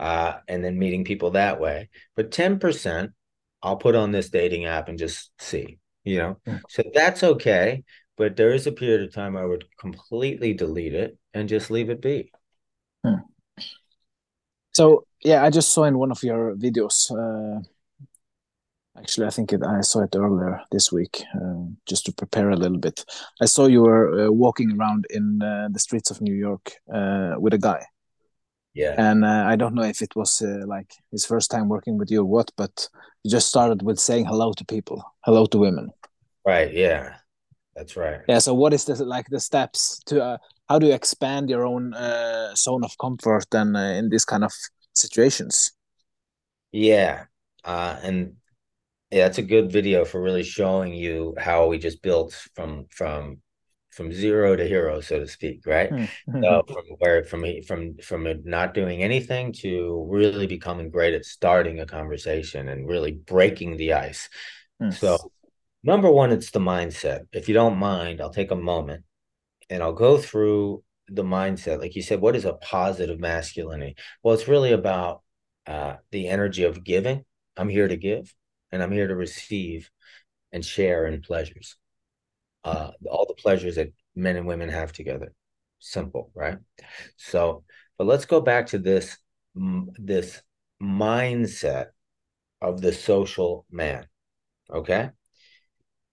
Uh, 0.00 0.38
and 0.48 0.64
then 0.64 0.76
meeting 0.76 1.04
people 1.04 1.32
that 1.32 1.60
way. 1.60 1.88
But 2.16 2.32
10%, 2.32 3.12
I'll 3.62 3.76
put 3.76 3.94
on 3.94 4.12
this 4.12 4.30
dating 4.30 4.66
app 4.66 4.88
and 4.88 4.98
just 4.98 5.30
see, 5.38 5.78
you 6.04 6.18
know? 6.18 6.36
Mm-hmm. 6.46 6.58
So 6.68 6.82
that's 6.94 7.22
okay. 7.22 7.84
But 8.16 8.36
there 8.36 8.52
is 8.52 8.66
a 8.66 8.72
period 8.72 9.02
of 9.02 9.14
time 9.14 9.36
I 9.36 9.44
would 9.44 9.64
completely 9.78 10.52
delete 10.52 10.94
it 10.94 11.16
and 11.34 11.48
just 11.48 11.70
leave 11.70 11.88
it 11.88 12.02
be. 12.02 12.32
Hmm. 13.04 13.22
So 14.72 15.06
yeah, 15.24 15.44
I 15.44 15.50
just 15.50 15.72
saw 15.72 15.84
in 15.84 15.98
one 15.98 16.10
of 16.10 16.22
your 16.22 16.54
videos. 16.56 17.10
Uh, 17.10 17.62
actually, 18.96 19.26
I 19.26 19.30
think 19.30 19.52
it, 19.52 19.62
I 19.62 19.80
saw 19.82 20.02
it 20.02 20.16
earlier 20.16 20.60
this 20.72 20.90
week, 20.90 21.22
uh, 21.34 21.64
just 21.86 22.06
to 22.06 22.12
prepare 22.12 22.50
a 22.50 22.56
little 22.56 22.78
bit. 22.78 23.04
I 23.40 23.46
saw 23.46 23.66
you 23.66 23.82
were 23.82 24.26
uh, 24.26 24.32
walking 24.32 24.78
around 24.78 25.06
in 25.10 25.40
uh, 25.42 25.68
the 25.70 25.78
streets 25.78 26.10
of 26.10 26.20
New 26.20 26.34
York 26.34 26.72
uh, 26.92 27.34
with 27.38 27.54
a 27.54 27.58
guy. 27.58 27.84
Yeah. 28.74 28.94
And 28.96 29.24
uh, 29.24 29.44
I 29.46 29.56
don't 29.56 29.74
know 29.74 29.82
if 29.82 30.02
it 30.02 30.14
was 30.14 30.42
like 30.42 30.92
his 31.10 31.24
first 31.26 31.50
time 31.50 31.68
working 31.68 31.98
with 31.98 32.10
you 32.10 32.20
or 32.20 32.24
what, 32.24 32.50
but 32.56 32.88
you 33.24 33.30
just 33.30 33.48
started 33.48 33.82
with 33.82 33.98
saying 33.98 34.26
hello 34.26 34.52
to 34.52 34.64
people, 34.64 35.02
hello 35.24 35.46
to 35.46 35.58
women. 35.58 35.90
Right. 36.46 36.72
Yeah. 36.72 37.16
That's 37.74 37.96
right. 37.96 38.20
Yeah. 38.28 38.38
So, 38.38 38.54
what 38.54 38.72
is 38.72 38.84
the 38.84 39.04
like 39.04 39.26
the 39.28 39.40
steps 39.40 40.00
to 40.06 40.38
how 40.68 40.78
do 40.78 40.86
you 40.86 40.94
expand 40.94 41.48
your 41.48 41.64
own 41.64 41.94
zone 42.56 42.84
of 42.84 42.96
comfort 42.98 43.46
and 43.52 43.76
in 43.76 44.08
these 44.10 44.24
kind 44.24 44.44
of 44.44 44.52
situations. 44.98 45.72
Yeah. 46.72 47.24
Uh, 47.64 47.98
and 48.02 48.34
yeah, 49.10 49.26
it's 49.26 49.38
a 49.38 49.42
good 49.42 49.72
video 49.72 50.04
for 50.04 50.20
really 50.20 50.42
showing 50.42 50.92
you 50.92 51.34
how 51.38 51.66
we 51.66 51.78
just 51.78 52.02
built 52.02 52.32
from 52.54 52.86
from 52.90 53.38
from 53.98 54.12
zero 54.12 54.56
to 54.56 54.66
hero, 54.66 55.02
so 55.02 55.18
to 55.18 55.28
speak, 55.28 55.66
right? 55.66 55.90
Mm-hmm. 55.90 56.42
So 56.42 56.62
from 56.72 56.84
where 56.98 57.24
from 57.24 57.44
from 57.66 57.98
from 57.98 58.26
not 58.44 58.72
doing 58.72 59.02
anything 59.02 59.52
to 59.64 60.06
really 60.08 60.46
becoming 60.46 60.88
great 60.88 61.12
at 61.12 61.26
starting 61.26 61.80
a 61.80 61.86
conversation 61.86 62.68
and 62.68 62.88
really 62.88 63.12
breaking 63.12 63.76
the 63.76 63.92
ice. 63.92 64.30
Mm. 64.80 64.94
So 64.94 65.18
number 65.82 66.10
one, 66.10 66.32
it's 66.32 66.52
the 66.52 66.60
mindset. 66.60 67.26
If 67.32 67.48
you 67.48 67.54
don't 67.54 67.76
mind, 67.76 68.22
I'll 68.22 68.30
take 68.30 68.52
a 68.52 68.56
moment 68.56 69.04
and 69.68 69.82
I'll 69.82 69.92
go 69.92 70.16
through 70.16 70.82
the 71.10 71.24
mindset 71.24 71.80
like 71.80 71.96
you 71.96 72.02
said 72.02 72.20
what 72.20 72.36
is 72.36 72.44
a 72.44 72.52
positive 72.52 73.18
masculinity 73.18 73.96
well 74.22 74.34
it's 74.34 74.48
really 74.48 74.72
about 74.72 75.22
uh, 75.66 75.96
the 76.10 76.28
energy 76.28 76.64
of 76.64 76.84
giving 76.84 77.24
i'm 77.56 77.68
here 77.68 77.88
to 77.88 77.96
give 77.96 78.34
and 78.72 78.82
i'm 78.82 78.92
here 78.92 79.08
to 79.08 79.16
receive 79.16 79.90
and 80.52 80.64
share 80.64 81.06
in 81.06 81.22
pleasures 81.22 81.76
uh, 82.64 82.90
all 83.10 83.26
the 83.26 83.34
pleasures 83.34 83.76
that 83.76 83.92
men 84.14 84.36
and 84.36 84.46
women 84.46 84.68
have 84.68 84.92
together. 84.92 85.32
Simple 85.78 86.30
right? 86.34 86.58
So 87.16 87.64
but 87.96 88.06
let's 88.06 88.24
go 88.24 88.40
back 88.40 88.66
to 88.68 88.78
this 88.78 89.16
this 89.54 90.42
mindset 90.82 91.86
of 92.60 92.80
the 92.80 92.92
social 92.92 93.64
man 93.70 94.06
okay? 94.70 95.10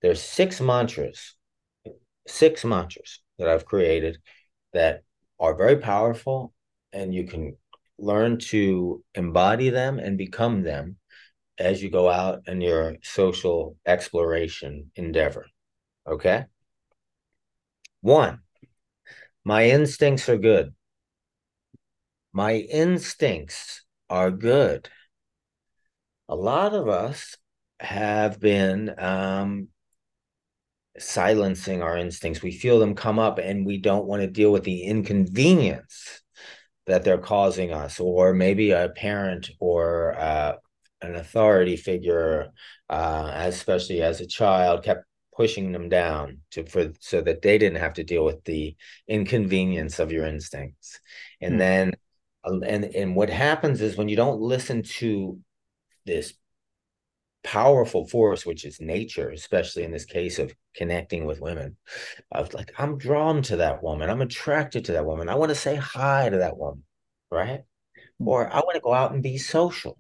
There's 0.02 0.22
six 0.22 0.62
mantras 0.62 1.36
six 2.28 2.66
mantras 2.66 3.20
that 3.38 3.48
i've 3.48 3.66
created 3.66 4.18
that 4.74 5.04
are 5.40 5.56
very 5.56 5.78
powerful 5.78 6.54
and 6.94 7.14
you 7.14 7.26
can 7.26 7.56
learn 7.98 8.38
to 8.38 9.04
embody 9.14 9.70
them 9.70 10.00
and 10.00 10.18
become 10.18 10.64
them 10.64 10.98
as 11.58 11.82
you 11.82 11.90
go 11.90 12.10
out 12.10 12.42
in 12.48 12.60
your 12.60 12.98
social 13.02 13.78
exploration 13.86 14.92
endeavor. 14.96 15.46
Okay? 16.08 16.46
One, 18.02 18.40
my 19.44 19.66
instincts 19.66 20.30
are 20.30 20.38
good. 20.38 20.74
My 22.34 22.56
instincts 22.56 23.84
are 24.10 24.32
good. 24.32 24.90
A 26.28 26.36
lot 26.36 26.74
of 26.74 26.88
us 26.88 27.36
have 27.80 28.40
been 28.40 28.94
um, 28.98 29.70
silencing 30.98 31.82
our 31.82 31.98
instincts. 31.98 32.42
We 32.42 32.52
feel 32.52 32.80
them 32.80 32.96
come 32.96 33.20
up 33.20 33.38
and 33.38 33.66
we 33.66 33.78
don't 33.78 34.06
want 34.06 34.22
to 34.22 34.28
deal 34.28 34.52
with 34.52 34.64
the 34.64 34.84
inconvenience 34.84 36.22
that 36.88 37.04
they're 37.04 37.18
causing 37.18 37.74
us, 37.74 38.00
or 38.00 38.34
maybe 38.34 38.72
a 38.72 38.90
parent 38.90 39.50
or 39.60 40.16
uh, 40.18 40.54
an 41.02 41.16
authority 41.16 41.76
figure, 41.76 42.52
uh, 42.90 43.32
especially 43.36 44.02
as 44.04 44.22
a 44.22 44.28
child, 44.28 44.84
kept 44.84 45.06
pushing 45.36 45.72
them 45.72 45.90
down 45.90 46.40
to 46.52 46.66
for 46.66 46.92
so 47.00 47.22
that 47.22 47.42
they 47.42 47.58
didn't 47.58 47.80
have 47.80 47.94
to 47.94 48.04
deal 48.04 48.24
with 48.24 48.44
the 48.46 48.76
inconvenience 49.08 50.00
of 50.00 50.12
your 50.12 50.26
instincts. 50.26 51.00
And 51.42 51.56
mm. 51.56 51.60
then 51.60 51.94
and 52.44 52.86
and 52.86 53.16
what 53.16 53.30
happens 53.30 53.82
is 53.82 53.98
when 53.98 54.10
you 54.10 54.16
don't 54.16 54.40
listen 54.40 54.84
to 54.84 55.40
this 56.06 56.34
powerful 57.46 58.08
force, 58.08 58.46
which 58.46 58.66
is 58.66 58.82
nature, 58.82 59.30
especially 59.30 59.84
in 59.84 59.92
this 59.92 60.06
case 60.06 60.40
of 60.40 60.54
connecting 60.76 61.26
with 61.26 61.40
women. 61.40 61.78
Was 62.32 62.54
like, 62.54 62.74
I'm 62.78 62.98
drawn 62.98 63.44
to 63.44 63.58
that 63.58 63.84
woman. 63.84 64.10
I'm 64.10 64.22
attracted 64.22 64.86
to 64.86 64.94
that 64.94 65.06
woman. 65.06 65.30
I 65.30 65.36
want 65.36 65.50
to 65.50 65.56
say 65.56 65.76
hi 65.76 66.28
to 66.28 66.38
that 66.38 66.58
woman, 66.58 66.84
right? 67.32 67.60
Mm-hmm. 67.60 68.28
Or 68.28 68.52
I 68.52 68.58
want 68.58 68.76
to 68.76 68.82
go 68.82 68.94
out 68.94 69.14
and 69.14 69.22
be 69.24 69.38
social. 69.38 69.98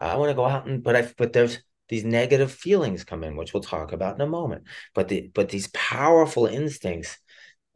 I 0.00 0.16
want 0.16 0.30
to 0.30 0.34
go 0.34 0.44
out 0.44 0.68
and, 0.68 0.82
but 0.82 0.94
I, 0.94 1.12
but 1.16 1.32
there's 1.32 1.58
these 1.88 2.04
negative 2.04 2.52
feelings 2.52 3.04
come 3.04 3.24
in, 3.24 3.36
which 3.36 3.52
we'll 3.52 3.62
talk 3.62 3.92
about 3.92 4.14
in 4.14 4.20
a 4.20 4.26
moment. 4.26 4.64
But 4.94 5.08
the, 5.08 5.30
but 5.34 5.48
these 5.48 5.68
powerful 5.68 6.46
instincts 6.46 7.18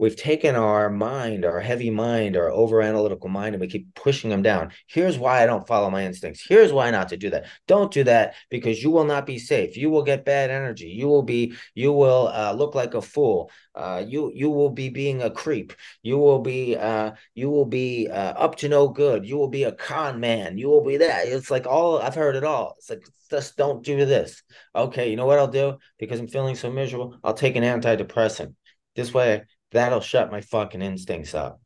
we've 0.03 0.17
taken 0.17 0.57
our 0.57 0.91
mind, 0.91 1.45
our 1.45 1.61
heavy 1.61 1.89
mind, 1.89 2.37
our 2.37 2.51
over 2.51 2.83
analytical 2.83 3.29
mind, 3.29 3.55
and 3.55 3.61
we 3.61 3.69
keep 3.69 3.95
pushing 3.95 4.31
them 4.31 4.43
down. 4.43 4.73
Here's 4.89 5.17
why 5.17 5.41
I 5.41 5.47
don't 5.47 5.65
follow 5.65 5.91
my 5.91 6.05
instincts. 6.05 6.45
Here's 6.45 6.73
why 6.73 6.91
not 6.91 7.11
to 7.11 7.17
do 7.17 7.31
that. 7.31 7.47
Don't 7.69 7.93
do 7.93 8.03
that 8.03 8.35
because 8.51 8.83
you 8.83 8.91
will 8.91 9.05
not 9.05 9.27
be 9.27 9.39
safe. 9.39 9.77
You 9.77 9.91
will 9.91 10.03
get 10.03 10.25
bad 10.25 10.51
energy. 10.51 10.89
You 10.89 11.07
will 11.07 11.23
be, 11.23 11.55
you 11.77 11.93
will 11.93 12.27
uh, 12.35 12.53
look 12.53 12.75
like 12.75 12.95
a 12.95 13.01
fool. 13.01 13.49
Uh, 13.77 14.03
you 14.05 14.33
you 14.35 14.51
will 14.51 14.71
be 14.71 14.89
being 14.89 15.23
a 15.23 15.31
creep. 15.31 15.73
You 16.03 16.19
will 16.19 16.41
be 16.41 16.77
uh, 16.77 17.13
you 17.37 17.49
will 17.49 17.65
be 17.65 18.09
uh, 18.09 18.35
up 18.35 18.57
to 18.57 18.69
no 18.69 18.89
good. 18.89 19.25
You 19.25 19.37
will 19.37 19.49
be 19.49 19.63
a 19.63 19.73
con 19.73 20.19
man. 20.19 20.59
You 20.59 20.69
will 20.69 20.85
be 20.85 20.97
that. 20.97 21.29
It's 21.29 21.51
like 21.51 21.69
all 21.69 22.01
I've 22.03 22.17
heard 22.17 22.35
it 22.35 22.45
all. 22.45 22.75
It's 22.79 22.91
like 22.91 23.07
just 23.31 23.57
don't 23.57 23.85
do 23.85 24.05
this. 24.05 24.43
Okay, 24.75 25.11
you 25.11 25.17
know 25.17 25.27
what 25.27 25.39
I'll 25.39 25.47
do 25.47 25.79
because 25.97 26.19
I'm 26.19 26.27
feeling 26.27 26.57
so 26.57 26.73
miserable. 26.73 27.17
I'll 27.23 27.35
take 27.35 27.55
an 27.55 27.63
antidepressant. 27.63 28.55
This 28.97 29.15
way 29.15 29.45
that'll 29.73 30.01
shut 30.01 30.31
my 30.31 30.41
fucking 30.41 30.83
instincts 30.83 31.35
up. 31.35 31.61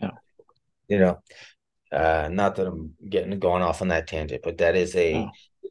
Yeah. 0.00 0.10
You 0.88 0.98
know, 0.98 1.18
uh, 1.92 2.28
not 2.30 2.56
that 2.56 2.66
I'm 2.66 2.94
getting 3.08 3.38
going 3.38 3.62
off 3.62 3.82
on 3.82 3.88
that 3.88 4.06
tangent, 4.06 4.42
but 4.42 4.58
that 4.58 4.76
is 4.76 4.94
a, 4.94 5.12
yeah. 5.12 5.26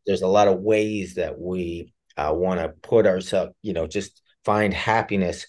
there's 0.06 0.22
a 0.22 0.28
lot 0.28 0.48
of 0.48 0.60
ways 0.60 1.16
that 1.16 1.40
we 1.40 1.94
uh, 2.18 2.34
want 2.34 2.60
to 2.60 2.70
put 2.70 3.06
ourselves, 3.06 3.54
you 3.62 3.74
know, 3.74 3.88
just 3.88 4.22
find 4.44 4.74
happiness 4.74 5.46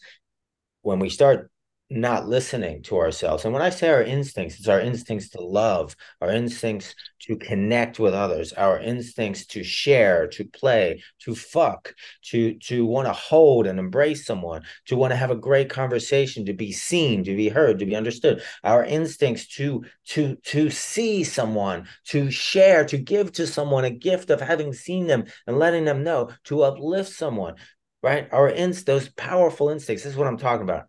when 0.83 0.99
we 0.99 1.09
start 1.09 1.51
not 1.91 2.29
listening 2.29 2.83
to 2.83 2.99
ourselves. 2.99 3.45
And 3.45 3.55
when 3.55 3.63
I 3.63 3.71
say 3.71 3.89
our 3.89 4.03
instincts, 4.03 4.59
it's 4.59 4.69
our 4.69 4.81
instincts 4.81 5.31
to 5.31 5.41
love, 5.41 5.97
our 6.21 6.31
instincts 6.31 6.95
to 7.21 7.37
connect 7.37 7.99
with 7.99 8.13
others, 8.13 8.53
our 8.53 8.79
instincts 8.79 9.47
to 9.47 9.65
share, 9.65 10.27
to 10.29 10.45
play, 10.45 11.03
to 11.21 11.35
fuck, 11.35 11.95
to 12.27 12.55
to 12.59 12.85
want 12.85 13.07
to 13.07 13.13
hold 13.15 13.67
and 13.67 13.79
embrace 13.79 14.27
someone, 14.27 14.63
to 14.87 14.97
want 14.97 15.13
to 15.13 15.17
have 15.17 15.31
a 15.31 15.37
great 15.37 15.71
conversation, 15.71 16.45
to 16.45 16.53
be 16.53 16.73
seen, 16.73 17.25
to 17.25 17.35
be 17.35 17.49
heard, 17.49 17.79
to 17.79 17.87
be 17.87 17.97
understood. 17.97 18.43
Our 18.63 18.85
instincts 18.85 19.47
to 19.57 19.85
to 20.09 20.37
to 20.37 20.69
see 20.69 21.25
someone, 21.25 21.89
to 22.09 22.31
share, 22.31 22.85
to 22.85 22.99
give 22.99 23.33
to 23.33 23.47
someone 23.47 23.85
a 23.85 23.91
gift 23.91 24.29
of 24.29 24.43
having 24.43 24.75
seen 24.75 25.07
them 25.07 25.25
and 25.47 25.59
letting 25.59 25.87
them 25.87 26.05
know, 26.05 26.31
to 26.45 26.63
uplift 26.65 27.13
someone, 27.13 27.55
right? 28.03 28.29
Our 28.31 28.51
inst 28.51 28.85
those 28.85 29.09
powerful 29.09 29.71
instincts. 29.71 30.05
This 30.05 30.13
is 30.13 30.19
what 30.19 30.29
I'm 30.29 30.37
talking 30.37 30.65
about 30.65 30.85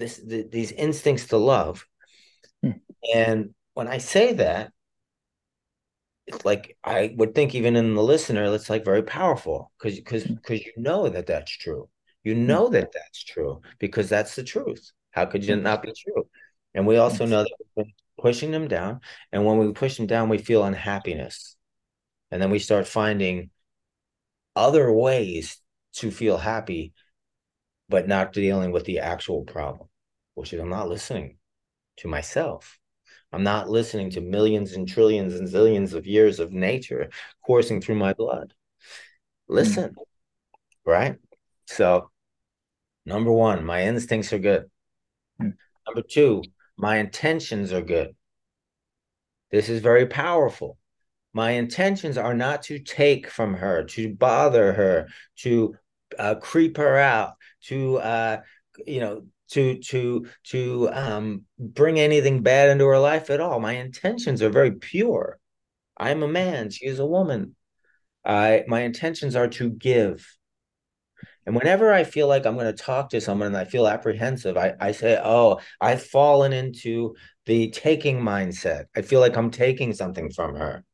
this 0.00 0.16
the, 0.16 0.48
these 0.50 0.72
instincts 0.72 1.26
to 1.28 1.36
love. 1.36 1.86
Hmm. 2.62 2.70
And 3.14 3.54
when 3.74 3.86
I 3.86 3.98
say 3.98 4.32
that, 4.34 4.72
it's 6.26 6.44
like 6.44 6.76
I 6.82 7.14
would 7.16 7.34
think 7.34 7.54
even 7.54 7.76
in 7.76 7.94
the 7.94 8.02
listener, 8.02 8.52
it's 8.54 8.70
like 8.70 8.84
very 8.84 9.02
powerful 9.02 9.70
because 9.78 9.96
because 9.96 10.24
because 10.24 10.60
hmm. 10.60 10.66
you 10.66 10.82
know 10.82 11.08
that 11.08 11.26
that's 11.26 11.50
true. 11.50 11.88
You 12.24 12.34
hmm. 12.34 12.46
know 12.46 12.68
that 12.70 12.92
that's 12.92 13.24
true 13.24 13.62
because 13.78 14.08
that's 14.08 14.34
the 14.34 14.44
truth. 14.44 14.90
How 15.12 15.26
could 15.26 15.44
you 15.44 15.56
hmm. 15.56 15.62
not 15.62 15.82
be 15.82 15.92
true? 15.92 16.28
And 16.74 16.86
we 16.86 16.96
also 16.96 17.26
know 17.26 17.42
that 17.42 17.56
we've 17.58 17.84
been 17.84 17.92
pushing 18.18 18.50
them 18.50 18.68
down, 18.68 19.00
and 19.32 19.44
when 19.44 19.58
we 19.58 19.72
push 19.72 19.96
them 19.96 20.06
down, 20.06 20.28
we 20.28 20.38
feel 20.38 20.64
unhappiness, 20.64 21.56
and 22.30 22.40
then 22.40 22.50
we 22.50 22.58
start 22.58 22.86
finding 22.86 23.50
other 24.54 24.92
ways 24.92 25.60
to 25.94 26.10
feel 26.10 26.36
happy, 26.36 26.92
but 27.88 28.06
not 28.06 28.32
dealing 28.32 28.72
with 28.72 28.84
the 28.84 29.00
actual 29.00 29.42
problem, 29.42 29.88
which 30.40 30.52
is 30.52 30.60
I'm 30.60 30.70
not 30.70 30.88
listening 30.88 31.36
to 31.98 32.08
myself. 32.08 32.78
I'm 33.32 33.42
not 33.42 33.68
listening 33.68 34.10
to 34.10 34.20
millions 34.20 34.72
and 34.72 34.88
trillions 34.88 35.34
and 35.34 35.46
zillions 35.46 35.92
of 35.92 36.06
years 36.06 36.40
of 36.40 36.52
nature 36.52 37.10
coursing 37.46 37.80
through 37.80 37.96
my 37.96 38.12
blood. 38.12 38.54
Listen, 39.48 39.90
mm. 39.90 39.94
right? 40.84 41.16
So, 41.66 42.10
number 43.06 43.30
one, 43.30 43.64
my 43.64 43.84
instincts 43.84 44.32
are 44.32 44.38
good. 44.38 44.64
Mm. 45.40 45.54
Number 45.86 46.02
two, 46.08 46.42
my 46.76 46.96
intentions 46.96 47.72
are 47.72 47.82
good. 47.82 48.16
This 49.50 49.68
is 49.68 49.80
very 49.80 50.06
powerful. 50.06 50.78
My 51.32 51.52
intentions 51.52 52.18
are 52.18 52.34
not 52.34 52.62
to 52.64 52.80
take 52.80 53.28
from 53.28 53.54
her, 53.54 53.84
to 53.84 54.14
bother 54.14 54.72
her, 54.72 55.08
to 55.38 55.76
uh, 56.18 56.36
creep 56.36 56.76
her 56.76 56.96
out, 56.96 57.34
to 57.64 57.98
uh, 57.98 58.40
you 58.86 59.00
know, 59.00 59.22
to 59.50 59.78
to 59.78 60.26
to 60.44 60.88
um, 60.92 61.44
bring 61.58 61.98
anything 62.00 62.42
bad 62.42 62.70
into 62.70 62.86
her 62.86 62.98
life 62.98 63.30
at 63.30 63.40
all. 63.40 63.60
My 63.60 63.72
intentions 63.72 64.42
are 64.42 64.50
very 64.50 64.72
pure. 64.72 65.38
I'm 65.96 66.22
a 66.22 66.28
man; 66.28 66.70
she 66.70 66.86
is 66.86 66.98
a 66.98 67.06
woman. 67.06 67.56
I 68.24 68.64
my 68.66 68.80
intentions 68.82 69.36
are 69.36 69.48
to 69.48 69.70
give. 69.70 70.26
And 71.46 71.56
whenever 71.56 71.92
I 71.92 72.04
feel 72.04 72.28
like 72.28 72.46
I'm 72.46 72.54
going 72.54 72.66
to 72.66 72.72
talk 72.72 73.10
to 73.10 73.20
someone 73.20 73.48
and 73.48 73.56
I 73.56 73.64
feel 73.64 73.86
apprehensive, 73.86 74.56
I, 74.56 74.74
I 74.78 74.92
say, 74.92 75.20
Oh, 75.22 75.60
I've 75.80 76.04
fallen 76.04 76.52
into 76.52 77.16
the 77.46 77.70
taking 77.70 78.20
mindset. 78.20 78.84
I 78.94 79.02
feel 79.02 79.20
like 79.20 79.36
I'm 79.36 79.50
taking 79.50 79.92
something 79.94 80.30
from 80.30 80.54
her. 80.54 80.84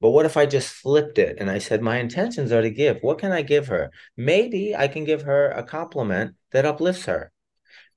But 0.00 0.10
what 0.10 0.26
if 0.26 0.36
I 0.36 0.46
just 0.46 0.70
flipped 0.70 1.18
it 1.18 1.36
and 1.38 1.48
I 1.50 1.58
said, 1.58 1.80
My 1.82 1.98
intentions 1.98 2.50
are 2.50 2.62
to 2.62 2.70
give? 2.70 3.00
What 3.02 3.18
can 3.18 3.30
I 3.30 3.42
give 3.42 3.68
her? 3.68 3.92
Maybe 4.16 4.74
I 4.74 4.88
can 4.88 5.04
give 5.04 5.22
her 5.22 5.50
a 5.50 5.62
compliment 5.62 6.34
that 6.50 6.66
uplifts 6.66 7.04
her. 7.04 7.31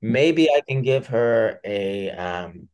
Maybe 0.02 0.48
I 0.50 0.60
can 0.68 0.82
give 0.82 1.06
her 1.08 1.60
a 1.64 2.10
um, 2.10 2.68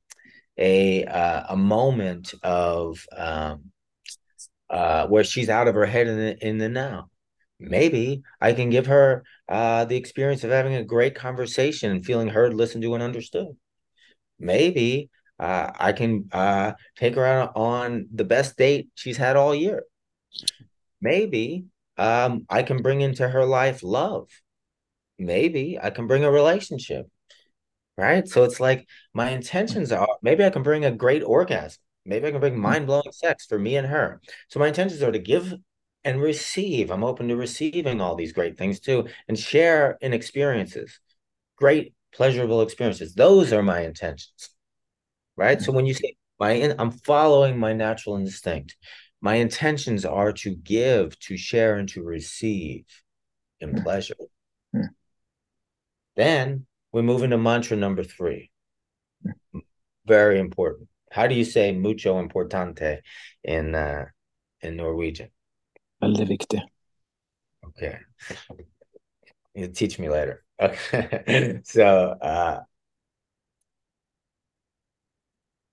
a 0.58 1.04
uh, 1.04 1.44
a 1.50 1.56
moment 1.56 2.34
of 2.42 3.04
um, 3.16 3.72
uh, 4.68 5.06
where 5.06 5.24
she's 5.24 5.48
out 5.48 5.68
of 5.68 5.74
her 5.74 5.86
head 5.86 6.08
in 6.08 6.16
the, 6.16 6.46
in 6.46 6.58
the 6.58 6.68
now. 6.68 7.10
Maybe 7.60 8.22
I 8.40 8.54
can 8.54 8.70
give 8.70 8.86
her 8.86 9.22
uh, 9.48 9.84
the 9.84 9.96
experience 9.96 10.42
of 10.42 10.50
having 10.50 10.74
a 10.74 10.84
great 10.84 11.14
conversation 11.14 11.92
and 11.92 12.04
feeling 12.04 12.28
heard, 12.28 12.54
listened 12.54 12.82
to, 12.82 12.94
and 12.94 13.02
understood. 13.02 13.48
Maybe 14.38 15.10
uh, 15.38 15.70
I 15.78 15.92
can 15.92 16.28
uh, 16.32 16.72
take 16.96 17.14
her 17.14 17.24
out 17.24 17.52
on 17.54 18.08
the 18.12 18.24
best 18.24 18.56
date 18.56 18.88
she's 18.94 19.16
had 19.16 19.36
all 19.36 19.54
year. 19.54 19.84
Maybe 21.00 21.66
um, 21.98 22.46
I 22.48 22.62
can 22.62 22.82
bring 22.82 23.00
into 23.00 23.28
her 23.28 23.44
life 23.44 23.82
love. 23.82 24.28
Maybe 25.24 25.78
I 25.80 25.90
can 25.90 26.06
bring 26.06 26.24
a 26.24 26.30
relationship. 26.30 27.06
Right. 27.96 28.26
So 28.26 28.44
it's 28.44 28.58
like 28.58 28.86
my 29.12 29.26
mm-hmm. 29.26 29.36
intentions 29.36 29.92
are 29.92 30.08
maybe 30.22 30.44
I 30.44 30.50
can 30.50 30.62
bring 30.62 30.84
a 30.84 30.90
great 30.90 31.22
orgasm. 31.22 31.78
Maybe 32.06 32.26
I 32.26 32.30
can 32.30 32.40
bring 32.40 32.54
mm-hmm. 32.54 32.62
mind 32.62 32.86
blowing 32.86 33.12
sex 33.12 33.46
for 33.46 33.58
me 33.58 33.76
and 33.76 33.86
her. 33.86 34.20
So 34.48 34.58
my 34.60 34.68
intentions 34.68 35.02
are 35.02 35.12
to 35.12 35.18
give 35.18 35.54
and 36.04 36.20
receive. 36.20 36.90
I'm 36.90 37.04
open 37.04 37.28
to 37.28 37.36
receiving 37.36 38.00
all 38.00 38.16
these 38.16 38.32
great 38.32 38.56
things 38.56 38.80
too 38.80 39.08
and 39.28 39.38
share 39.38 39.98
in 40.00 40.12
experiences, 40.12 40.98
great, 41.56 41.94
pleasurable 42.14 42.62
experiences. 42.62 43.14
Those 43.14 43.52
are 43.52 43.62
my 43.62 43.82
intentions 43.82 44.52
right? 45.36 45.60
So 45.60 45.66
mm-hmm. 45.68 45.76
when 45.76 45.86
you 45.86 45.94
say 45.94 46.16
my, 46.38 46.74
I'm 46.78 46.90
following 46.90 47.58
my 47.58 47.72
natural 47.72 48.16
instinct. 48.16 48.76
My 49.20 49.36
intentions 49.36 50.04
are 50.04 50.32
to 50.32 50.54
give, 50.54 51.18
to 51.20 51.36
share, 51.36 51.76
and 51.78 51.88
to 51.90 52.02
receive 52.02 52.84
in 53.60 53.82
pleasure. 53.82 54.16
Then 56.16 56.66
we 56.92 57.02
move 57.02 57.22
into 57.22 57.38
mantra 57.38 57.76
number 57.76 58.04
three. 58.04 58.50
Very 60.06 60.38
important. 60.38 60.88
How 61.10 61.26
do 61.26 61.34
you 61.34 61.44
say 61.44 61.72
mucho 61.72 62.22
importante 62.22 63.00
in 63.44 63.74
uh, 63.74 64.06
in 64.60 64.76
Norwegian? 64.76 65.30
Veldig 66.02 66.28
viktig. 66.28 66.60
Okay. 67.66 67.98
You 69.54 69.68
teach 69.68 69.98
me 69.98 70.08
later. 70.08 70.44
Okay. 70.60 71.60
so 71.64 72.16
uh, 72.20 72.60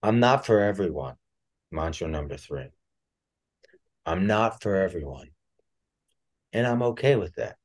I'm 0.04 0.20
not 0.20 0.46
for 0.46 0.60
everyone. 0.60 1.16
Mantra 1.72 2.08
number 2.08 2.38
three. 2.38 2.70
I'm 4.06 4.28
not 4.28 4.62
for 4.62 4.76
everyone. 4.76 5.30
And 6.52 6.66
I'm 6.66 6.82
okay 6.82 7.16
with 7.16 7.36
that. 7.36 7.58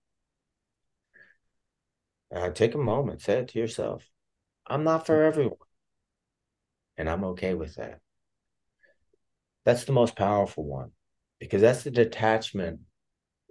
Uh, 2.34 2.50
take 2.50 2.74
a 2.74 2.78
moment, 2.78 3.22
say 3.22 3.38
it 3.38 3.48
to 3.48 3.58
yourself. 3.58 4.02
I'm 4.66 4.84
not 4.84 5.06
for 5.06 5.22
everyone. 5.22 5.58
And 6.96 7.08
I'm 7.08 7.24
okay 7.24 7.54
with 7.54 7.76
that. 7.76 8.00
That's 9.64 9.84
the 9.84 9.92
most 9.92 10.16
powerful 10.16 10.64
one 10.64 10.90
because 11.38 11.62
that's 11.62 11.84
the 11.84 11.90
detachment 11.90 12.80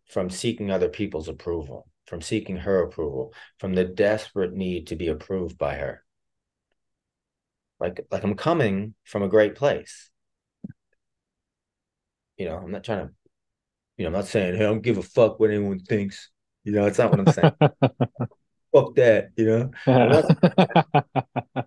from 0.07 0.29
seeking 0.29 0.69
other 0.69 0.89
people's 0.89 1.27
approval, 1.27 1.87
from 2.07 2.21
seeking 2.21 2.57
her 2.57 2.83
approval, 2.83 3.33
from 3.59 3.73
the 3.73 3.85
desperate 3.85 4.53
need 4.53 4.87
to 4.87 4.95
be 4.95 5.07
approved 5.07 5.57
by 5.57 5.75
her 5.75 6.03
like 7.83 8.05
like 8.09 8.23
I'm 8.23 8.35
coming 8.35 8.95
from 9.03 9.23
a 9.23 9.27
great 9.27 9.55
place. 9.55 10.09
You 12.37 12.45
know, 12.45 12.57
I'm 12.57 12.71
not 12.71 12.83
trying 12.83 13.07
to, 13.07 13.13
you 13.97 14.03
know, 14.03 14.07
I'm 14.07 14.13
not 14.13 14.27
saying, 14.27 14.55
hey, 14.55 14.63
I 14.63 14.67
don't 14.67 14.81
give 14.81 14.97
a 14.97 15.03
fuck 15.03 15.39
what 15.39 15.51
anyone 15.51 15.79
thinks. 15.79 16.31
You 16.63 16.71
know, 16.71 16.85
it's 16.85 16.97
not 16.97 17.11
what 17.11 17.19
I'm 17.19 17.27
saying. 17.27 17.51
fuck 18.73 18.95
that, 18.95 19.29
you 19.35 19.45
know. 19.45 19.71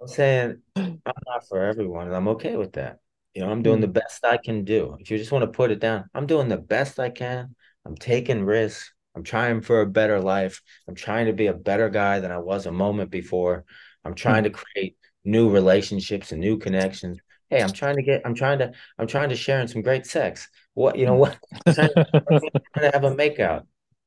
I'm, 0.00 0.08
saying 0.08 0.62
I'm 0.76 1.00
not 1.04 1.48
for 1.48 1.62
everyone, 1.62 2.06
and 2.06 2.16
I'm 2.16 2.28
okay 2.28 2.56
with 2.56 2.72
that. 2.72 2.98
You 3.34 3.42
know, 3.42 3.50
I'm 3.50 3.62
doing 3.62 3.80
the 3.80 3.86
hmm. 3.86 3.92
best 3.92 4.24
I 4.24 4.38
can 4.38 4.64
do. 4.64 4.96
If 5.00 5.10
you 5.10 5.18
just 5.18 5.32
want 5.32 5.42
to 5.42 5.50
put 5.50 5.70
it 5.70 5.80
down, 5.80 6.08
I'm 6.14 6.26
doing 6.26 6.48
the 6.48 6.56
best 6.56 6.98
I 6.98 7.10
can. 7.10 7.54
I'm 7.84 7.96
taking 7.96 8.44
risks. 8.44 8.92
I'm 9.14 9.22
trying 9.22 9.60
for 9.60 9.80
a 9.80 9.86
better 9.86 10.20
life. 10.20 10.60
I'm 10.88 10.94
trying 10.94 11.26
to 11.26 11.32
be 11.32 11.46
a 11.46 11.54
better 11.54 11.88
guy 11.88 12.20
than 12.20 12.30
I 12.30 12.38
was 12.38 12.66
a 12.66 12.72
moment 12.72 13.10
before. 13.10 13.64
I'm 14.04 14.14
trying 14.14 14.44
to 14.44 14.50
create 14.50 14.96
new 15.24 15.50
relationships 15.50 16.32
and 16.32 16.40
new 16.40 16.58
connections. 16.58 17.18
Hey, 17.50 17.62
I'm 17.62 17.72
trying 17.72 17.96
to 17.96 18.02
get, 18.02 18.22
I'm 18.24 18.34
trying 18.34 18.58
to, 18.58 18.72
I'm 18.98 19.06
trying 19.06 19.28
to 19.30 19.36
share 19.36 19.60
in 19.60 19.68
some 19.68 19.82
great 19.82 20.06
sex. 20.06 20.48
What, 20.74 20.98
you 20.98 21.06
know, 21.06 21.14
what, 21.14 21.38
I'm 21.66 21.74
trying, 21.74 21.88
to, 21.88 22.04
trying 22.12 22.40
to 22.40 22.90
have 22.92 23.04
a 23.04 23.10
makeout. 23.16 23.66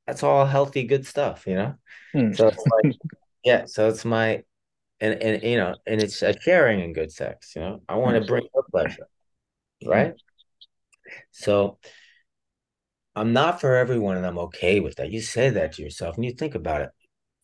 That's 0.10 0.24
all 0.24 0.43
healthy, 0.43 0.86
good 0.86 1.05
stuff, 1.05 1.45
you 1.45 1.53
know? 1.53 1.76
Hmm. 2.14 2.34
So 2.34 2.47
it's 2.47 2.57
like, 2.57 2.95
yeah, 3.43 3.66
so 3.66 3.89
it's 3.89 4.03
my, 4.03 4.43
and, 4.99 5.22
and, 5.22 5.43
you 5.43 5.55
know, 5.55 5.76
and 5.86 6.01
it's 6.01 6.24
a 6.24 6.34
sharing 6.39 6.80
in 6.80 6.93
good 6.93 7.12
sex, 7.12 7.53
you 7.55 7.62
know? 7.62 7.84
I 7.88 7.95
want 7.97 8.20
to 8.20 8.28
bring 8.28 8.47
her 8.55 8.64
pleasure, 8.72 9.07
right? 9.86 10.16
So 11.30 11.78
I'm 13.16 13.34
not 13.34 13.62
for 13.62 13.76
everyone 13.76 14.18
and 14.18 14.26
I'm 14.26 14.39
okay 14.39 14.80
with 14.80 14.95
that. 14.95 15.12
You 15.12 15.22
say 15.22 15.51
that 15.51 15.74
to 15.74 15.84
yourself 15.84 16.16
and 16.16 16.26
you 16.26 16.32
think 16.32 16.55
about 16.55 16.82
it 16.82 16.89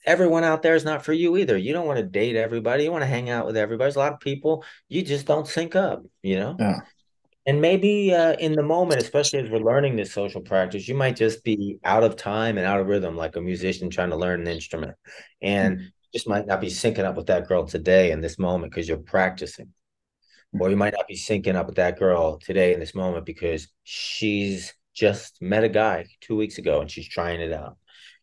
everyone 0.07 0.43
out 0.43 0.61
there 0.61 0.75
is 0.75 0.85
not 0.85 1.03
for 1.03 1.13
you 1.13 1.35
either. 1.37 1.57
You 1.57 1.73
don't 1.73 1.87
want 1.87 1.97
to 1.97 2.05
date 2.05 2.35
everybody. 2.35 2.83
You 2.83 2.91
want 2.91 3.01
to 3.01 3.07
hang 3.07 3.31
out 3.31 3.47
with 3.47 3.57
everybody. 3.57 3.85
There's 3.85 3.95
a 3.95 3.99
lot 3.99 4.13
of 4.13 4.19
people 4.19 4.63
you 4.87 5.01
just 5.01 5.25
don't 5.25 5.47
sync 5.47 5.75
up, 5.75 6.03
you 6.21 6.35
know? 6.35 6.55
Yeah. 6.59 6.81
And 7.47 7.61
maybe 7.61 8.13
uh, 8.13 8.33
in 8.33 8.53
the 8.53 8.63
moment, 8.63 9.01
especially 9.01 9.39
as 9.39 9.49
we're 9.49 9.59
learning 9.59 9.95
this 9.95 10.11
social 10.11 10.41
practice, 10.41 10.87
you 10.87 10.95
might 10.95 11.15
just 11.15 11.43
be 11.43 11.77
out 11.83 12.03
of 12.03 12.15
time 12.15 12.57
and 12.57 12.65
out 12.65 12.79
of 12.79 12.87
rhythm, 12.87 13.15
like 13.15 13.35
a 13.35 13.41
musician 13.41 13.89
trying 13.89 14.09
to 14.09 14.15
learn 14.15 14.41
an 14.41 14.47
instrument. 14.47 14.95
And 15.41 15.77
mm-hmm. 15.77 15.85
just 16.11 16.27
might 16.27 16.47
not 16.47 16.59
be 16.59 16.67
syncing 16.67 17.05
up 17.05 17.15
with 17.15 17.27
that 17.27 17.47
girl 17.47 17.65
today 17.65 18.11
in 18.11 18.21
this 18.21 18.39
moment 18.39 18.71
because 18.71 18.87
you're 18.87 18.97
practicing. 18.97 19.67
Mm-hmm. 19.67 20.61
Or 20.61 20.69
you 20.71 20.75
might 20.75 20.93
not 20.93 21.07
be 21.07 21.15
syncing 21.15 21.55
up 21.55 21.67
with 21.67 21.75
that 21.75 21.99
girl 21.99 22.39
today 22.39 22.73
in 22.73 22.79
this 22.79 22.95
moment 22.95 23.27
because 23.27 23.67
she's 23.83 24.73
just 24.95 25.39
met 25.41 25.63
a 25.63 25.69
guy 25.69 26.05
two 26.21 26.35
weeks 26.35 26.57
ago 26.57 26.81
and 26.81 26.89
she's 26.89 27.07
trying 27.07 27.41
it 27.41 27.53
out. 27.53 27.77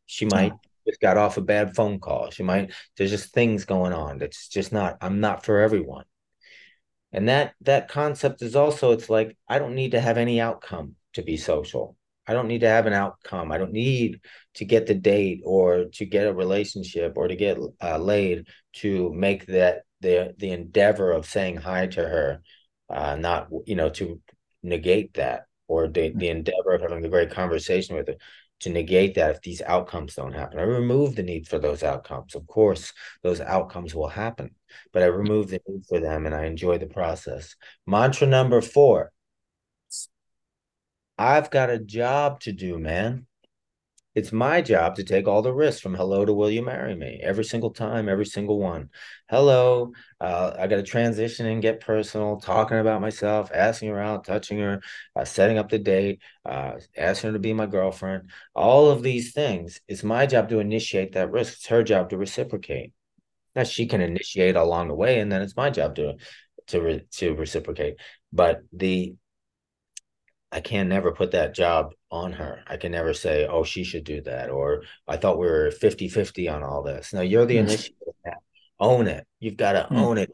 She 0.07 0.25
might 0.25 0.53
just 0.87 1.01
got 1.01 1.17
off 1.17 1.37
a 1.37 1.43
bad 1.43 1.77
phone 1.77 2.01
call. 2.01 2.31
She 2.31 2.43
might 2.43 2.73
there's 2.97 3.11
just 3.11 3.33
things 3.33 3.65
going 3.65 3.93
on 3.93 4.19
that's 4.19 4.49
just 4.49 4.73
not 4.73 4.97
I'm 5.01 5.21
not 5.21 5.45
for 5.45 5.61
everyone. 5.61 6.05
And 7.13 7.29
that 7.29 7.55
that 7.61 7.89
concept 7.89 8.43
is 8.43 8.57
also 8.57 8.93
it's 8.93 9.11
like 9.11 9.37
I 9.49 9.59
don't 9.59 9.75
need 9.75 9.93
to 9.93 10.01
have 10.01 10.19
any 10.19 10.41
outcome 10.41 10.97
to 11.15 11.23
be 11.23 11.37
social. 11.37 11.97
I 12.27 12.33
don't 12.35 12.49
need 12.49 12.61
to 12.61 12.69
have 12.69 12.87
an 12.87 12.93
outcome. 12.93 13.51
I 13.51 13.59
don't 13.59 13.73
need 13.73 14.21
to 14.55 14.65
get 14.65 14.87
the 14.87 14.95
date 14.95 15.43
or 15.45 15.87
to 15.95 16.07
get 16.07 16.27
a 16.27 16.33
relationship 16.33 17.15
or 17.17 17.29
to 17.29 17.37
get 17.37 17.59
uh, 17.83 17.99
laid 17.99 18.47
to 18.75 19.13
make 19.13 19.47
that 19.47 19.83
the 20.01 20.35
the 20.39 20.51
endeavor 20.51 21.13
of 21.13 21.27
saying 21.27 21.57
hi 21.57 21.87
to 21.89 22.01
her 22.01 22.43
uh, 22.89 23.17
not 23.17 23.49
you 23.67 23.77
know 23.77 23.91
to 23.91 24.21
negate 24.63 25.15
that 25.15 25.43
or 25.69 25.89
the, 25.89 26.13
the 26.15 26.29
endeavor 26.29 26.75
of 26.75 26.83
having 26.83 27.05
a 27.05 27.09
great 27.09 27.31
conversation 27.31 27.97
with 27.97 28.09
her 28.09 28.17
to 28.61 28.71
negate 28.71 29.15
that 29.15 29.31
if 29.31 29.41
these 29.43 29.61
outcomes 29.63 30.15
don't 30.15 30.35
happen. 30.35 30.59
I 30.59 30.63
remove 30.63 31.17
the 31.17 31.23
need 31.25 31.49
for 31.49 31.59
those 31.59 31.83
outcomes. 31.83 32.37
Of 32.37 32.47
course, 32.47 32.93
those 33.23 33.41
outcomes 33.41 33.93
will 33.93 34.09
happen, 34.09 34.55
but 34.93 35.03
I 35.03 35.07
remove 35.07 35.49
the 35.49 35.61
need 35.67 35.85
for 35.87 36.01
them 36.01 36.27
and 36.27 36.35
I 36.35 36.47
enjoy 36.47 36.79
the 36.79 36.87
process. 36.87 37.57
Mantra 37.87 38.27
number 38.27 38.61
four. 38.61 39.13
I've 41.19 41.51
got 41.51 41.71
a 41.71 41.79
job 41.79 42.41
to 42.41 42.53
do, 42.53 42.79
man. 42.79 43.27
It's 44.15 44.33
my 44.33 44.61
job 44.61 44.97
to 44.97 45.05
take 45.05 45.27
all 45.27 45.41
the 45.41 45.55
risks 45.55 45.81
from 45.81 45.95
hello 45.95 46.25
to 46.27 46.35
will 46.35 46.51
you 46.51 46.63
marry 46.63 46.95
me? 46.95 47.21
Every 47.23 47.45
single 47.45 47.71
time 47.71 48.09
every 48.11 48.27
single 48.27 48.59
one. 48.59 48.91
Hello 49.31 49.93
uh, 50.21 50.55
i 50.59 50.67
got 50.67 50.77
to 50.77 50.83
transition 50.83 51.47
and 51.47 51.63
get 51.63 51.81
personal 51.81 52.39
talking 52.39 52.79
about 52.79 53.01
myself 53.01 53.51
asking 53.55 53.89
her 53.89 53.99
out 54.01 54.25
touching 54.25 54.59
her 54.59 54.83
uh, 55.17 55.25
setting 55.25 55.57
up 55.59 55.71
the 55.71 55.79
date 55.79 56.21
uh, 56.45 56.73
asking 56.97 57.29
her 57.31 57.35
to 57.35 57.39
be 57.39 57.55
my 57.55 57.67
girlfriend. 57.67 58.31
All 58.55 58.91
of 58.91 59.03
these 59.03 59.33
things. 59.33 59.81
It's 59.89 60.03
my 60.05 60.27
job 60.27 60.49
to 60.51 60.59
initiate 60.61 61.13
that 61.13 61.31
risk. 61.31 61.55
It's 61.55 61.67
her 61.69 61.83
job 61.83 62.11
to 62.11 62.19
reciprocate 62.19 62.93
now 63.55 63.65
she 63.65 63.87
can 63.87 64.01
initiate 64.01 64.57
along 64.57 64.89
the 64.89 64.95
way 64.95 65.21
and 65.21 65.31
then 65.31 65.43
it's 65.43 65.57
my 65.57 65.71
job 65.71 65.95
to 65.95 66.15
to 66.67 66.81
re- 66.81 67.07
to 67.11 67.35
reciprocate 67.35 67.97
but 68.33 68.61
the 68.73 69.15
I 70.53 70.61
can 70.61 70.89
never 70.89 71.13
put 71.13 71.31
that 71.31 71.55
job 71.55 71.95
on 72.11 72.33
her. 72.35 72.63
I 72.67 72.77
can 72.77 72.93
never 72.93 73.15
say, 73.15 73.47
oh, 73.47 73.65
she 73.65 73.85
should 73.85 74.05
do 74.05 74.21
that. 74.23 74.51
Or 74.51 74.83
I 75.09 75.17
thought 75.17 75.39
we 75.39 75.47
were 75.47 75.71
50 75.71 76.09
50 76.09 76.49
on 76.49 76.63
all 76.63 76.83
this. 76.83 77.15
No, 77.15 77.23
you're 77.23 77.47
the 77.47 77.57
mm. 77.57 77.61
initiator. 77.61 77.97
Own 78.79 79.07
it. 79.09 79.27
You've 79.41 79.57
got 79.57 79.73
to 79.73 79.89
mm. 79.91 79.97
own 79.97 80.19
it. 80.19 80.31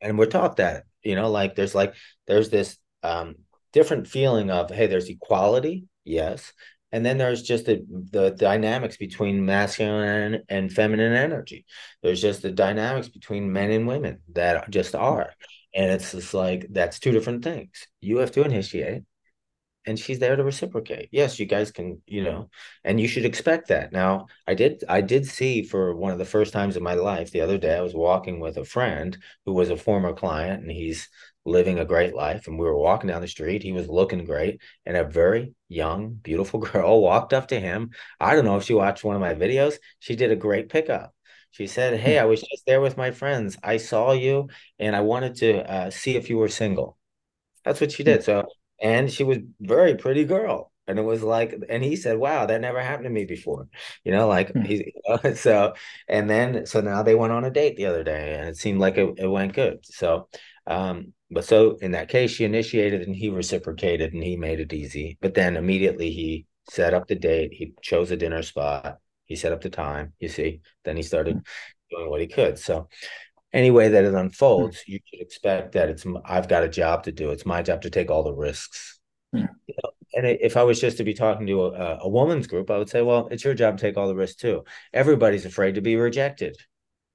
And 0.00 0.18
we're 0.18 0.26
taught 0.26 0.56
that, 0.56 0.84
you 1.04 1.14
know, 1.14 1.30
like 1.30 1.54
there's 1.54 1.76
like, 1.76 1.94
there's 2.26 2.50
this 2.50 2.76
um, 3.04 3.36
different 3.72 4.08
feeling 4.08 4.50
of, 4.50 4.68
hey, 4.68 4.88
there's 4.88 5.08
equality. 5.08 5.84
Yes. 6.04 6.52
And 6.92 7.04
then 7.04 7.18
there's 7.18 7.42
just 7.42 7.66
the, 7.66 7.84
the 8.10 8.30
dynamics 8.30 8.96
between 8.96 9.44
masculine 9.44 10.42
and, 10.48 10.72
feminine 10.72 11.14
energy. 11.14 11.64
There's 12.02 12.20
just 12.20 12.42
the 12.42 12.50
dynamics 12.50 13.08
between 13.08 13.52
men 13.52 13.70
and 13.70 13.86
women 13.86 14.20
that 14.34 14.70
just 14.70 14.94
are. 14.94 15.32
And 15.74 15.90
it's 15.90 16.12
just 16.12 16.34
like, 16.34 16.66
that's 16.70 16.98
two 16.98 17.12
different 17.12 17.42
things. 17.42 17.86
You 18.00 18.18
have 18.18 18.32
to 18.32 18.44
initiate 18.44 19.04
and 19.86 19.98
she's 19.98 20.18
there 20.18 20.36
to 20.36 20.44
reciprocate. 20.44 21.08
Yes, 21.10 21.40
you 21.40 21.46
guys 21.46 21.72
can, 21.72 22.00
you 22.06 22.22
know, 22.22 22.48
and 22.84 23.00
you 23.00 23.08
should 23.08 23.24
expect 23.24 23.68
that. 23.68 23.92
Now, 23.92 24.26
I 24.46 24.54
did 24.54 24.84
I 24.88 25.00
did 25.00 25.26
see 25.26 25.62
for 25.64 25.94
one 25.96 26.12
of 26.12 26.18
the 26.18 26.24
first 26.24 26.52
times 26.52 26.76
in 26.76 26.82
my 26.82 26.94
life 26.94 27.30
the 27.30 27.40
other 27.40 27.58
day 27.58 27.76
I 27.76 27.80
was 27.80 27.94
walking 27.94 28.38
with 28.38 28.56
a 28.58 28.64
friend 28.64 29.16
who 29.44 29.52
was 29.52 29.70
a 29.70 29.76
former 29.76 30.12
client 30.12 30.62
and 30.62 30.70
he's 30.70 31.08
living 31.44 31.78
a 31.78 31.84
great 31.84 32.14
life 32.14 32.46
and 32.46 32.58
we 32.58 32.64
were 32.64 32.76
walking 32.76 33.08
down 33.08 33.20
the 33.20 33.28
street, 33.28 33.62
he 33.62 33.72
was 33.72 33.88
looking 33.88 34.24
great 34.24 34.60
and 34.86 34.96
a 34.96 35.04
very 35.04 35.54
young, 35.68 36.14
beautiful 36.14 36.60
girl 36.72 37.00
walked 37.00 37.32
up 37.32 37.48
to 37.48 37.60
him. 37.60 37.90
I 38.20 38.34
don't 38.34 38.44
know 38.44 38.56
if 38.56 38.64
she 38.64 38.74
watched 38.74 39.04
one 39.04 39.16
of 39.16 39.20
my 39.20 39.34
videos. 39.34 39.76
She 39.98 40.16
did 40.16 40.30
a 40.30 40.36
great 40.36 40.68
pickup. 40.68 41.14
She 41.50 41.66
said, 41.66 42.00
"Hey, 42.00 42.18
I 42.18 42.24
was 42.24 42.40
just 42.40 42.64
there 42.66 42.80
with 42.80 42.96
my 42.96 43.10
friends. 43.10 43.58
I 43.62 43.76
saw 43.76 44.12
you 44.12 44.48
and 44.78 44.96
I 44.96 45.00
wanted 45.00 45.34
to 45.36 45.70
uh, 45.70 45.90
see 45.90 46.16
if 46.16 46.30
you 46.30 46.38
were 46.38 46.48
single." 46.48 46.96
That's 47.64 47.80
what 47.80 47.92
she 47.92 48.04
did. 48.04 48.24
So 48.24 48.46
and 48.82 49.10
she 49.10 49.24
was 49.24 49.38
very 49.60 49.94
pretty 49.96 50.24
girl 50.24 50.72
and 50.86 50.98
it 50.98 51.02
was 51.02 51.22
like 51.22 51.54
and 51.68 51.82
he 51.84 51.96
said 51.96 52.18
wow 52.18 52.44
that 52.44 52.60
never 52.60 52.82
happened 52.82 53.04
to 53.04 53.10
me 53.10 53.24
before 53.24 53.68
you 54.04 54.12
know 54.12 54.26
like 54.26 54.50
hmm. 54.50 54.62
he's 54.62 54.80
you 54.86 54.92
know, 55.08 55.34
so 55.34 55.74
and 56.08 56.28
then 56.28 56.66
so 56.66 56.80
now 56.80 57.02
they 57.02 57.14
went 57.14 57.32
on 57.32 57.44
a 57.44 57.50
date 57.50 57.76
the 57.76 57.86
other 57.86 58.02
day 58.02 58.34
and 58.34 58.48
it 58.48 58.56
seemed 58.56 58.80
like 58.80 58.98
it, 58.98 59.14
it 59.18 59.28
went 59.28 59.54
good 59.54 59.78
so 59.84 60.28
um 60.66 61.12
but 61.32 61.44
so 61.44 61.76
in 61.80 61.92
that 61.92 62.08
case 62.08 62.30
she 62.30 62.44
initiated 62.44 63.02
and 63.02 63.16
he 63.16 63.30
reciprocated 63.30 64.12
and 64.12 64.22
he 64.22 64.36
made 64.36 64.60
it 64.60 64.72
easy 64.72 65.18
but 65.20 65.34
then 65.34 65.56
immediately 65.56 66.10
he 66.10 66.46
set 66.70 66.94
up 66.94 67.06
the 67.08 67.14
date 67.14 67.52
he 67.52 67.74
chose 67.82 68.10
a 68.10 68.16
dinner 68.16 68.42
spot 68.42 68.98
he 69.26 69.34
set 69.34 69.52
up 69.52 69.60
the 69.60 69.70
time 69.70 70.12
you 70.20 70.28
see 70.28 70.60
then 70.84 70.96
he 70.96 71.02
started 71.02 71.34
hmm. 71.34 71.96
doing 71.96 72.10
what 72.10 72.20
he 72.20 72.26
could 72.26 72.58
so 72.58 72.88
any 73.52 73.70
way 73.70 73.88
that 73.88 74.04
it 74.04 74.14
unfolds, 74.14 74.78
mm. 74.78 74.88
you 74.88 74.98
should 75.04 75.20
expect 75.20 75.72
that 75.72 75.88
it's 75.88 76.06
I've 76.24 76.48
got 76.48 76.64
a 76.64 76.68
job 76.68 77.04
to 77.04 77.12
do. 77.12 77.30
It's 77.30 77.46
my 77.46 77.62
job 77.62 77.82
to 77.82 77.90
take 77.90 78.10
all 78.10 78.22
the 78.22 78.32
risks. 78.32 78.98
Mm. 79.34 79.48
You 79.66 79.74
know? 79.82 79.90
And 80.14 80.26
if 80.26 80.56
I 80.56 80.62
was 80.62 80.80
just 80.80 80.98
to 80.98 81.04
be 81.04 81.14
talking 81.14 81.46
to 81.46 81.66
a, 81.66 81.98
a 82.02 82.08
woman's 82.08 82.46
group, 82.46 82.70
I 82.70 82.76
would 82.78 82.90
say, 82.90 83.02
well, 83.02 83.28
it's 83.30 83.44
your 83.44 83.54
job 83.54 83.78
to 83.78 83.80
take 83.80 83.96
all 83.96 84.08
the 84.08 84.14
risks 84.14 84.36
too. 84.36 84.64
Everybody's 84.92 85.46
afraid 85.46 85.76
to 85.76 85.80
be 85.80 85.96
rejected. 85.96 86.56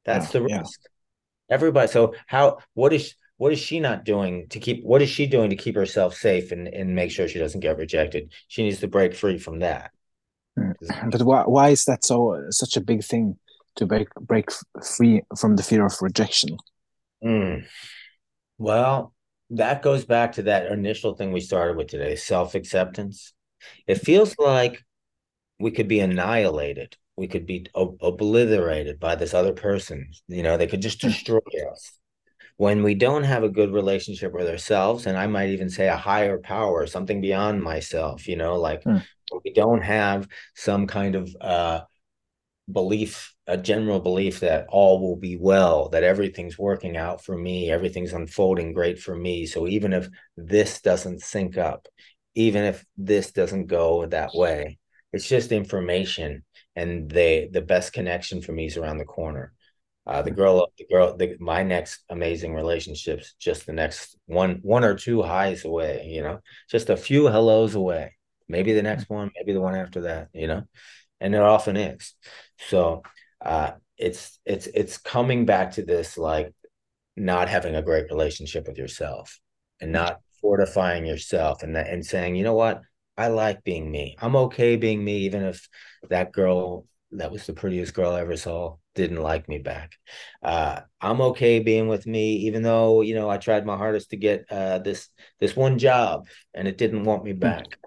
That's 0.05 0.27
yeah, 0.27 0.31
the 0.31 0.41
risk. 0.43 0.79
Yeah. 0.81 1.55
Everybody. 1.55 1.87
So 1.87 2.15
how? 2.25 2.59
What 2.73 2.93
is? 2.93 3.15
What 3.37 3.53
is 3.53 3.59
she 3.59 3.79
not 3.79 4.03
doing 4.03 4.47
to 4.49 4.59
keep? 4.59 4.83
What 4.83 5.01
is 5.01 5.09
she 5.09 5.27
doing 5.27 5.49
to 5.49 5.55
keep 5.55 5.75
herself 5.75 6.15
safe 6.15 6.51
and 6.51 6.67
and 6.67 6.95
make 6.95 7.11
sure 7.11 7.27
she 7.27 7.39
doesn't 7.39 7.59
get 7.61 7.77
rejected? 7.77 8.31
She 8.47 8.63
needs 8.63 8.79
to 8.79 8.87
break 8.87 9.13
free 9.13 9.37
from 9.37 9.59
that. 9.59 9.91
Hmm. 10.57 10.71
But 11.09 11.21
why 11.21 11.43
why 11.43 11.69
is 11.69 11.85
that 11.85 12.03
so 12.03 12.45
such 12.49 12.77
a 12.77 12.81
big 12.81 13.03
thing? 13.03 13.37
to 13.77 13.85
break 13.85 14.13
break 14.15 14.49
free 14.83 15.21
from 15.39 15.55
the 15.55 15.63
fear 15.63 15.85
of 15.85 15.95
rejection? 16.01 16.57
Mm. 17.23 17.65
Well, 18.57 19.13
that 19.51 19.81
goes 19.81 20.03
back 20.03 20.33
to 20.33 20.43
that 20.43 20.71
initial 20.71 21.15
thing 21.15 21.31
we 21.31 21.39
started 21.39 21.77
with 21.77 21.87
today, 21.87 22.15
self 22.15 22.53
acceptance. 22.53 23.33
It 23.87 23.95
feels 23.95 24.35
like 24.37 24.83
we 25.59 25.71
could 25.71 25.87
be 25.87 25.99
annihilated. 25.99 26.97
We 27.15 27.27
could 27.27 27.47
be 27.47 27.67
ob- 27.73 27.97
obliterated 28.01 28.99
by 28.99 29.15
this 29.15 29.33
other 29.33 29.53
person. 29.53 30.11
You 30.27 30.43
know, 30.43 30.57
they 30.57 30.67
could 30.67 30.81
just 30.81 31.01
hmm. 31.01 31.07
destroy 31.07 31.39
us. 31.71 31.93
When 32.57 32.83
we 32.83 32.95
don't 32.95 33.23
have 33.23 33.43
a 33.43 33.49
good 33.49 33.71
relationship 33.71 34.33
with 34.33 34.47
ourselves, 34.47 35.05
and 35.05 35.17
I 35.17 35.27
might 35.27 35.49
even 35.49 35.69
say 35.69 35.87
a 35.87 35.95
higher 35.95 36.39
power, 36.39 36.87
something 36.87 37.21
beyond 37.21 37.61
myself, 37.61 38.27
you 38.27 38.35
know, 38.35 38.59
like 38.59 38.83
mm. 38.83 39.03
we 39.43 39.53
don't 39.53 39.83
have 39.83 40.27
some 40.55 40.87
kind 40.87 41.15
of 41.15 41.35
uh, 41.39 41.81
belief, 42.71 43.33
a 43.45 43.57
general 43.57 43.99
belief 43.99 44.41
that 44.41 44.65
all 44.69 44.99
will 44.99 45.15
be 45.15 45.37
well, 45.37 45.89
that 45.89 46.03
everything's 46.03 46.57
working 46.57 46.97
out 46.97 47.23
for 47.23 47.37
me, 47.37 47.69
everything's 47.71 48.13
unfolding 48.13 48.73
great 48.73 48.99
for 48.99 49.15
me. 49.15 49.45
So 49.45 49.67
even 49.67 49.93
if 49.93 50.09
this 50.35 50.81
doesn't 50.81 51.21
sync 51.21 51.57
up, 51.57 51.87
even 52.35 52.63
if 52.63 52.85
this 52.97 53.31
doesn't 53.31 53.67
go 53.67 54.05
that 54.07 54.31
way, 54.33 54.77
it's 55.13 55.27
just 55.27 55.51
information. 55.51 56.43
And 56.75 57.09
they 57.09 57.49
the 57.51 57.61
best 57.61 57.93
connection 57.93 58.41
for 58.41 58.51
me 58.51 58.67
is 58.67 58.77
around 58.77 58.99
the 58.99 59.05
corner. 59.05 59.53
Uh, 60.07 60.21
the 60.21 60.31
girl, 60.31 60.71
the 60.77 60.85
girl, 60.89 61.17
the, 61.17 61.35
my 61.39 61.63
next 61.63 62.03
amazing 62.09 62.55
relationships, 62.55 63.35
just 63.39 63.65
the 63.65 63.73
next 63.73 64.15
one, 64.25 64.59
one 64.61 64.85
or 64.85 64.95
two 64.95 65.21
highs 65.21 65.65
away, 65.65 66.07
you 66.07 66.21
know, 66.21 66.39
just 66.71 66.89
a 66.89 66.95
few 66.95 67.25
hellos 67.25 67.75
away. 67.75 68.15
Maybe 68.47 68.71
the 68.73 68.81
next 68.81 69.09
one, 69.09 69.31
maybe 69.35 69.51
the 69.51 69.59
one 69.59 69.75
after 69.75 70.01
that, 70.01 70.29
you 70.33 70.47
know 70.47 70.63
and 71.19 71.35
it 71.35 71.41
often 71.41 71.77
is. 71.77 72.13
So 72.69 73.03
uh, 73.43 73.71
it's 73.97 74.39
it's 74.45 74.67
it's 74.67 74.97
coming 74.97 75.45
back 75.45 75.71
to 75.73 75.83
this 75.83 76.17
like 76.17 76.53
not 77.15 77.49
having 77.49 77.75
a 77.75 77.81
great 77.81 78.09
relationship 78.09 78.67
with 78.67 78.77
yourself 78.77 79.39
and 79.81 79.91
not 79.91 80.21
fortifying 80.41 81.05
yourself 81.05 81.63
and 81.63 81.75
and 81.75 82.05
saying, 82.05 82.35
you 82.35 82.43
know 82.43 82.53
what, 82.53 82.81
I 83.17 83.29
like 83.29 83.63
being 83.63 83.89
me. 83.89 84.15
I'm 84.19 84.35
okay 84.35 84.75
being 84.75 85.03
me, 85.03 85.19
even 85.19 85.43
if 85.43 85.67
that 86.09 86.31
girl 86.31 86.85
that 87.11 87.31
was 87.31 87.45
the 87.45 87.53
prettiest 87.53 87.93
girl 87.93 88.11
I 88.11 88.21
ever 88.21 88.35
saw 88.35 88.77
didn't 88.95 89.21
like 89.21 89.47
me 89.47 89.59
back. 89.59 89.93
Uh, 90.41 90.81
I'm 90.99 91.21
okay 91.21 91.59
being 91.59 91.87
with 91.87 92.05
me, 92.05 92.33
even 92.47 92.63
though 92.63 93.01
you 93.01 93.15
know 93.15 93.29
I 93.29 93.37
tried 93.37 93.65
my 93.65 93.77
hardest 93.77 94.09
to 94.09 94.17
get 94.17 94.45
uh, 94.51 94.79
this 94.79 95.09
this 95.39 95.55
one 95.55 95.77
job 95.77 96.27
and 96.53 96.67
it 96.67 96.77
didn't 96.77 97.03
want 97.03 97.23
me 97.23 97.31
hmm. 97.31 97.39
back. 97.39 97.77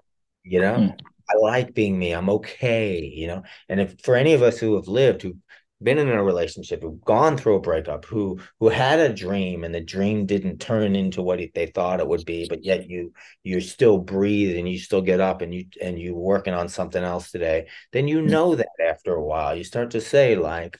You 0.43 0.59
know, 0.59 0.75
mm. 0.75 0.99
I 1.29 1.37
like 1.37 1.75
being 1.75 1.99
me. 1.99 2.13
I'm 2.13 2.29
okay, 2.29 2.99
you 2.99 3.27
know. 3.27 3.43
And 3.69 3.79
if 3.79 3.99
for 4.03 4.15
any 4.15 4.33
of 4.33 4.41
us 4.41 4.57
who 4.57 4.75
have 4.75 4.87
lived, 4.87 5.21
who've 5.21 5.37
been 5.83 5.97
in 5.97 6.09
a 6.09 6.23
relationship, 6.23 6.81
who've 6.81 7.01
gone 7.01 7.37
through 7.37 7.55
a 7.55 7.61
breakup, 7.61 8.05
who 8.05 8.39
who 8.59 8.69
had 8.69 8.99
a 8.99 9.13
dream 9.13 9.63
and 9.63 9.73
the 9.73 9.81
dream 9.81 10.25
didn't 10.25 10.59
turn 10.59 10.95
into 10.95 11.21
what 11.21 11.39
they 11.55 11.67
thought 11.67 11.99
it 11.99 12.07
would 12.07 12.25
be, 12.25 12.47
but 12.49 12.63
yet 12.63 12.89
you 12.89 13.13
you 13.43 13.61
still 13.61 13.97
breathe 13.97 14.57
and 14.57 14.69
you 14.69 14.79
still 14.79 15.01
get 15.01 15.19
up 15.19 15.41
and 15.41 15.53
you 15.53 15.65
and 15.81 15.99
you 15.99 16.15
working 16.15 16.53
on 16.53 16.69
something 16.69 17.03
else 17.03 17.31
today, 17.31 17.67
then 17.91 18.07
you 18.07 18.21
know 18.21 18.55
that 18.55 18.67
after 18.83 19.13
a 19.15 19.23
while 19.23 19.55
you 19.55 19.63
start 19.63 19.91
to 19.91 20.01
say 20.01 20.35
like, 20.35 20.77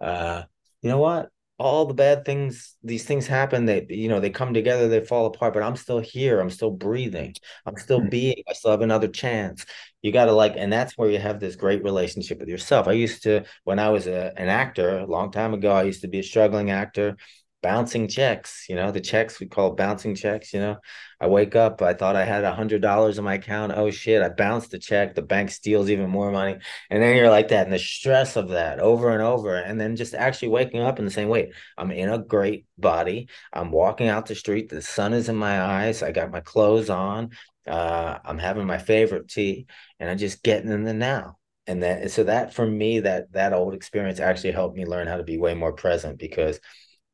uh, 0.00 0.42
you 0.82 0.90
know 0.90 0.98
what? 0.98 1.28
All 1.60 1.84
the 1.84 1.92
bad 1.92 2.24
things 2.24 2.74
these 2.82 3.04
things 3.04 3.26
happen 3.26 3.66
they 3.66 3.84
you 3.90 4.08
know 4.08 4.18
they 4.18 4.30
come 4.30 4.54
together 4.54 4.88
they 4.88 5.04
fall 5.04 5.26
apart 5.26 5.52
but 5.52 5.62
i'm 5.62 5.76
still 5.76 5.98
here 5.98 6.40
i'm 6.40 6.48
still 6.48 6.70
breathing 6.70 7.34
i'm 7.66 7.76
still 7.76 8.00
hmm. 8.00 8.08
being 8.08 8.42
i 8.48 8.52
still 8.54 8.70
have 8.70 8.80
another 8.80 9.08
chance 9.08 9.66
you 10.00 10.10
got 10.10 10.24
to 10.24 10.32
like 10.32 10.54
and 10.56 10.72
that's 10.72 10.96
where 10.96 11.10
you 11.10 11.18
have 11.18 11.38
this 11.38 11.56
great 11.56 11.84
relationship 11.84 12.40
with 12.40 12.48
yourself 12.48 12.88
i 12.88 12.92
used 12.92 13.22
to 13.22 13.44
when 13.64 13.78
i 13.78 13.90
was 13.90 14.06
a, 14.06 14.32
an 14.38 14.48
actor 14.48 15.00
a 15.00 15.06
long 15.06 15.30
time 15.30 15.52
ago 15.52 15.70
i 15.70 15.82
used 15.82 16.00
to 16.00 16.08
be 16.08 16.20
a 16.20 16.22
struggling 16.22 16.70
actor 16.70 17.14
bouncing 17.62 18.08
checks, 18.08 18.66
you 18.68 18.74
know, 18.76 18.90
the 18.90 19.00
checks 19.00 19.38
we 19.40 19.46
call 19.46 19.72
bouncing 19.72 20.14
checks, 20.14 20.52
you 20.54 20.60
know. 20.60 20.78
I 21.20 21.26
wake 21.26 21.54
up, 21.54 21.82
I 21.82 21.92
thought 21.94 22.16
I 22.16 22.24
had 22.24 22.44
a 22.44 22.54
hundred 22.54 22.80
dollars 22.82 23.18
in 23.18 23.24
my 23.24 23.34
account. 23.34 23.72
Oh 23.74 23.90
shit, 23.90 24.22
I 24.22 24.30
bounced 24.30 24.70
the 24.70 24.78
check, 24.78 25.14
the 25.14 25.22
bank 25.22 25.50
steals 25.50 25.90
even 25.90 26.08
more 26.08 26.30
money. 26.32 26.58
And 26.90 27.02
then 27.02 27.16
you're 27.16 27.30
like 27.30 27.48
that, 27.48 27.64
and 27.66 27.72
the 27.72 27.78
stress 27.78 28.36
of 28.36 28.48
that 28.50 28.80
over 28.80 29.10
and 29.10 29.22
over. 29.22 29.56
And 29.56 29.80
then 29.80 29.96
just 29.96 30.14
actually 30.14 30.48
waking 30.48 30.80
up 30.80 30.96
the 30.96 31.10
same 31.10 31.28
way. 31.28 31.52
I'm 31.76 31.90
in 31.90 32.08
a 32.08 32.18
great 32.18 32.66
body. 32.78 33.28
I'm 33.52 33.70
walking 33.70 34.08
out 34.08 34.26
the 34.26 34.34
street, 34.34 34.68
the 34.68 34.82
sun 34.82 35.12
is 35.12 35.28
in 35.28 35.36
my 35.36 35.60
eyes, 35.60 36.02
I 36.02 36.12
got 36.12 36.30
my 36.30 36.40
clothes 36.40 36.90
on, 36.90 37.30
uh, 37.66 38.18
I'm 38.24 38.38
having 38.38 38.66
my 38.66 38.78
favorite 38.78 39.28
tea, 39.28 39.66
and 39.98 40.08
I'm 40.08 40.18
just 40.18 40.42
getting 40.42 40.70
in 40.70 40.84
the 40.84 40.94
now 40.94 41.36
and 41.66 41.82
that 41.82 42.10
so 42.10 42.24
that 42.24 42.54
for 42.54 42.66
me 42.66 43.00
that 43.00 43.30
that 43.32 43.52
old 43.52 43.74
experience 43.74 44.18
actually 44.18 44.52
helped 44.52 44.76
me 44.76 44.86
learn 44.86 45.06
how 45.06 45.18
to 45.18 45.22
be 45.22 45.36
way 45.36 45.54
more 45.54 45.72
present 45.74 46.18
because 46.18 46.58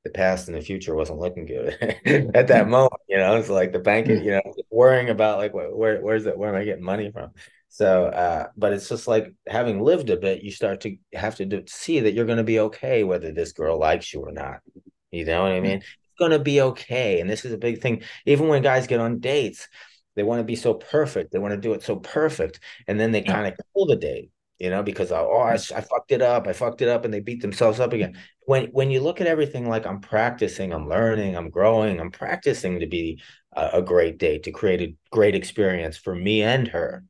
the 0.06 0.12
past 0.12 0.48
and 0.48 0.56
the 0.56 0.62
future 0.62 0.94
wasn't 0.94 1.18
looking 1.18 1.46
good 1.46 1.68
at 2.34 2.46
that 2.48 2.62
mm-hmm. 2.62 2.70
moment. 2.70 3.02
You 3.08 3.18
know, 3.18 3.36
it's 3.36 3.48
like 3.48 3.72
the 3.72 3.78
bank, 3.78 4.06
mm-hmm. 4.06 4.24
you 4.24 4.30
know, 4.32 4.54
worrying 4.70 5.10
about 5.10 5.38
like 5.38 5.52
where 5.52 6.00
where's 6.00 6.26
it 6.26 6.38
where 6.38 6.50
am 6.50 6.60
I 6.60 6.64
getting 6.64 6.84
money 6.84 7.10
from? 7.10 7.32
So, 7.68 8.06
uh, 8.06 8.48
but 8.56 8.72
it's 8.72 8.88
just 8.88 9.06
like 9.06 9.34
having 9.46 9.80
lived 9.80 10.08
a 10.08 10.16
bit, 10.16 10.42
you 10.42 10.50
start 10.50 10.80
to 10.82 10.96
have 11.12 11.36
to 11.36 11.44
do, 11.44 11.62
see 11.66 12.00
that 12.00 12.14
you're 12.14 12.24
going 12.24 12.38
to 12.38 12.44
be 12.44 12.60
okay 12.60 13.04
whether 13.04 13.32
this 13.32 13.52
girl 13.52 13.78
likes 13.78 14.14
you 14.14 14.20
or 14.20 14.32
not. 14.32 14.60
You 15.10 15.24
know 15.24 15.42
what 15.42 15.52
I 15.52 15.56
mm-hmm. 15.56 15.62
mean? 15.62 15.76
It's 15.78 16.18
going 16.18 16.30
to 16.30 16.38
be 16.38 16.60
okay, 16.62 17.20
and 17.20 17.28
this 17.28 17.44
is 17.44 17.52
a 17.52 17.58
big 17.58 17.82
thing. 17.82 18.02
Even 18.24 18.48
when 18.48 18.62
guys 18.62 18.86
get 18.86 19.00
on 19.00 19.18
dates, 19.18 19.68
they 20.14 20.22
want 20.22 20.40
to 20.40 20.44
be 20.44 20.56
so 20.56 20.74
perfect. 20.74 21.32
They 21.32 21.38
want 21.38 21.52
to 21.52 21.60
do 21.60 21.74
it 21.74 21.82
so 21.82 21.96
perfect, 21.96 22.60
and 22.86 22.98
then 22.98 23.12
they 23.12 23.22
kind 23.22 23.46
of 23.46 23.58
kill 23.74 23.86
the 23.86 23.96
date 23.96 24.30
you 24.58 24.70
know, 24.70 24.82
because 24.82 25.12
oh, 25.12 25.32
I, 25.32 25.54
I 25.54 25.80
fucked 25.80 26.12
it 26.12 26.22
up, 26.22 26.46
I 26.46 26.52
fucked 26.52 26.82
it 26.82 26.88
up, 26.88 27.04
and 27.04 27.12
they 27.12 27.20
beat 27.20 27.42
themselves 27.42 27.80
up 27.80 27.92
again. 27.92 28.18
When 28.46 28.66
when 28.66 28.90
you 28.90 29.00
look 29.00 29.20
at 29.20 29.26
everything 29.26 29.68
like 29.68 29.86
I'm 29.86 30.00
practicing, 30.00 30.72
I'm 30.72 30.88
learning, 30.88 31.36
I'm 31.36 31.50
growing, 31.50 32.00
I'm 32.00 32.10
practicing 32.10 32.80
to 32.80 32.86
be 32.86 33.20
a, 33.54 33.70
a 33.74 33.82
great 33.82 34.18
date, 34.18 34.44
to 34.44 34.52
create 34.52 34.80
a 34.80 34.96
great 35.10 35.34
experience 35.34 35.96
for 35.96 36.14
me 36.14 36.42
and 36.42 36.68
her. 36.68 37.04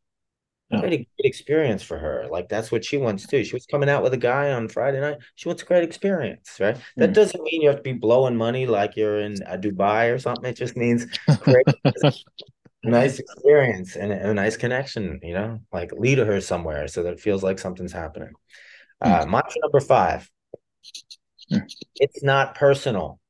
Yeah. 0.70 0.80
Create 0.80 0.92
a 0.94 0.96
great 0.96 1.30
experience 1.30 1.84
for 1.84 1.96
her. 1.96 2.26
Like 2.28 2.48
that's 2.48 2.72
what 2.72 2.84
she 2.84 2.96
wants 2.96 3.26
too. 3.28 3.44
She 3.44 3.54
was 3.54 3.66
coming 3.66 3.88
out 3.88 4.02
with 4.02 4.14
a 4.14 4.18
guy 4.18 4.50
on 4.50 4.66
Friday 4.66 5.00
night. 5.00 5.18
She 5.36 5.48
wants 5.48 5.62
a 5.62 5.66
great 5.66 5.84
experience, 5.84 6.56
right? 6.58 6.76
That 6.96 7.10
mm. 7.10 7.14
doesn't 7.14 7.40
mean 7.40 7.62
you 7.62 7.68
have 7.68 7.76
to 7.76 7.82
be 7.82 7.92
blowing 7.92 8.34
money 8.36 8.66
like 8.66 8.96
you're 8.96 9.20
in 9.20 9.40
uh, 9.44 9.56
Dubai 9.58 10.12
or 10.12 10.18
something. 10.18 10.50
It 10.50 10.56
just 10.56 10.76
means 10.76 11.06
great 11.42 11.66
nice 12.86 13.18
experience 13.18 13.96
and 13.96 14.12
a, 14.12 14.34
nice 14.34 14.56
connection, 14.56 15.20
you 15.22 15.34
know, 15.34 15.60
like 15.72 15.92
lead 15.92 16.18
her 16.18 16.40
somewhere 16.40 16.88
so 16.88 17.02
that 17.02 17.14
it 17.14 17.20
feels 17.20 17.42
like 17.42 17.58
something's 17.58 17.92
happening. 17.92 18.32
Uh, 19.00 19.24
mm. 19.24 19.30
mantra 19.30 19.60
number 19.62 19.80
five 19.80 20.30
mm. 21.52 21.62
it's 21.96 22.22
not 22.22 22.54
personal. 22.54 23.20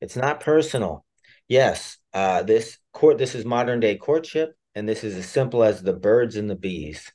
It's 0.00 0.16
not 0.16 0.40
personal. 0.40 1.04
Yes, 1.48 1.96
uh, 2.12 2.42
this 2.42 2.78
court, 2.92 3.16
this 3.18 3.34
is 3.34 3.44
modern 3.44 3.80
day 3.80 3.96
courtship, 3.96 4.54
and 4.74 4.88
this 4.88 5.02
is 5.02 5.16
as 5.16 5.26
simple 5.26 5.64
as 5.64 5.82
the 5.82 5.94
birds 5.94 6.36
and 6.36 6.48
the 6.48 6.56
bees. 6.56 7.10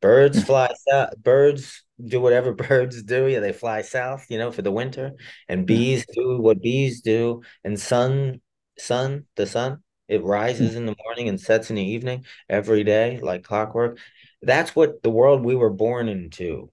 Birds 0.00 0.38
hmm. 0.38 0.44
fly 0.44 0.74
south, 0.88 1.16
birds 1.22 1.84
do 2.04 2.20
whatever 2.20 2.52
birds 2.68 3.02
do. 3.02 3.26
Yeah, 3.26 3.40
they 3.40 3.52
fly 3.52 3.82
south, 3.82 4.26
you 4.28 4.38
know, 4.38 4.52
for 4.52 4.62
the 4.62 4.70
winter, 4.70 5.12
and 5.48 5.60
hmm. 5.60 5.66
bees 5.66 6.06
do 6.12 6.38
what 6.38 6.60
bees 6.60 7.00
do, 7.00 7.42
and 7.64 7.80
sun, 7.80 8.40
sun, 8.78 9.26
the 9.36 9.46
sun 9.46 9.82
it 10.08 10.24
rises 10.24 10.74
in 10.74 10.86
the 10.86 10.96
morning 11.04 11.28
and 11.28 11.40
sets 11.40 11.70
in 11.70 11.76
the 11.76 11.84
evening 11.84 12.24
every 12.48 12.82
day, 12.82 13.20
like 13.22 13.44
clockwork. 13.44 13.98
That's 14.42 14.74
what 14.74 15.02
the 15.02 15.10
world 15.10 15.44
we 15.44 15.54
were 15.54 15.70
born 15.70 16.08
into. 16.08 16.70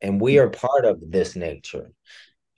And 0.00 0.20
we 0.20 0.38
are 0.38 0.48
part 0.48 0.84
of 0.84 0.98
this 1.02 1.36
nature. 1.36 1.92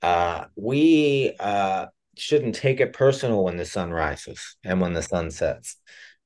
Uh, 0.03 0.45
we 0.57 1.35
uh, 1.41 1.87
shouldn't 2.17 2.55
take 2.55 2.81
it 2.81 2.93
personal 2.93 3.43
when 3.43 3.57
the 3.57 3.65
sun 3.65 3.91
rises 3.91 4.57
and 4.63 4.81
when 4.81 4.93
the 4.93 5.03
sun 5.03 5.31
sets, 5.31 5.77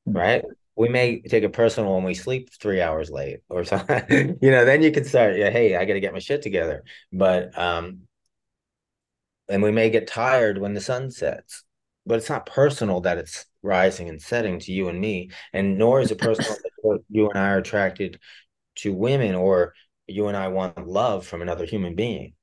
right? 0.05 0.45
We 0.77 0.89
may 0.89 1.23
take 1.23 1.45
it 1.45 1.53
personal 1.53 1.95
when 1.95 2.05
we 2.05 2.15
sleep 2.15 2.51
three 2.61 2.81
hours 2.81 3.11
late 3.11 3.41
or 3.49 3.65
something. 3.65 4.39
you 4.43 4.51
know, 4.51 4.65
then 4.65 4.83
you 4.83 4.93
can 4.93 5.05
start, 5.05 5.37
yeah, 5.37 5.51
hey, 5.51 5.77
I 5.77 5.85
got 5.85 5.95
to 5.95 6.01
get 6.01 6.13
my 6.13 6.19
shit 6.19 6.43
together. 6.43 6.85
But, 7.13 7.57
um, 7.59 8.01
and 9.49 9.63
we 9.63 9.71
may 9.71 9.91
get 9.91 10.07
tired 10.09 10.59
when 10.59 10.75
the 10.75 10.81
sun 10.81 11.11
sets, 11.11 11.65
but 12.07 12.17
it's 12.19 12.31
not 12.31 12.47
personal 12.47 13.01
that 13.03 13.19
it's 13.19 13.47
rising 13.65 14.09
and 14.09 14.21
setting 14.21 14.59
to 14.61 14.73
you 14.73 14.89
and 14.89 15.01
me, 15.01 15.31
and 15.53 15.79
nor 15.79 16.01
is 16.01 16.11
it 16.11 16.19
personal 16.19 16.57
that 16.83 17.01
you 17.09 17.29
and 17.31 17.39
I 17.39 17.51
are 17.51 17.59
attracted 17.59 18.21
to 18.77 18.93
women 18.93 19.35
or 19.35 19.75
you 20.07 20.29
and 20.29 20.37
I 20.37 20.49
want 20.49 20.87
love 20.87 21.27
from 21.27 21.43
another 21.43 21.65
human 21.65 21.95
being. 21.95 22.35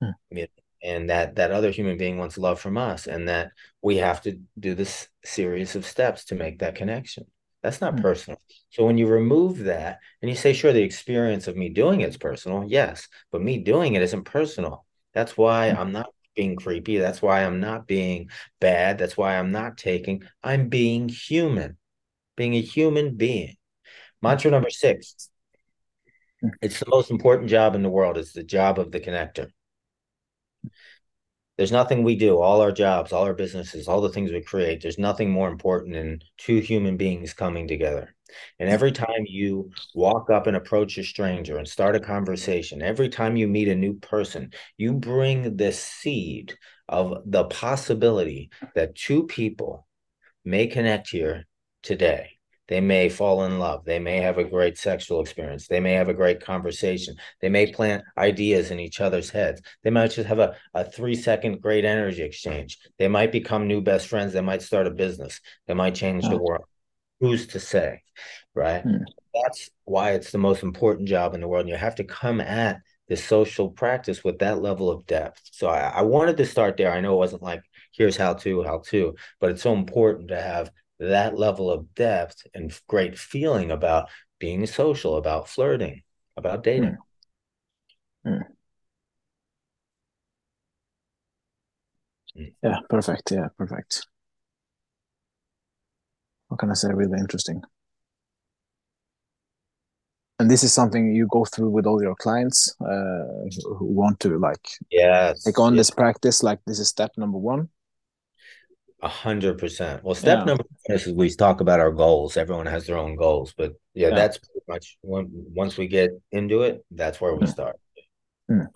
Hmm. 0.00 0.10
And 0.82 1.10
that 1.10 1.36
that 1.36 1.50
other 1.50 1.70
human 1.70 1.98
being 1.98 2.16
wants 2.16 2.38
love 2.38 2.58
from 2.58 2.78
us, 2.78 3.06
and 3.06 3.28
that 3.28 3.50
we 3.82 3.98
have 3.98 4.22
to 4.22 4.40
do 4.58 4.74
this 4.74 5.08
series 5.22 5.76
of 5.76 5.84
steps 5.84 6.24
to 6.26 6.34
make 6.34 6.60
that 6.60 6.74
connection. 6.74 7.26
That's 7.62 7.82
not 7.82 7.94
hmm. 7.94 8.00
personal. 8.00 8.40
So 8.70 8.86
when 8.86 8.96
you 8.96 9.06
remove 9.06 9.58
that 9.64 9.98
and 10.22 10.30
you 10.30 10.36
say, 10.36 10.52
sure, 10.54 10.72
the 10.72 10.82
experience 10.82 11.48
of 11.48 11.56
me 11.56 11.68
doing 11.68 12.00
it's 12.00 12.16
personal, 12.16 12.64
yes, 12.66 13.08
but 13.30 13.42
me 13.42 13.58
doing 13.58 13.94
it 13.94 14.02
isn't 14.02 14.24
personal. 14.24 14.86
That's 15.12 15.36
why 15.36 15.70
hmm. 15.70 15.78
I'm 15.78 15.92
not 15.92 16.08
being 16.34 16.56
creepy. 16.56 16.98
That's 16.98 17.22
why 17.22 17.44
I'm 17.44 17.60
not 17.60 17.86
being 17.86 18.30
bad. 18.60 18.98
That's 18.98 19.16
why 19.16 19.38
I'm 19.38 19.52
not 19.52 19.76
taking. 19.76 20.22
I'm 20.42 20.68
being 20.68 21.08
human, 21.08 21.76
being 22.36 22.54
a 22.54 22.60
human 22.60 23.16
being. 23.16 23.56
Mantra 24.22 24.50
number 24.50 24.70
six. 24.70 25.30
Hmm. 26.40 26.48
It's 26.62 26.80
the 26.80 26.86
most 26.88 27.10
important 27.10 27.50
job 27.50 27.74
in 27.74 27.82
the 27.82 27.90
world. 27.90 28.18
It's 28.18 28.32
the 28.32 28.42
job 28.42 28.78
of 28.78 28.92
the 28.92 29.00
connector. 29.00 29.50
There's 31.60 31.70
nothing 31.70 32.02
we 32.02 32.16
do, 32.16 32.40
all 32.40 32.62
our 32.62 32.72
jobs, 32.72 33.12
all 33.12 33.24
our 33.24 33.34
businesses, 33.34 33.86
all 33.86 34.00
the 34.00 34.08
things 34.08 34.32
we 34.32 34.40
create. 34.40 34.80
There's 34.80 34.96
nothing 34.96 35.28
more 35.28 35.50
important 35.50 35.92
than 35.92 36.22
two 36.38 36.56
human 36.60 36.96
beings 36.96 37.34
coming 37.34 37.68
together. 37.68 38.14
And 38.58 38.70
mm. 38.70 38.72
every 38.72 38.92
time 38.92 39.26
you 39.26 39.70
walk 39.94 40.30
up 40.30 40.46
and 40.46 40.56
approach 40.56 40.96
a 40.96 41.04
stranger 41.04 41.58
and 41.58 41.68
start 41.68 41.96
a 41.96 42.00
conversation, 42.00 42.80
every 42.80 43.10
time 43.10 43.36
you 43.36 43.46
meet 43.46 43.68
a 43.68 43.74
new 43.74 43.92
person, 43.92 44.54
you 44.78 44.94
bring 44.94 45.58
the 45.58 45.70
seed 45.70 46.56
of 46.88 47.18
the 47.26 47.44
possibility 47.44 48.48
that 48.74 48.94
two 48.94 49.26
people 49.26 49.86
may 50.46 50.66
connect 50.66 51.10
here 51.10 51.46
today. 51.82 52.39
They 52.70 52.80
may 52.80 53.10
fall 53.10 53.44
in 53.44 53.58
love. 53.58 53.84
They 53.84 53.98
may 53.98 54.18
have 54.18 54.38
a 54.38 54.44
great 54.44 54.78
sexual 54.78 55.20
experience. 55.20 55.66
They 55.66 55.80
may 55.80 55.92
have 55.92 56.08
a 56.08 56.14
great 56.14 56.40
conversation. 56.40 57.16
They 57.42 57.50
may 57.50 57.70
plant 57.70 58.04
ideas 58.16 58.70
in 58.70 58.80
each 58.80 59.00
other's 59.00 59.28
heads. 59.28 59.60
They 59.84 59.90
might 59.90 60.12
just 60.12 60.28
have 60.28 60.38
a, 60.38 60.56
a 60.72 60.84
three 60.84 61.16
second 61.16 61.60
great 61.60 61.84
energy 61.84 62.22
exchange. 62.22 62.78
They 62.98 63.08
might 63.08 63.32
become 63.32 63.66
new 63.66 63.82
best 63.82 64.06
friends. 64.06 64.32
They 64.32 64.40
might 64.40 64.62
start 64.62 64.86
a 64.86 64.90
business. 64.90 65.40
They 65.66 65.74
might 65.74 65.94
change 65.94 66.26
the 66.26 66.38
world 66.38 66.64
who's 67.20 67.46
to 67.48 67.60
say, 67.60 68.02
right? 68.54 68.82
Hmm. 68.82 69.04
That's 69.34 69.70
why 69.84 70.12
it's 70.12 70.32
the 70.32 70.38
most 70.38 70.62
important 70.62 71.08
job 71.08 71.34
in 71.34 71.40
the 71.40 71.48
world. 71.48 71.62
And 71.62 71.68
you 71.68 71.76
have 71.76 71.94
to 71.96 72.04
come 72.04 72.40
at 72.40 72.80
this 73.08 73.22
social 73.22 73.68
practice 73.68 74.24
with 74.24 74.38
that 74.38 74.62
level 74.62 74.90
of 74.90 75.06
depth. 75.06 75.40
So 75.52 75.68
I, 75.68 75.80
I 75.96 76.02
wanted 76.02 76.36
to 76.38 76.46
start 76.46 76.76
there. 76.76 76.92
I 76.92 77.00
know 77.00 77.14
it 77.14 77.18
wasn't 77.18 77.42
like 77.42 77.62
here's 77.92 78.16
how 78.16 78.34
to, 78.34 78.62
how 78.62 78.78
to, 78.86 79.14
but 79.40 79.50
it's 79.50 79.62
so 79.62 79.74
important 79.74 80.28
to 80.28 80.40
have 80.40 80.70
that 81.00 81.36
level 81.38 81.70
of 81.70 81.94
depth 81.94 82.46
and 82.54 82.78
great 82.88 83.18
feeling 83.18 83.70
about 83.70 84.08
being 84.38 84.66
social, 84.66 85.16
about 85.16 85.48
flirting, 85.48 86.02
about 86.36 86.62
dating. 86.62 86.98
Hmm. 88.24 88.30
Hmm. 88.30 88.42
hmm. 92.36 92.44
Yeah, 92.62 92.78
perfect. 92.88 93.32
Yeah, 93.32 93.48
perfect 93.58 94.06
what 96.50 96.58
can 96.58 96.70
I 96.70 96.74
say, 96.74 96.92
really 96.92 97.18
interesting. 97.18 97.62
And 100.40 100.50
this 100.50 100.64
is 100.64 100.72
something 100.72 101.14
you 101.14 101.28
go 101.30 101.44
through 101.44 101.70
with 101.70 101.86
all 101.86 102.02
your 102.02 102.16
clients 102.16 102.74
uh, 102.80 103.24
who 103.76 103.84
want 103.84 104.20
to 104.20 104.38
like 104.38 104.66
yeah 104.90 105.34
take 105.44 105.58
on 105.58 105.76
this 105.76 105.90
practice. 105.90 106.42
Like 106.42 106.60
this 106.66 106.78
is 106.78 106.88
step 106.88 107.12
number 107.18 107.36
one. 107.36 107.68
A 109.02 109.08
hundred 109.08 109.58
percent. 109.58 110.04
Well, 110.04 110.14
step 110.14 110.40
yeah. 110.40 110.44
number 110.44 110.64
one 110.86 110.96
is 110.96 111.08
we 111.08 111.30
talk 111.30 111.60
about 111.60 111.80
our 111.80 111.90
goals. 111.90 112.36
Everyone 112.36 112.66
has 112.66 112.86
their 112.86 112.98
own 112.98 113.16
goals, 113.16 113.54
but 113.56 113.74
yeah, 113.94 114.08
yeah. 114.08 114.14
that's 114.14 114.38
pretty 114.38 114.60
much 114.68 114.98
when, 115.00 115.28
once 115.32 115.76
we 115.78 115.86
get 115.86 116.10
into 116.32 116.62
it, 116.62 116.84
that's 116.90 117.20
where 117.20 117.34
we 117.34 117.46
mm. 117.46 117.48
start. 117.48 117.76
Mm. 118.50 118.66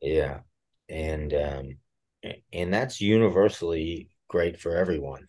Yeah, 0.00 0.40
and 0.88 1.34
um, 1.34 1.76
and 2.52 2.72
that's 2.72 3.00
universally 3.00 4.08
great 4.28 4.58
for 4.58 4.74
everyone 4.74 5.26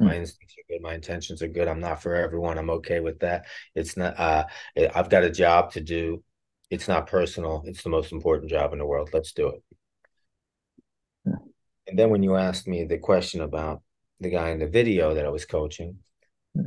my 0.00 0.14
hmm. 0.14 0.20
instincts 0.20 0.54
are 0.58 0.72
good 0.72 0.82
my 0.82 0.94
intentions 0.94 1.42
are 1.42 1.48
good 1.48 1.68
i'm 1.68 1.80
not 1.80 2.02
for 2.02 2.14
everyone 2.14 2.58
i'm 2.58 2.70
okay 2.70 3.00
with 3.00 3.18
that 3.20 3.44
it's 3.74 3.96
not 3.96 4.18
uh 4.18 4.44
i've 4.94 5.10
got 5.10 5.24
a 5.24 5.30
job 5.30 5.70
to 5.72 5.80
do 5.80 6.22
it's 6.70 6.88
not 6.88 7.06
personal 7.06 7.62
it's 7.66 7.82
the 7.82 7.90
most 7.90 8.12
important 8.12 8.50
job 8.50 8.72
in 8.72 8.78
the 8.78 8.86
world 8.86 9.10
let's 9.12 9.32
do 9.32 9.48
it. 9.48 9.62
And 11.90 11.98
then 11.98 12.10
when 12.10 12.22
you 12.22 12.36
asked 12.36 12.66
me 12.66 12.84
the 12.84 12.98
question 12.98 13.42
about 13.42 13.82
the 14.20 14.30
guy 14.30 14.50
in 14.50 14.58
the 14.58 14.68
video 14.68 15.14
that 15.14 15.26
i 15.26 15.30
was 15.30 15.44
coaching 15.44 15.98
yeah. 16.54 16.62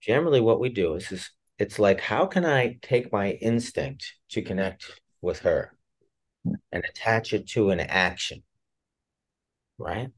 generally 0.00 0.40
what 0.40 0.60
we 0.60 0.68
do 0.68 0.94
is, 0.94 1.10
is 1.12 1.30
it's 1.58 1.78
like 1.78 2.00
how 2.00 2.24
can 2.26 2.44
i 2.44 2.78
take 2.82 3.12
my 3.12 3.32
instinct 3.32 4.14
to 4.30 4.42
connect 4.42 4.90
with 5.20 5.40
her 5.40 5.74
yeah. 6.44 6.54
and 6.72 6.84
attach 6.84 7.32
it 7.32 7.46
to 7.48 7.70
an 7.70 7.80
action 7.80 8.42
right? 9.78 10.08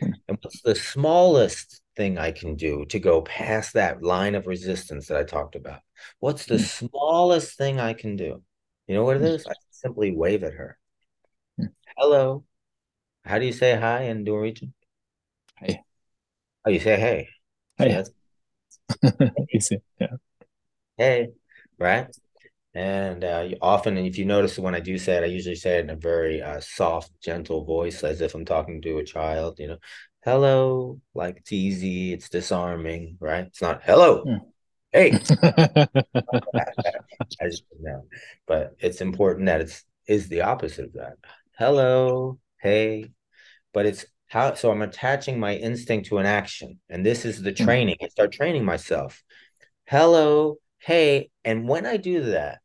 And 0.00 0.38
what's 0.42 0.62
the 0.62 0.74
smallest 0.74 1.80
thing 1.96 2.18
I 2.18 2.30
can 2.30 2.54
do 2.54 2.84
to 2.86 2.98
go 2.98 3.22
past 3.22 3.72
that 3.72 4.02
line 4.02 4.34
of 4.34 4.46
resistance 4.46 5.08
that 5.08 5.18
I 5.18 5.24
talked 5.24 5.56
about? 5.56 5.80
What's 6.20 6.46
the 6.46 6.58
smallest 6.58 7.56
thing 7.56 7.80
I 7.80 7.94
can 7.94 8.16
do? 8.16 8.42
You 8.86 8.94
know 8.94 9.04
what 9.04 9.16
it 9.16 9.22
is? 9.22 9.46
I 9.46 9.52
simply 9.70 10.14
wave 10.14 10.44
at 10.44 10.54
her. 10.54 10.78
Hello. 11.96 12.44
How 13.28 13.38
do 13.38 13.46
you 13.46 13.52
say 13.52 13.76
hi 13.76 14.02
in 14.04 14.24
Norwegian? 14.24 14.74
Hey. 15.56 15.82
Oh, 16.64 16.70
you 16.70 16.80
say 16.80 16.98
hey. 17.00 17.28
Hey. 17.78 18.04
Easy. 19.54 19.80
Yeah. 20.00 20.16
Hey, 20.96 21.28
right? 21.78 22.08
And 22.74 23.24
uh, 23.24 23.48
often, 23.62 23.98
if 23.98 24.18
you 24.18 24.24
notice 24.26 24.58
when 24.58 24.74
I 24.74 24.80
do 24.80 24.98
say 24.98 25.16
it, 25.18 25.24
I 25.24 25.26
usually 25.26 25.56
say 25.56 25.78
it 25.78 25.84
in 25.84 25.90
a 25.90 25.96
very 25.96 26.42
uh, 26.42 26.60
soft, 26.60 27.12
gentle 27.22 27.64
voice, 27.64 28.04
as 28.04 28.20
if 28.20 28.34
I'm 28.34 28.44
talking 28.46 28.82
to 28.82 28.98
a 28.98 29.04
child. 29.04 29.58
You 29.60 29.68
know, 29.68 29.78
hello, 30.24 31.00
like 31.14 31.38
it's 31.38 31.52
easy, 31.52 32.12
it's 32.14 32.28
disarming, 32.30 33.18
right? 33.20 33.46
It's 33.46 33.62
not 33.62 33.82
hello, 33.84 34.24
Hmm. 34.24 34.36
hey. 34.92 35.12
I 37.40 37.46
just 37.48 37.64
know, 37.80 38.04
but 38.46 38.74
it's 38.80 39.00
important 39.00 39.46
that 39.46 39.60
it's 39.60 39.84
is 40.06 40.28
the 40.28 40.42
opposite 40.42 40.86
of 40.86 40.92
that. 40.94 41.16
Hello, 41.58 42.38
hey, 42.60 43.06
but 43.78 43.86
it's 43.86 44.04
how. 44.26 44.54
So 44.54 44.72
I'm 44.72 44.82
attaching 44.82 45.38
my 45.38 45.54
instinct 45.54 46.08
to 46.08 46.18
an 46.18 46.26
action, 46.26 46.80
and 46.90 47.06
this 47.06 47.24
is 47.24 47.40
the 47.40 47.52
Hmm. 47.58 47.64
training. 47.64 47.94
I 48.02 48.08
start 48.08 48.32
training 48.32 48.64
myself. 48.64 49.22
Hello, 49.86 50.56
hey, 50.78 51.30
and 51.44 51.68
when 51.68 51.86
I 51.86 51.96
do 51.96 52.24
that, 52.24 52.58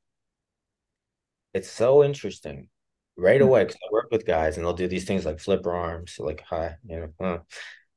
it's 1.54 1.70
so 1.70 2.04
interesting 2.04 2.68
right 3.16 3.40
Hmm. 3.40 3.44
away 3.44 3.64
because 3.64 3.76
I 3.88 3.94
work 3.94 4.08
with 4.12 4.26
guys 4.26 4.58
and 4.58 4.66
they'll 4.66 4.74
do 4.74 4.88
these 4.88 5.06
things 5.06 5.24
like 5.24 5.40
flipper 5.40 5.72
arms, 5.72 6.16
like 6.18 6.42
hi, 6.50 6.78
you 6.84 7.00
know, 7.00 7.10
huh. 7.22 7.38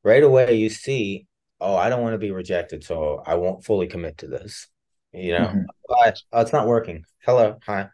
right 0.04 0.22
away 0.22 0.56
you 0.56 0.68
see, 0.68 1.26
oh, 1.58 1.74
I 1.74 1.88
don't 1.88 2.02
want 2.02 2.12
to 2.12 2.18
be 2.18 2.32
rejected, 2.32 2.84
so 2.84 3.22
I 3.26 3.36
won't 3.36 3.64
fully 3.64 3.86
commit 3.86 4.18
to 4.18 4.26
this. 4.26 4.68
You 5.14 5.32
know, 5.32 5.54
Mhm. 5.54 5.66
Hi. 5.88 6.12
oh, 6.32 6.40
it's 6.42 6.52
not 6.52 6.66
working. 6.66 7.06
Hello, 7.24 7.56
hi, 7.64 7.88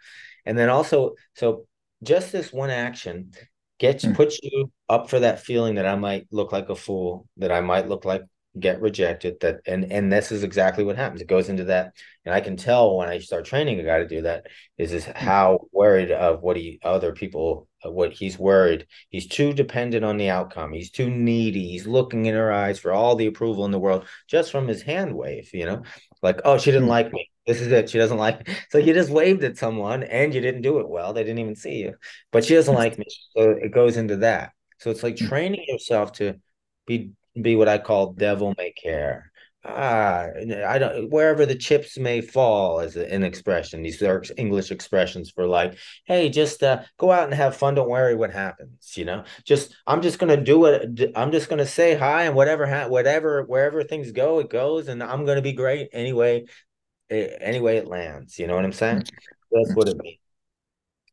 and 0.47 0.59
then 0.59 0.69
also, 0.69 1.15
so 1.37 1.69
just 2.03 2.33
this 2.33 2.53
one 2.53 2.71
action 2.71 3.31
gets 3.83 4.05
Hmm. 4.05 4.13
puts 4.15 4.41
you 4.43 4.73
up 4.89 5.11
for 5.11 5.21
that 5.21 5.41
feeling 5.43 5.77
that 5.77 5.87
I 5.87 5.97
might 5.97 6.29
look 6.33 6.53
like 6.53 6.71
a 6.71 6.77
fool, 6.77 7.29
that 7.39 7.53
I 7.53 7.61
might 7.61 7.89
look 7.89 8.07
like 8.07 8.23
get 8.61 8.83
rejected 8.83 9.41
that 9.41 9.61
and 9.67 9.91
and 9.91 10.13
this 10.13 10.31
is 10.31 10.45
exactly 10.45 10.85
what 10.85 10.97
happens 10.97 11.23
it 11.23 11.27
goes 11.27 11.49
into 11.49 11.65
that 11.65 11.95
and 12.27 12.35
i 12.35 12.41
can 12.41 12.55
tell 12.55 12.99
when 12.99 13.09
i 13.09 13.19
start 13.19 13.47
training 13.47 13.81
a 13.81 13.83
guy 13.83 13.99
to 13.99 14.07
do 14.07 14.21
that 14.23 14.47
is 14.77 14.93
is 14.93 15.07
Hmm. 15.19 15.33
how 15.33 15.59
worried 15.73 16.11
of 16.13 16.43
what 16.43 16.57
he 16.59 16.79
other 16.83 17.13
people 17.15 17.67
what 17.83 18.13
he's 18.13 18.39
worried 18.39 18.87
he's 19.09 19.27
too 19.27 19.55
dependent 19.55 20.05
on 20.05 20.19
the 20.19 20.29
outcome 20.29 20.71
he's 20.73 20.91
too 20.91 21.09
needy 21.09 21.69
he's 21.71 21.87
looking 21.87 22.27
in 22.27 22.35
her 22.35 22.53
eyes 22.53 22.79
for 22.79 22.93
all 22.93 23.17
the 23.17 23.27
approval 23.27 23.65
in 23.65 23.71
the 23.71 23.79
world 23.79 24.05
just 24.29 24.53
from 24.53 24.69
his 24.69 24.83
hand 24.83 25.15
wave 25.17 25.49
you 25.55 25.65
know 25.65 25.83
like 26.23 26.41
oh 26.45 26.59
she 26.59 26.71
didn't 26.71 26.89
Hmm. 26.89 26.89
like 26.89 27.11
me 27.11 27.31
this 27.47 27.61
is 27.61 27.69
it 27.73 27.91
she 27.91 27.99
doesn't 27.99 28.19
like 28.19 28.47
me. 28.47 28.55
so 28.71 28.79
you 28.79 28.93
just 28.95 29.11
waved 29.11 29.43
at 29.45 29.57
someone 29.57 30.03
and 30.05 30.35
you 30.35 30.41
didn't 30.41 30.63
do 30.63 30.79
it 30.79 30.89
well 30.89 31.13
they 31.13 31.23
didn't 31.25 31.39
even 31.41 31.57
see 31.57 31.77
you 31.77 31.95
but 32.31 32.45
she 32.45 32.55
doesn't 32.55 32.75
like 32.75 32.99
me 32.99 33.05
so 33.37 33.51
it 33.51 33.73
goes 33.73 33.97
into 33.97 34.17
that 34.19 34.53
so 34.79 34.91
it's 34.91 35.03
like 35.03 35.19
Hmm. 35.19 35.27
training 35.29 35.65
yourself 35.69 36.13
to 36.13 36.35
be 36.87 37.13
be 37.41 37.57
what 37.57 37.69
I 37.69 37.79
call 37.79 38.13
devil 38.13 38.55
may 38.59 38.73
care. 38.73 39.33
Ah, 39.65 40.27
I 40.67 40.79
don't 40.79 41.09
wherever 41.09 41.47
the 41.47 41.55
chips 41.55 41.97
may 41.97 42.21
fall 42.21 42.81
is 42.81 42.97
an 42.97 43.23
expression. 43.23 43.83
These 43.83 44.03
are 44.03 44.23
English 44.37 44.73
expressions 44.73 45.31
for 45.31 45.47
like, 45.47 45.79
hey, 46.05 46.29
just 46.31 46.65
uh, 46.65 46.83
go 46.99 47.13
out 47.13 47.25
and 47.25 47.35
have 47.35 47.57
fun. 47.57 47.77
Don't 47.77 47.89
worry 47.89 48.17
what 48.17 48.33
happens. 48.33 48.97
You 48.97 49.05
know, 49.05 49.25
just 49.45 49.75
I'm 49.87 50.03
just 50.03 50.19
gonna 50.19 50.37
do 50.37 50.65
it. 50.67 51.13
I'm 51.15 51.31
just 51.31 51.49
gonna 51.49 51.65
say 51.67 51.95
hi 51.95 52.25
and 52.25 52.35
whatever 52.35 52.67
ha- 52.67 52.89
whatever 52.89 53.45
wherever 53.45 53.85
things 53.85 54.11
go, 54.11 54.41
it 54.41 54.51
goes, 54.51 54.89
and 54.89 55.01
I'm 55.03 55.25
gonna 55.25 55.43
be 55.43 55.53
great 55.53 55.89
anyway. 55.93 56.45
It, 57.13 57.39
anyway, 57.41 57.77
it 57.77 57.87
lands. 57.87 58.39
You 58.39 58.47
know 58.47 58.55
what 58.55 58.65
I'm 58.65 58.73
saying? 58.73 59.05
That's 59.51 59.75
what 59.75 59.89
it 59.89 59.97
means. 59.99 60.19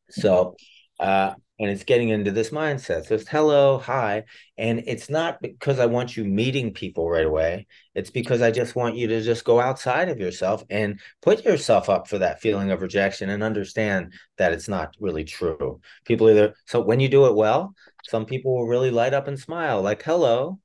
So, 0.10 0.56
uh, 1.00 1.34
and 1.60 1.70
it's 1.70 1.84
getting 1.84 2.10
into 2.10 2.32
this 2.32 2.52
mindset. 2.52 3.06
So 3.06 3.16
it's 3.16 3.28
hello, 3.28 3.80
hi. 3.80 4.24
And 4.58 4.82
it's 4.88 5.10
not 5.10 5.42
because 5.42 5.78
I 5.78 5.88
want 5.88 6.16
you 6.16 6.24
meeting 6.24 6.74
people 6.74 7.10
right 7.10 7.26
away. 7.26 7.68
It's 7.96 8.10
because 8.10 8.42
I 8.42 8.50
just 8.50 8.78
want 8.78 8.96
you 8.96 9.08
to 9.08 9.22
just 9.22 9.44
go 9.44 9.60
outside 9.60 10.08
of 10.08 10.20
yourself 10.20 10.64
and 10.70 11.02
put 11.22 11.44
yourself 11.44 11.90
up 11.90 12.08
for 12.08 12.18
that 12.20 12.40
feeling 12.40 12.72
of 12.72 12.82
rejection 12.82 13.30
and 13.30 13.44
understand 13.44 14.14
that 14.38 14.54
it's 14.54 14.70
not 14.70 14.96
really 15.02 15.26
true. 15.26 15.82
People 16.06 16.30
either, 16.30 16.56
so 16.66 16.80
when 16.80 17.02
you 17.02 17.10
do 17.10 17.26
it 17.26 17.36
well, 17.36 17.76
some 18.08 18.26
people 18.26 18.56
will 18.56 18.68
really 18.68 18.92
light 18.92 19.14
up 19.14 19.28
and 19.28 19.38
smile, 19.38 19.82
like 19.82 20.02
hello. 20.02 20.60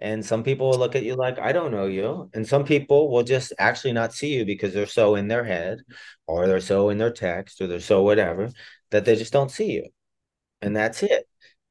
And 0.00 0.24
some 0.24 0.42
people 0.42 0.70
will 0.70 0.78
look 0.78 0.96
at 0.96 1.04
you 1.04 1.14
like, 1.14 1.38
I 1.38 1.52
don't 1.52 1.72
know 1.72 1.86
you. 1.86 2.30
And 2.34 2.46
some 2.46 2.64
people 2.64 3.10
will 3.10 3.22
just 3.22 3.52
actually 3.58 3.92
not 3.92 4.14
see 4.14 4.34
you 4.34 4.44
because 4.46 4.72
they're 4.72 4.86
so 4.86 5.14
in 5.14 5.28
their 5.28 5.44
head 5.44 5.80
or 6.26 6.46
they're 6.46 6.60
so 6.60 6.88
in 6.88 6.98
their 6.98 7.12
text 7.12 7.60
or 7.60 7.66
they're 7.66 7.80
so 7.80 8.02
whatever 8.02 8.50
that 8.90 9.04
they 9.04 9.16
just 9.16 9.32
don't 9.32 9.50
see 9.50 9.72
you. 9.72 9.88
And 10.62 10.76
that's 10.76 11.02
it. 11.02 11.28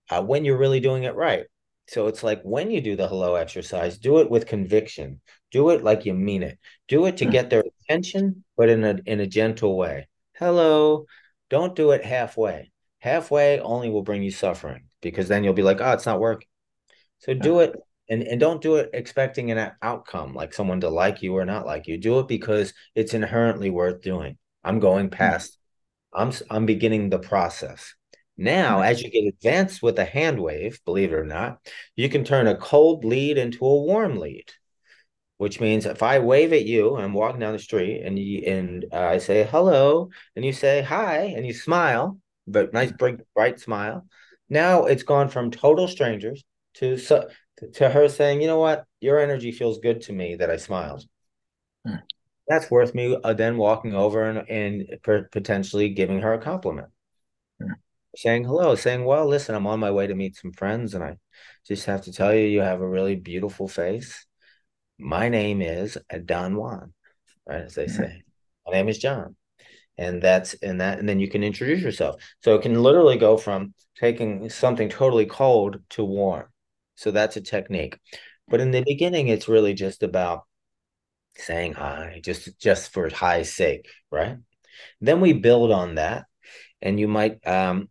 Uh, 0.09 0.23
when 0.23 0.45
you're 0.45 0.57
really 0.57 0.79
doing 0.79 1.03
it 1.03 1.15
right. 1.15 1.45
So 1.87 2.07
it's 2.07 2.23
like 2.23 2.41
when 2.43 2.71
you 2.71 2.81
do 2.81 2.95
the 2.95 3.07
hello 3.07 3.35
exercise, 3.35 3.97
do 3.97 4.19
it 4.19 4.29
with 4.29 4.47
conviction. 4.47 5.21
Do 5.51 5.69
it 5.71 5.83
like 5.83 6.05
you 6.05 6.13
mean 6.13 6.43
it. 6.43 6.59
Do 6.87 7.05
it 7.07 7.17
to 7.17 7.25
Hmm. 7.25 7.31
get 7.31 7.49
their 7.49 7.63
attention, 7.83 8.43
but 8.57 8.69
in 8.69 8.83
a 8.83 8.99
in 9.05 9.19
a 9.19 9.27
gentle 9.27 9.77
way. 9.77 10.07
Hello. 10.37 11.05
Don't 11.49 11.75
do 11.75 11.91
it 11.91 12.05
halfway. 12.05 12.71
Halfway 12.99 13.59
only 13.59 13.89
will 13.89 14.03
bring 14.03 14.21
you 14.23 14.31
suffering 14.31 14.83
because 15.01 15.27
then 15.27 15.43
you'll 15.43 15.53
be 15.53 15.63
like, 15.63 15.81
oh, 15.81 15.91
it's 15.93 16.05
not 16.05 16.19
working. 16.19 16.47
So 17.19 17.33
do 17.33 17.59
it 17.59 17.75
and, 18.09 18.23
and 18.23 18.39
don't 18.39 18.61
do 18.61 18.75
it 18.75 18.89
expecting 18.93 19.51
an 19.51 19.71
outcome 19.81 20.33
like 20.33 20.53
someone 20.53 20.81
to 20.81 20.89
like 20.89 21.21
you 21.21 21.37
or 21.37 21.45
not 21.45 21.65
like 21.65 21.87
you. 21.87 21.97
Do 21.97 22.19
it 22.19 22.27
because 22.27 22.73
it's 22.95 23.13
inherently 23.13 23.69
worth 23.69 24.01
doing. 24.01 24.37
I'm 24.63 24.79
going 24.79 25.05
Hmm. 25.07 25.11
past 25.15 25.57
I'm 26.13 26.31
I'm 26.49 26.65
beginning 26.65 27.09
the 27.09 27.19
process. 27.19 27.93
Now, 28.37 28.77
Hmm. 28.77 28.83
as 28.83 29.01
you 29.01 29.09
get 29.11 29.25
advanced 29.27 29.81
with 29.83 29.99
a 29.99 30.05
hand 30.05 30.39
wave, 30.39 30.79
believe 30.85 31.11
it 31.13 31.15
or 31.15 31.25
not, 31.25 31.59
you 31.95 32.09
can 32.09 32.23
turn 32.23 32.47
a 32.47 32.57
cold 32.57 33.05
lead 33.05 33.37
into 33.37 33.65
a 33.65 33.83
warm 33.83 34.17
lead, 34.19 34.51
which 35.37 35.59
means 35.59 35.85
if 35.85 36.03
I 36.03 36.19
wave 36.19 36.53
at 36.53 36.65
you 36.65 36.95
and 36.95 37.05
I'm 37.05 37.13
walking 37.13 37.39
down 37.39 37.53
the 37.53 37.59
street 37.59 38.01
and 38.03 38.19
you 38.19 38.43
and 38.45 38.85
uh, 38.91 38.97
I 38.99 39.17
say 39.19 39.43
hello 39.49 40.09
and 40.35 40.43
you 40.43 40.51
say 40.53 40.81
hi 40.81 41.33
and 41.35 41.45
you 41.45 41.53
smile, 41.53 42.19
but 42.47 42.73
nice 42.73 42.91
bright 42.91 43.21
bright 43.35 43.59
smile. 43.59 44.05
Now 44.49 44.85
it's 44.85 45.03
gone 45.03 45.29
from 45.29 45.51
total 45.51 45.87
strangers 45.87 46.43
to 46.75 46.97
to 47.73 47.89
her 47.89 48.09
saying, 48.09 48.41
you 48.41 48.47
know 48.47 48.59
what, 48.59 48.85
your 48.99 49.19
energy 49.19 49.51
feels 49.51 49.79
good 49.79 50.01
to 50.01 50.13
me 50.13 50.35
that 50.35 50.49
I 50.49 50.57
smiled. 50.57 51.05
Hmm. 51.85 51.95
that's 52.47 52.69
worth 52.71 52.93
me 52.95 53.17
uh, 53.23 53.33
then 53.33 53.57
walking 53.57 53.93
over 53.95 54.23
and, 54.23 54.49
and 54.49 54.99
potentially 55.31 55.89
giving 55.89 56.21
her 56.21 56.33
a 56.33 56.41
compliment. 56.41 56.89
Hmm. 57.61 57.73
saying 58.15 58.43
hello 58.43 58.75
saying 58.75 59.05
well 59.05 59.25
listen 59.27 59.55
i'm 59.55 59.67
on 59.67 59.79
my 59.79 59.91
way 59.91 60.07
to 60.07 60.15
meet 60.15 60.35
some 60.35 60.51
friends 60.51 60.93
and 60.93 61.03
i 61.03 61.15
just 61.67 61.85
have 61.85 62.01
to 62.01 62.11
tell 62.11 62.33
you 62.33 62.45
you 62.45 62.61
have 62.61 62.81
a 62.81 62.87
really 62.87 63.15
beautiful 63.15 63.67
face. 63.67 64.25
My 64.97 65.29
name 65.29 65.61
is 65.61 65.97
don 66.25 66.55
juan 66.55 66.93
right 67.47 67.61
as 67.61 67.75
they 67.75 67.87
Hmm. 67.87 67.93
say. 67.93 68.23
My 68.65 68.73
name 68.73 68.89
is 68.89 68.97
john 68.97 69.35
and 69.97 70.21
that's 70.21 70.53
and 70.55 70.81
that 70.81 70.99
and 70.99 71.07
then 71.07 71.19
you 71.19 71.27
can 71.29 71.43
introduce 71.43 71.81
yourself. 71.81 72.21
So 72.43 72.55
it 72.55 72.61
can 72.61 72.81
literally 72.81 73.17
go 73.17 73.37
from 73.37 73.73
taking 73.97 74.49
something 74.49 74.89
totally 74.89 75.25
cold 75.25 75.81
to 75.91 76.03
warm 76.03 76.47
so 76.99 77.11
that's 77.11 77.37
a 77.37 77.41
technique. 77.41 77.97
But 78.49 78.59
in 78.59 78.71
the 78.71 78.83
beginning 78.83 79.29
it's 79.29 79.47
really 79.47 79.73
just 79.73 80.03
about 80.03 80.43
saying 81.35 81.73
hi 81.73 82.19
just 82.23 82.59
just 82.59 82.91
for 82.91 83.09
high's 83.09 83.53
sake 83.53 83.87
right? 84.11 84.37
Then 85.01 85.21
we 85.21 85.33
build 85.33 85.71
on 85.71 85.95
that 85.95 86.25
and 86.81 86.99
you 86.99 87.07
might 87.07 87.45
um 87.47 87.89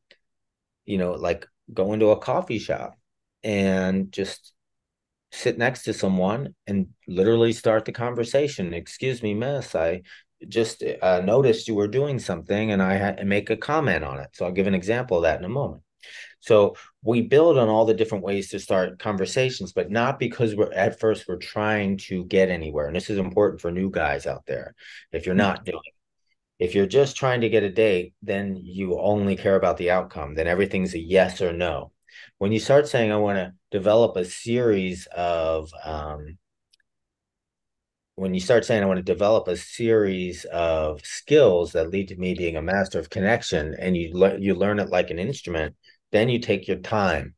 you 0.84 0.98
know 0.98 1.12
like 1.12 1.46
go 1.72 1.92
into 1.94 2.10
a 2.10 2.18
coffee 2.18 2.58
shop 2.58 2.94
and 3.42 4.12
just 4.12 4.52
sit 5.32 5.58
next 5.58 5.84
to 5.84 5.94
someone 5.94 6.54
and 6.66 6.88
literally 7.06 7.52
start 7.52 7.84
the 7.86 7.92
conversation. 7.92 8.74
Excuse 8.74 9.22
me 9.22 9.34
miss 9.34 9.74
i 9.74 10.02
just 10.48 10.84
uh, 11.02 11.20
noticed 11.20 11.66
you 11.66 11.74
were 11.74 11.88
doing 11.88 12.18
something 12.18 12.70
and 12.72 12.80
i 12.82 13.12
to 13.12 13.24
make 13.24 13.50
a 13.50 13.56
comment 13.56 14.04
on 14.04 14.20
it. 14.20 14.28
So 14.34 14.44
i'll 14.44 14.52
give 14.52 14.66
an 14.66 14.74
example 14.74 15.16
of 15.18 15.22
that 15.24 15.38
in 15.38 15.44
a 15.44 15.48
moment 15.48 15.82
so 16.40 16.76
we 17.02 17.22
build 17.22 17.58
on 17.58 17.68
all 17.68 17.84
the 17.84 17.94
different 17.94 18.24
ways 18.24 18.50
to 18.50 18.60
start 18.60 18.98
conversations, 18.98 19.72
but 19.72 19.90
not 19.90 20.18
because 20.18 20.54
we're 20.54 20.72
at 20.72 21.00
first 21.00 21.26
we're 21.28 21.36
trying 21.36 21.96
to 21.98 22.24
get 22.24 22.48
anywhere. 22.48 22.86
And 22.86 22.96
this 22.96 23.10
is 23.10 23.18
important 23.18 23.60
for 23.60 23.70
new 23.70 23.90
guys 23.90 24.26
out 24.26 24.46
there. 24.46 24.74
If 25.12 25.26
you're 25.26 25.34
not 25.34 25.64
doing 25.64 25.80
if 26.58 26.74
you're 26.74 26.86
just 26.86 27.16
trying 27.16 27.40
to 27.42 27.48
get 27.48 27.62
a 27.62 27.70
date, 27.70 28.14
then 28.22 28.56
you 28.56 28.98
only 28.98 29.36
care 29.36 29.56
about 29.56 29.76
the 29.76 29.90
outcome. 29.90 30.34
Then 30.34 30.48
everything's 30.48 30.94
a 30.94 30.98
yes 30.98 31.40
or 31.40 31.52
no. 31.52 31.92
When 32.38 32.52
you 32.52 32.58
start 32.58 32.88
saying, 32.88 33.12
I 33.12 33.16
want 33.16 33.36
to 33.38 33.52
develop 33.70 34.16
a 34.16 34.24
series 34.24 35.06
of, 35.16 35.70
um, 35.84 36.38
when 38.16 38.34
you 38.34 38.40
start 38.40 38.64
saying, 38.64 38.82
I 38.82 38.86
want 38.86 38.98
to 38.98 39.04
develop 39.04 39.46
a 39.46 39.56
series 39.56 40.44
of 40.46 41.00
skills 41.04 41.72
that 41.72 41.90
lead 41.90 42.08
to 42.08 42.16
me 42.16 42.34
being 42.34 42.56
a 42.56 42.62
master 42.62 42.98
of 42.98 43.10
connection, 43.10 43.76
and 43.78 43.96
you 43.96 44.10
le- 44.12 44.38
you 44.38 44.56
learn 44.56 44.80
it 44.80 44.88
like 44.88 45.10
an 45.10 45.20
instrument, 45.20 45.76
then 46.12 46.28
you 46.28 46.38
take 46.38 46.68
your 46.68 46.78
time. 46.78 47.34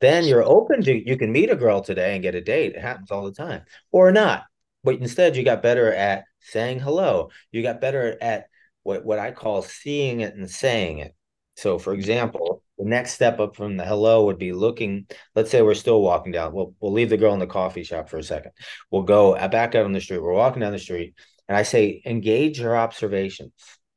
then 0.00 0.24
you're 0.24 0.42
open 0.44 0.82
to 0.82 1.08
you 1.08 1.16
can 1.16 1.32
meet 1.32 1.50
a 1.50 1.56
girl 1.56 1.80
today 1.80 2.14
and 2.14 2.22
get 2.22 2.34
a 2.34 2.40
date. 2.40 2.74
It 2.74 2.82
happens 2.82 3.10
all 3.10 3.24
the 3.24 3.32
time, 3.32 3.62
or 3.92 4.10
not. 4.12 4.44
But 4.84 4.96
instead, 4.96 5.36
you 5.36 5.44
got 5.44 5.62
better 5.62 5.92
at 5.92 6.24
saying 6.40 6.80
hello. 6.80 7.30
You 7.52 7.62
got 7.62 7.80
better 7.80 8.18
at 8.20 8.46
what, 8.82 9.04
what 9.04 9.20
I 9.20 9.30
call 9.30 9.62
seeing 9.62 10.20
it 10.20 10.34
and 10.34 10.50
saying 10.50 10.98
it. 10.98 11.14
So, 11.56 11.78
for 11.78 11.94
example, 11.94 12.64
the 12.78 12.84
next 12.84 13.12
step 13.12 13.38
up 13.38 13.54
from 13.54 13.76
the 13.76 13.84
hello 13.84 14.24
would 14.26 14.38
be 14.38 14.52
looking. 14.52 15.06
Let's 15.36 15.50
say 15.50 15.62
we're 15.62 15.74
still 15.74 16.02
walking 16.02 16.32
down. 16.32 16.52
We'll 16.52 16.74
we'll 16.80 16.92
leave 16.92 17.10
the 17.10 17.16
girl 17.16 17.34
in 17.34 17.38
the 17.38 17.46
coffee 17.46 17.84
shop 17.84 18.08
for 18.08 18.18
a 18.18 18.24
second. 18.24 18.52
We'll 18.90 19.02
go 19.02 19.34
back 19.34 19.76
out 19.76 19.84
on 19.84 19.92
the 19.92 20.00
street. 20.00 20.22
We're 20.22 20.32
walking 20.32 20.60
down 20.60 20.72
the 20.72 20.78
street, 20.80 21.14
and 21.48 21.56
I 21.56 21.62
say, 21.62 22.02
engage 22.04 22.58
your 22.58 22.76
observations. 22.76 23.52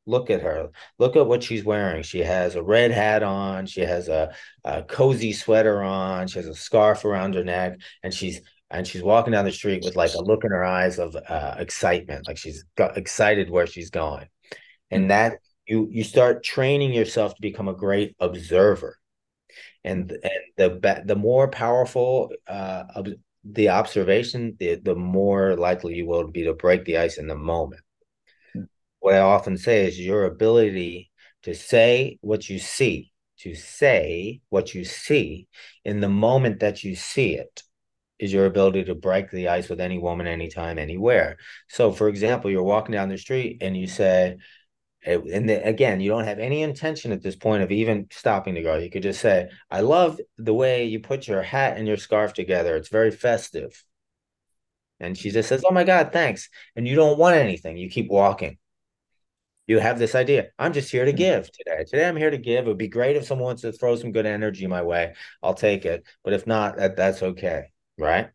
Look 0.08 0.30
at 0.30 0.41
her. 0.41 0.70
Look 0.99 1.16
at 1.16 1.26
what 1.26 1.43
she's 1.43 1.64
wearing. 1.64 2.03
She 2.03 2.20
has 2.20 2.56
a 2.56 2.64
red 2.64 2.91
hat 2.91 3.24
on. 3.24 3.66
She 3.66 3.82
has 3.82 4.08
a, 4.08 4.34
a 4.64 4.84
cozy 4.84 5.34
sweater 5.34 5.82
on. 5.82 6.28
She 6.28 6.39
has 6.39 6.47
a 6.47 6.53
scarf 6.53 7.06
around 7.06 7.34
her 7.36 7.43
neck, 7.43 7.80
and 8.03 8.14
she's 8.14 8.41
and 8.70 8.88
she's 8.88 9.03
walking 9.03 9.32
down 9.32 9.45
the 9.45 9.51
street 9.51 9.84
with 9.84 9.95
like 9.95 10.14
a 10.14 10.22
look 10.22 10.43
in 10.43 10.51
her 10.51 10.64
eyes 10.64 10.99
of 10.99 11.16
uh, 11.16 11.56
excitement, 11.58 12.28
like 12.28 12.38
she's 12.38 12.66
got 12.76 12.97
excited 12.97 13.49
where 13.49 13.68
she's 13.68 13.89
going, 13.89 14.28
and 14.91 15.10
that 15.12 15.38
you 15.68 15.88
you 15.91 16.03
start 16.03 16.43
training 16.43 16.93
yourself 16.93 17.36
to 17.36 17.41
become 17.41 17.68
a 17.68 17.76
great 17.76 18.16
observer, 18.20 18.97
and 19.84 20.12
and 20.12 20.32
the 20.58 21.03
the 21.06 21.16
more 21.16 21.47
powerful 21.47 22.32
uh, 22.47 22.84
the 23.43 23.70
observation, 23.70 24.56
the 24.60 24.76
the 24.76 24.95
more 24.95 25.56
likely 25.56 25.95
you 25.95 26.06
will 26.06 26.28
be 26.28 26.43
to 26.43 26.53
break 26.53 26.86
the 26.86 26.97
ice 26.97 27.18
in 27.18 27.28
the 27.28 27.36
moment. 27.36 27.82
What 29.06 29.14
I 29.14 29.20
often 29.20 29.56
say 29.60 29.86
is 29.86 29.99
your 29.99 30.26
ability 30.26 31.12
to 31.43 31.53
say 31.53 32.18
what 32.22 32.49
you 32.49 32.58
see, 32.58 33.12
to 33.41 33.53
say 33.53 34.41
what 34.49 34.74
you 34.74 34.84
see 34.84 35.47
in 35.84 35.99
the 35.99 36.10
moment 36.10 36.62
that 36.62 36.84
you 36.84 36.95
see 36.95 37.36
it 37.36 37.62
is 38.18 38.34
your 38.34 38.47
ability 38.47 38.86
to 38.86 38.95
break 38.95 39.30
the 39.30 39.49
ice 39.49 39.70
with 39.70 39.80
any 39.80 39.99
woman, 39.99 40.26
anytime, 40.26 40.80
anywhere. 40.80 41.38
So, 41.68 41.91
for 41.91 42.10
example, 42.10 42.49
you're 42.49 42.64
walking 42.64 42.93
down 42.93 43.10
the 43.10 43.18
street 43.20 43.60
and 43.62 43.78
you 43.78 43.86
say, 43.86 44.38
and 45.06 45.51
again, 45.51 46.01
you 46.01 46.10
don't 46.10 46.26
have 46.26 46.39
any 46.39 46.64
intention 46.64 47.12
at 47.12 47.22
this 47.22 47.36
point 47.36 47.62
of 47.62 47.72
even 47.72 48.08
stopping 48.10 48.56
the 48.56 48.64
girl. 48.64 48.82
You 48.82 48.89
could 48.89 49.03
just 49.03 49.22
say, 49.22 49.49
I 49.70 49.82
love 49.82 50.20
the 50.39 50.56
way 50.56 50.86
you 50.86 50.99
put 50.99 51.28
your 51.28 51.43
hat 51.43 51.78
and 51.78 51.88
your 51.88 51.97
scarf 51.97 52.34
together. 52.34 52.76
It's 52.76 52.89
very 52.89 53.12
festive. 53.12 53.84
And 54.99 55.16
she 55.16 55.30
just 55.30 55.47
says, 55.47 55.64
Oh 55.64 55.72
my 55.72 55.84
God, 55.84 56.12
thanks. 56.12 56.49
And 56.76 56.88
you 56.88 56.95
don't 56.95 57.20
want 57.20 57.36
anything. 57.36 57.78
You 57.78 57.88
keep 57.88 58.10
walking. 58.10 58.58
You 59.68 59.80
have 59.80 59.97
this 59.97 60.16
idea. 60.16 60.47
I'm 60.59 60.74
just 60.74 60.91
here 60.91 61.05
to 61.05 61.11
hmm. 61.11 61.18
give 61.18 61.51
today. 61.51 61.84
Today, 61.86 62.07
I'm 62.07 62.18
here 62.18 62.32
to 62.32 62.38
give. 62.38 62.66
It 62.66 62.68
would 62.68 62.78
be 62.78 62.88
great 62.88 63.16
if 63.16 63.26
someone 63.26 63.45
wants 63.45 63.63
to 63.63 63.72
throw 63.72 63.95
some 63.95 64.11
good 64.11 64.26
energy 64.26 64.68
my 64.68 64.84
way. 64.84 65.13
I'll 65.41 65.53
take 65.53 65.86
it. 65.86 66.05
But 66.24 66.34
if 66.34 66.45
not, 66.45 66.78
that, 66.78 66.95
that's 66.95 67.24
okay 67.24 67.72
right? 67.97 68.30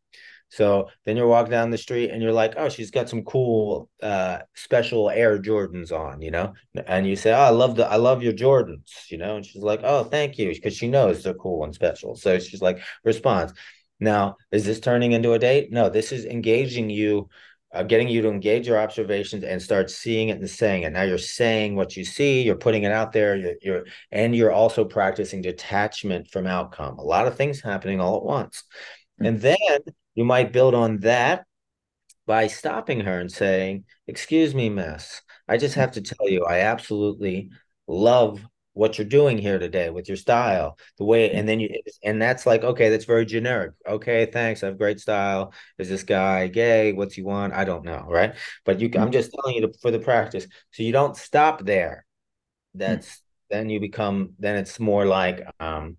So 0.49 0.89
then 1.05 1.17
you're 1.17 1.29
walking 1.29 1.53
down 1.53 1.71
the 1.71 1.79
street 1.79 2.11
and 2.11 2.21
you're 2.21 2.33
like, 2.33 2.55
oh, 2.57 2.69
she's 2.69 2.91
got 2.91 3.09
some 3.09 3.23
cool 3.23 3.89
uh 4.03 4.41
special 4.55 5.09
Air 5.09 5.39
Jordans 5.39 5.93
on, 5.93 6.23
you 6.23 6.33
know? 6.33 6.55
And 6.87 7.07
you 7.07 7.15
say, 7.15 7.33
Oh, 7.33 7.39
I 7.39 7.51
love 7.51 7.77
the 7.77 7.87
I 7.87 7.97
love 7.97 8.23
your 8.23 8.33
Jordans, 8.33 9.11
you 9.11 9.19
know, 9.19 9.37
and 9.37 9.47
she's 9.47 9.63
like, 9.63 9.81
Oh, 9.85 10.05
thank 10.05 10.39
you, 10.39 10.49
because 10.49 10.77
she 10.77 10.89
knows 10.89 11.23
they're 11.23 11.35
cool 11.35 11.65
and 11.65 11.75
special. 11.75 12.17
So 12.17 12.39
she's 12.39 12.63
like, 12.63 12.81
responds. 13.05 13.53
Now, 14.01 14.37
is 14.51 14.65
this 14.65 14.81
turning 14.81 15.13
into 15.13 15.35
a 15.35 15.39
date? 15.39 15.71
No, 15.71 15.91
this 15.91 16.11
is 16.11 16.25
engaging 16.25 16.89
you, 16.91 17.29
uh, 17.73 17.83
getting 17.83 18.09
you 18.09 18.23
to 18.23 18.29
engage 18.29 18.67
your 18.67 18.79
observations 18.79 19.45
and 19.45 19.63
start 19.63 19.91
seeing 19.91 20.29
it 20.29 20.39
and 20.39 20.51
saying 20.51 20.83
it. 20.83 20.93
Now 20.93 21.03
you're 21.03 21.19
saying 21.19 21.77
what 21.77 21.97
you 21.97 22.05
see, 22.05 22.43
you're 22.43 22.57
putting 22.57 22.83
it 22.83 22.93
out 22.93 23.13
there, 23.13 23.37
you're, 23.37 23.55
you're 23.63 23.85
and 24.11 24.35
you're 24.35 24.53
also 24.53 24.85
practicing 24.85 25.43
detachment 25.43 26.29
from 26.29 26.47
outcome. 26.47 26.99
A 26.99 27.03
lot 27.03 27.27
of 27.27 27.37
things 27.37 27.61
happening 27.61 28.01
all 28.01 28.17
at 28.17 28.25
once. 28.25 28.65
And 29.21 29.41
then 29.41 29.57
you 30.15 30.25
might 30.25 30.53
build 30.53 30.75
on 30.75 30.99
that 30.99 31.45
by 32.27 32.47
stopping 32.47 33.01
her 33.01 33.21
and 33.21 33.31
saying, 33.31 33.85
Excuse 34.07 34.55
me, 34.55 34.69
miss, 34.69 35.21
I 35.47 35.57
just 35.57 35.75
have 35.77 35.93
to 35.93 36.01
tell 36.01 36.29
you, 36.29 36.45
I 36.45 36.61
absolutely 36.61 37.51
love 37.87 38.45
what 38.81 38.97
you're 38.97 39.07
doing 39.07 39.37
here 39.37 39.59
today 39.59 39.91
with 39.91 40.09
your 40.09 40.17
style, 40.17 40.79
the 40.97 41.05
way, 41.05 41.31
and 41.33 41.47
then 41.47 41.61
you, 41.61 41.69
and 42.03 42.21
that's 42.21 42.47
like, 42.47 42.65
okay, 42.65 42.89
that's 42.89 43.05
very 43.05 43.27
generic. 43.27 43.73
Okay, 43.87 44.25
thanks. 44.25 44.63
I 44.63 44.69
have 44.69 44.79
great 44.79 44.99
style. 44.99 45.53
Is 45.77 45.91
this 45.91 46.03
guy 46.03 46.47
gay? 46.47 46.95
What's 46.95 47.15
he 47.15 47.21
want? 47.21 47.53
I 47.53 47.67
don't 47.67 47.85
know. 47.85 48.07
Right. 48.09 48.35
But 48.65 48.81
you, 48.81 48.91
I'm 48.99 49.13
just 49.13 49.33
telling 49.35 49.57
you 49.57 49.63
to, 49.67 49.73
for 49.83 49.91
the 49.91 49.99
practice. 49.99 50.47
So 50.71 50.83
you 50.83 50.93
don't 50.93 51.15
stop 51.15 51.63
there. 51.63 52.07
That's, 52.75 53.21
then 53.51 53.69
you 53.69 53.81
become, 53.81 54.31
then 54.39 54.57
it's 54.57 54.81
more 54.81 55.05
like, 55.05 55.47
um, 55.61 55.99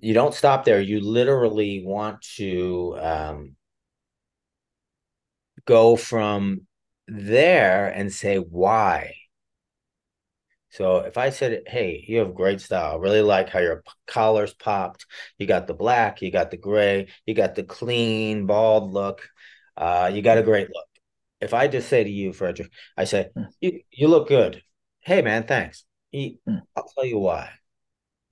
you 0.00 0.14
don't 0.14 0.34
stop 0.34 0.64
there. 0.64 0.80
You 0.80 0.98
literally 1.00 1.84
want 1.86 2.22
to 2.38 2.96
um, 3.00 3.56
go 5.64 5.94
from 5.94 6.66
there 7.06 7.86
and 7.86 8.12
say 8.12 8.38
why. 8.38 9.14
So 10.74 10.98
if 10.98 11.16
I 11.18 11.30
said, 11.30 11.62
"Hey, 11.68 12.04
you 12.08 12.18
have 12.18 12.34
great 12.34 12.60
style. 12.60 12.94
I 12.94 12.96
really 12.96 13.22
like 13.22 13.48
how 13.48 13.60
your 13.60 13.84
collar's 14.06 14.54
popped. 14.54 15.06
You 15.38 15.46
got 15.46 15.66
the 15.68 15.74
black, 15.74 16.20
you 16.22 16.30
got 16.32 16.50
the 16.50 16.56
gray, 16.56 17.08
you 17.26 17.34
got 17.34 17.54
the 17.54 17.62
clean 17.64 18.46
bald 18.46 18.92
look. 18.92 19.28
Uh, 19.76 20.10
you 20.12 20.20
got 20.22 20.38
a 20.38 20.42
great 20.42 20.68
look." 20.68 20.86
If 21.40 21.54
I 21.54 21.68
just 21.68 21.88
say 21.88 22.04
to 22.04 22.10
you, 22.10 22.32
Frederick, 22.32 22.70
I 22.96 23.04
say, 23.04 23.30
hmm. 23.34 23.44
"You 23.60 23.80
you 23.90 24.08
look 24.08 24.28
good." 24.28 24.62
Hey, 25.00 25.22
man, 25.22 25.44
thanks. 25.46 25.84
Hmm. 26.12 26.58
I'll 26.76 26.88
tell 26.94 27.04
you 27.06 27.18
why. 27.18 27.50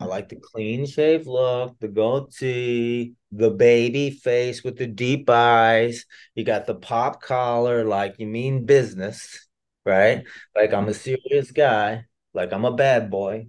I 0.01 0.07
like 0.07 0.29
the 0.29 0.37
clean 0.37 0.87
shave 0.87 1.27
look, 1.29 1.79
the 1.81 1.89
goatee, 1.89 3.15
the 3.31 3.51
baby 3.51 4.11
face 4.11 4.65
with 4.65 4.77
the 4.79 4.87
deep 4.87 5.31
eyes. 5.31 6.07
You 6.35 6.45
got 6.45 6.67
the 6.67 6.75
pop 6.75 7.23
collar, 7.23 7.85
like 7.85 8.17
you 8.19 8.27
mean 8.27 8.67
business, 8.67 9.49
right? 9.85 10.25
Like 10.57 10.73
I'm 10.75 10.89
a 10.89 10.95
serious 10.95 11.53
guy, 11.53 12.07
like 12.35 12.53
I'm 12.53 12.65
a 12.65 12.73
bad 12.73 13.11
boy, 13.11 13.49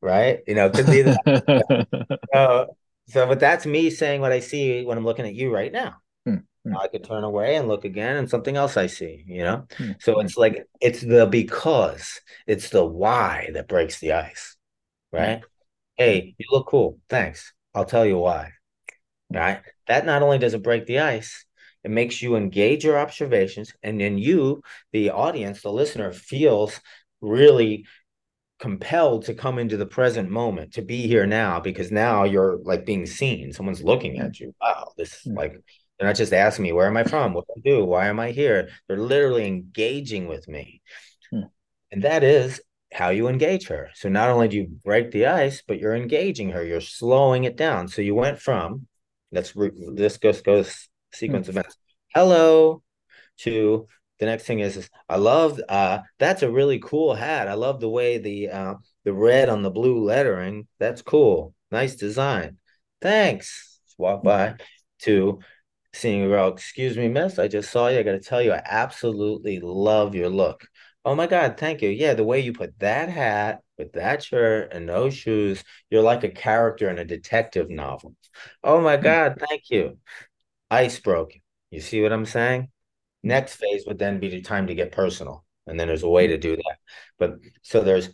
right? 0.00 0.40
You 0.46 0.54
know, 0.54 0.70
could 0.70 0.86
be 0.86 1.02
that. 1.02 2.18
uh, 2.34 2.66
so, 3.08 3.26
but 3.26 3.40
that's 3.40 3.66
me 3.66 3.90
saying 3.90 4.20
what 4.20 4.32
I 4.32 4.40
see 4.40 4.84
when 4.84 4.98
I'm 4.98 5.04
looking 5.04 5.26
at 5.26 5.34
you 5.34 5.52
right 5.52 5.72
now. 5.72 5.96
Hmm, 6.24 6.36
hmm. 6.64 6.76
I 6.76 6.88
could 6.88 7.04
turn 7.04 7.24
away 7.24 7.56
and 7.56 7.68
look 7.68 7.84
again, 7.84 8.16
and 8.16 8.30
something 8.30 8.56
else 8.56 8.76
I 8.76 8.86
see. 8.86 9.24
You 9.26 9.44
know, 9.44 9.66
hmm. 9.76 9.92
so 10.00 10.20
it's 10.20 10.36
like 10.36 10.66
it's 10.80 11.00
the 11.00 11.26
because, 11.26 12.20
it's 12.46 12.70
the 12.70 12.84
why 12.84 13.50
that 13.54 13.68
breaks 13.68 14.00
the 14.00 14.12
ice, 14.12 14.56
right? 15.12 15.42
Hey, 15.96 16.34
you 16.38 16.46
look 16.50 16.66
cool. 16.66 16.98
Thanks. 17.08 17.52
I'll 17.74 17.84
tell 17.84 18.04
you 18.06 18.18
why. 18.18 18.52
Right? 19.30 19.60
That 19.86 20.06
not 20.06 20.22
only 20.22 20.38
does 20.38 20.54
it 20.54 20.62
break 20.62 20.86
the 20.86 21.00
ice, 21.00 21.44
it 21.84 21.90
makes 21.90 22.22
you 22.22 22.36
engage 22.36 22.84
your 22.84 22.98
observations, 22.98 23.74
and 23.82 24.00
then 24.00 24.16
you, 24.16 24.62
the 24.92 25.10
audience, 25.10 25.62
the 25.62 25.70
listener, 25.70 26.12
feels 26.12 26.80
really 27.20 27.86
compelled 28.58 29.24
to 29.26 29.34
come 29.34 29.58
into 29.58 29.76
the 29.76 29.86
present 29.86 30.30
moment, 30.30 30.74
to 30.74 30.82
be 30.82 31.06
here 31.06 31.26
now, 31.26 31.60
because 31.60 31.90
now 31.90 32.24
you're 32.24 32.58
like 32.62 32.86
being 32.86 33.06
seen. 33.06 33.52
Someone's 33.52 33.82
looking 33.82 34.18
at 34.18 34.40
you. 34.40 34.54
Wow, 34.60 34.92
this 34.96 35.22
hmm. 35.24 35.34
like 35.34 35.52
they're 35.98 36.08
not 36.08 36.16
just 36.16 36.32
asking 36.32 36.64
me 36.64 36.72
where 36.72 36.86
am 36.86 36.96
I 36.96 37.04
from, 37.04 37.34
what 37.34 37.46
do 37.46 37.54
I 37.56 37.60
do, 37.76 37.84
why 37.84 38.06
am 38.06 38.20
I 38.20 38.30
here? 38.30 38.68
They're 38.88 38.96
literally 38.96 39.46
engaging 39.46 40.26
with 40.26 40.48
me. 40.48 40.82
Hmm. 41.30 41.42
And 41.92 42.02
that 42.02 42.24
is 42.24 42.60
how 42.92 43.10
you 43.10 43.28
engage 43.28 43.68
her. 43.68 43.90
So 43.94 44.08
not 44.08 44.30
only 44.30 44.48
do 44.48 44.56
you 44.56 44.68
break 44.84 45.10
the 45.10 45.26
ice, 45.26 45.62
but 45.66 45.78
you're 45.78 45.96
engaging 45.96 46.50
her. 46.50 46.64
You're 46.64 46.80
slowing 46.80 47.44
it 47.44 47.56
down. 47.56 47.88
So 47.88 48.02
you 48.02 48.14
went 48.14 48.40
from 48.40 48.86
let's 49.32 49.54
re- 49.56 49.70
this 49.94 50.16
goes 50.16 50.40
goes 50.40 50.88
sequence 51.12 51.48
mm-hmm. 51.48 51.58
events. 51.58 51.76
Hello 52.14 52.82
to 53.38 53.86
the 54.18 54.26
next 54.26 54.44
thing 54.44 54.60
is, 54.60 54.76
is 54.76 54.90
I 55.08 55.16
love 55.16 55.60
uh 55.68 56.00
that's 56.18 56.42
a 56.42 56.50
really 56.50 56.78
cool 56.78 57.14
hat. 57.14 57.48
I 57.48 57.54
love 57.54 57.80
the 57.80 57.88
way 57.88 58.18
the 58.18 58.50
uh 58.50 58.74
the 59.04 59.12
red 59.12 59.48
on 59.48 59.62
the 59.62 59.70
blue 59.70 60.04
lettering. 60.04 60.66
That's 60.78 61.02
cool. 61.02 61.54
Nice 61.70 61.96
design. 61.96 62.58
Thanks. 63.00 63.80
Just 63.84 63.98
walk 63.98 64.20
hmm. 64.20 64.28
by 64.28 64.54
to 65.00 65.40
seeing 65.92 66.22
a 66.22 66.28
girl, 66.28 66.48
excuse 66.48 66.96
me, 66.96 67.08
miss. 67.08 67.38
I 67.38 67.48
just 67.48 67.70
saw 67.70 67.88
you. 67.88 67.98
I 67.98 68.02
gotta 68.02 68.20
tell 68.20 68.42
you, 68.42 68.52
I 68.52 68.62
absolutely 68.64 69.60
love 69.60 70.14
your 70.14 70.28
look. 70.28 70.66
Oh 71.04 71.14
my 71.14 71.26
God, 71.26 71.56
thank 71.58 71.82
you. 71.82 71.90
Yeah, 71.90 72.14
the 72.14 72.24
way 72.24 72.40
you 72.40 72.52
put 72.52 72.78
that 72.78 73.10
hat 73.10 73.60
with 73.76 73.92
that 73.92 74.24
shirt 74.24 74.72
and 74.72 74.88
those 74.88 75.14
shoes, 75.14 75.62
you're 75.90 76.02
like 76.02 76.24
a 76.24 76.30
character 76.30 76.88
in 76.88 76.98
a 76.98 77.04
detective 77.04 77.68
novel. 77.68 78.14
Oh 78.62 78.80
my 78.80 78.96
hmm. 78.96 79.02
God, 79.02 79.42
thank 79.48 79.70
you. 79.70 79.98
Ice 80.70 80.98
broken. 80.98 81.40
You 81.70 81.80
see 81.80 82.00
what 82.00 82.12
I'm 82.12 82.26
saying? 82.26 82.68
Next 83.24 83.56
phase 83.56 83.84
would 83.86 83.98
then 83.98 84.20
be 84.20 84.28
the 84.28 84.40
time 84.40 84.66
to 84.66 84.74
get 84.74 84.92
personal. 84.92 85.44
And 85.66 85.78
then 85.78 85.88
there's 85.88 86.02
a 86.02 86.08
way 86.08 86.26
to 86.26 86.36
do 86.36 86.56
that. 86.56 86.76
But 87.18 87.38
so 87.62 87.82
there's 87.82 88.10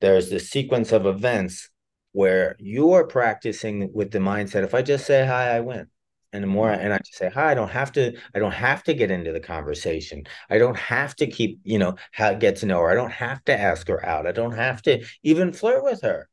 there's 0.00 0.30
the 0.30 0.40
sequence 0.40 0.92
of 0.92 1.06
events 1.06 1.70
where 2.12 2.56
you're 2.58 3.06
practicing 3.06 3.92
with 3.92 4.10
the 4.10 4.18
mindset 4.18 4.64
if 4.64 4.74
I 4.74 4.82
just 4.82 5.06
say 5.06 5.24
hi, 5.24 5.56
I 5.56 5.60
win 5.60 5.86
and 6.32 6.42
the 6.42 6.48
more 6.48 6.70
and 6.70 6.92
I 6.92 6.98
just 6.98 7.16
say 7.16 7.30
hi, 7.30 7.50
I 7.50 7.54
don't 7.54 7.70
have 7.70 7.92
to. 7.92 8.16
I 8.34 8.38
don't 8.38 8.52
have 8.52 8.82
to 8.84 8.94
get 8.94 9.10
into 9.10 9.32
the 9.32 9.40
conversation. 9.40 10.24
I 10.48 10.58
don't 10.58 10.76
have 10.76 11.14
to 11.16 11.26
keep, 11.26 11.60
you 11.62 11.78
know, 11.78 11.96
how 12.10 12.34
get 12.34 12.56
to 12.56 12.66
know 12.66 12.80
her. 12.80 12.90
I 12.90 12.94
don't 12.94 13.12
have 13.12 13.44
to 13.44 13.58
ask 13.58 13.86
her 13.88 14.04
out. 14.04 14.26
I 14.26 14.32
don't 14.32 14.56
have 14.56 14.82
to 14.82 15.04
even 15.22 15.52
flirt 15.52 15.84
with 15.84 16.02
her. 16.02 16.28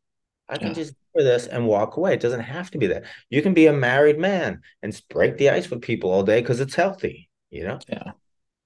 I 0.47 0.57
can 0.57 0.69
yeah. 0.69 0.73
just 0.73 0.93
do 1.15 1.23
this 1.23 1.47
and 1.47 1.67
walk 1.67 1.97
away. 1.97 2.13
It 2.13 2.21
doesn't 2.21 2.39
have 2.39 2.71
to 2.71 2.77
be 2.77 2.87
that. 2.87 3.03
You 3.29 3.41
can 3.41 3.53
be 3.53 3.67
a 3.67 3.73
married 3.73 4.17
man 4.17 4.61
and 4.81 4.99
break 5.09 5.37
the 5.37 5.49
ice 5.49 5.69
with 5.69 5.81
people 5.81 6.11
all 6.11 6.23
day 6.23 6.41
because 6.41 6.59
it's 6.59 6.75
healthy, 6.75 7.28
you 7.49 7.63
know? 7.63 7.79
Yeah. 7.87 8.11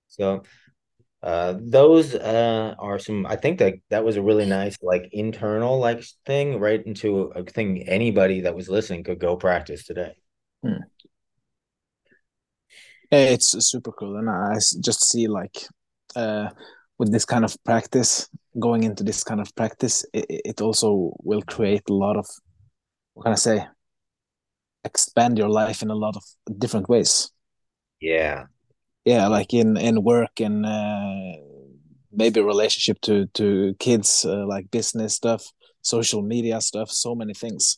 So 0.07 0.43
uh, 1.23 1.55
those 1.57 2.15
uh, 2.15 2.75
are 2.77 2.99
some 2.99 3.25
i 3.25 3.37
think 3.37 3.57
that 3.59 3.75
that 3.89 4.03
was 4.03 4.17
a 4.17 4.21
really 4.21 4.45
nice 4.45 4.75
like 4.81 5.07
internal 5.13 5.79
like 5.79 6.03
thing 6.25 6.59
right 6.59 6.85
into 6.85 7.31
a 7.33 7.43
thing 7.45 7.81
anybody 7.83 8.41
that 8.41 8.53
was 8.53 8.67
listening 8.67 9.05
could 9.05 9.19
go 9.19 9.37
practice 9.37 9.85
today 9.85 10.11
hmm. 10.61 10.83
it's 13.09 13.55
super 13.69 13.93
cool 13.93 14.17
and 14.17 14.29
i 14.29 14.55
just 14.55 15.09
see 15.09 15.27
like 15.27 15.65
uh, 16.17 16.49
with 16.99 17.09
this 17.11 17.23
kind 17.25 17.45
of 17.45 17.55
practice 17.63 18.29
going 18.59 18.83
into 18.83 19.01
this 19.01 19.23
kind 19.23 19.39
of 19.39 19.55
practice 19.55 20.05
it, 20.13 20.25
it 20.29 20.61
also 20.61 21.13
will 21.23 21.41
create 21.43 21.83
a 21.89 21.93
lot 21.93 22.17
of 22.17 22.27
what 23.13 23.23
can 23.23 23.31
i 23.31 23.35
say 23.35 23.65
expand 24.83 25.37
your 25.37 25.49
life 25.49 25.81
in 25.81 25.89
a 25.89 25.95
lot 25.95 26.17
of 26.17 26.23
different 26.59 26.89
ways 26.89 27.31
yeah 28.01 28.43
yeah 29.05 29.27
like 29.27 29.53
in 29.53 29.77
in 29.77 30.03
work 30.03 30.39
and 30.39 30.65
uh, 30.65 31.33
maybe 32.11 32.41
relationship 32.41 32.99
to 33.01 33.27
to 33.27 33.75
kids 33.79 34.25
uh, 34.25 34.45
like 34.45 34.71
business 34.71 35.15
stuff 35.15 35.51
social 35.81 36.21
media 36.21 36.61
stuff 36.61 36.89
so 36.89 37.13
many 37.13 37.33
things. 37.33 37.77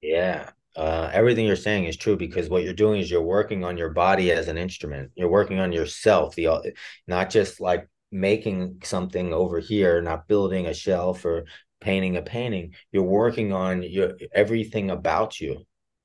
Yeah 0.00 0.50
uh, 0.76 1.08
everything 1.12 1.46
you're 1.46 1.56
saying 1.56 1.84
is 1.84 1.96
true 1.96 2.16
because 2.16 2.48
what 2.48 2.64
you're 2.64 2.74
doing 2.74 3.00
is 3.00 3.10
you're 3.10 3.22
working 3.22 3.64
on 3.64 3.78
your 3.78 3.90
body 3.90 4.32
as 4.32 4.48
an 4.48 4.58
instrument. 4.58 5.10
You're 5.14 5.28
working 5.28 5.60
on 5.60 5.72
yourself 5.72 6.34
the 6.34 6.74
not 7.06 7.30
just 7.30 7.60
like 7.60 7.88
making 8.10 8.80
something 8.84 9.32
over 9.32 9.60
here 9.60 10.00
not 10.02 10.26
building 10.28 10.66
a 10.66 10.74
shelf 10.74 11.24
or 11.24 11.44
painting 11.80 12.16
a 12.16 12.22
painting. 12.22 12.74
You're 12.90 13.04
working 13.04 13.52
on 13.52 13.82
your 13.82 14.14
everything 14.34 14.90
about 14.90 15.40
you 15.40 15.64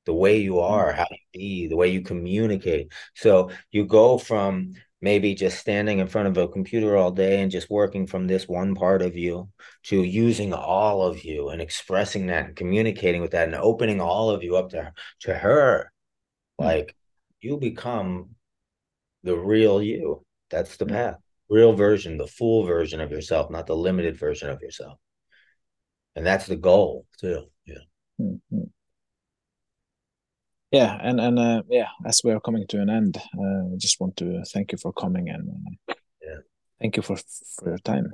the 0.10 0.14
way 0.16 0.40
you 0.40 0.60
are, 0.60 0.92
how 0.92 1.06
you 1.12 1.18
be, 1.34 1.68
the 1.68 1.76
way 1.76 1.88
you 1.88 2.02
communicate. 2.02 2.92
So 3.14 3.52
you 3.70 3.86
go 3.86 4.18
from 4.18 4.74
maybe 5.02 5.36
just 5.36 5.60
standing 5.60 6.00
in 6.00 6.08
front 6.08 6.28
of 6.28 6.36
a 6.36 6.48
computer 6.48 6.98
all 6.98 7.12
day 7.12 7.44
and 7.44 7.52
just 7.52 7.70
working 7.70 8.08
from 8.08 8.26
this 8.26 8.48
one 8.48 8.74
part 8.74 9.04
of 9.04 9.16
you 9.16 9.50
to 9.84 10.02
using 10.02 10.52
all 10.52 11.04
of 11.04 11.24
you 11.24 11.50
and 11.50 11.62
expressing 11.62 12.26
that 12.26 12.48
and 12.48 12.56
communicating 12.56 13.22
with 13.22 13.30
that 13.34 13.50
and 13.50 13.56
opening 13.56 14.02
all 14.02 14.32
of 14.32 14.42
you 14.42 14.56
up 14.56 14.72
to 14.72 14.92
to 15.20 15.36
her. 15.36 15.92
Mm. 16.60 16.66
Like 16.66 16.96
you 17.40 17.58
become 17.58 18.32
the 19.22 19.38
real 19.38 19.80
you. 19.80 20.26
That's 20.50 20.78
the 20.78 20.86
mm. 20.86 20.94
path. 20.94 21.18
Real 21.52 21.74
version, 21.74 22.18
the 22.18 22.26
full 22.26 22.64
version 22.64 23.00
of 23.00 23.12
yourself, 23.12 23.52
not 23.52 23.68
the 23.68 23.76
limited 23.76 24.18
version 24.18 24.50
of 24.50 24.60
yourself. 24.60 24.98
And 26.16 26.26
that's 26.26 26.48
the 26.48 26.56
goal 26.56 27.06
too. 27.20 27.46
Yeah. 27.68 27.86
Mm-hmm 28.20 28.64
yeah 30.72 30.98
and 31.02 31.20
and 31.20 31.40
uh, 31.40 31.62
yeah 31.70 31.88
as 32.06 32.22
we 32.24 32.32
are 32.32 32.40
coming 32.40 32.66
to 32.68 32.80
an 32.80 32.90
end 32.90 33.18
uh, 33.38 33.74
i 33.74 33.78
just 33.78 34.00
want 34.00 34.16
to 34.18 34.44
thank 34.54 34.72
you 34.72 34.78
for 34.78 34.94
coming 34.94 35.30
and 35.30 35.50
uh, 35.50 35.94
yeah. 36.22 36.38
thank 36.80 36.96
you 36.98 37.04
for 37.04 37.18
for 37.56 37.70
your 37.70 37.78
time. 37.80 38.12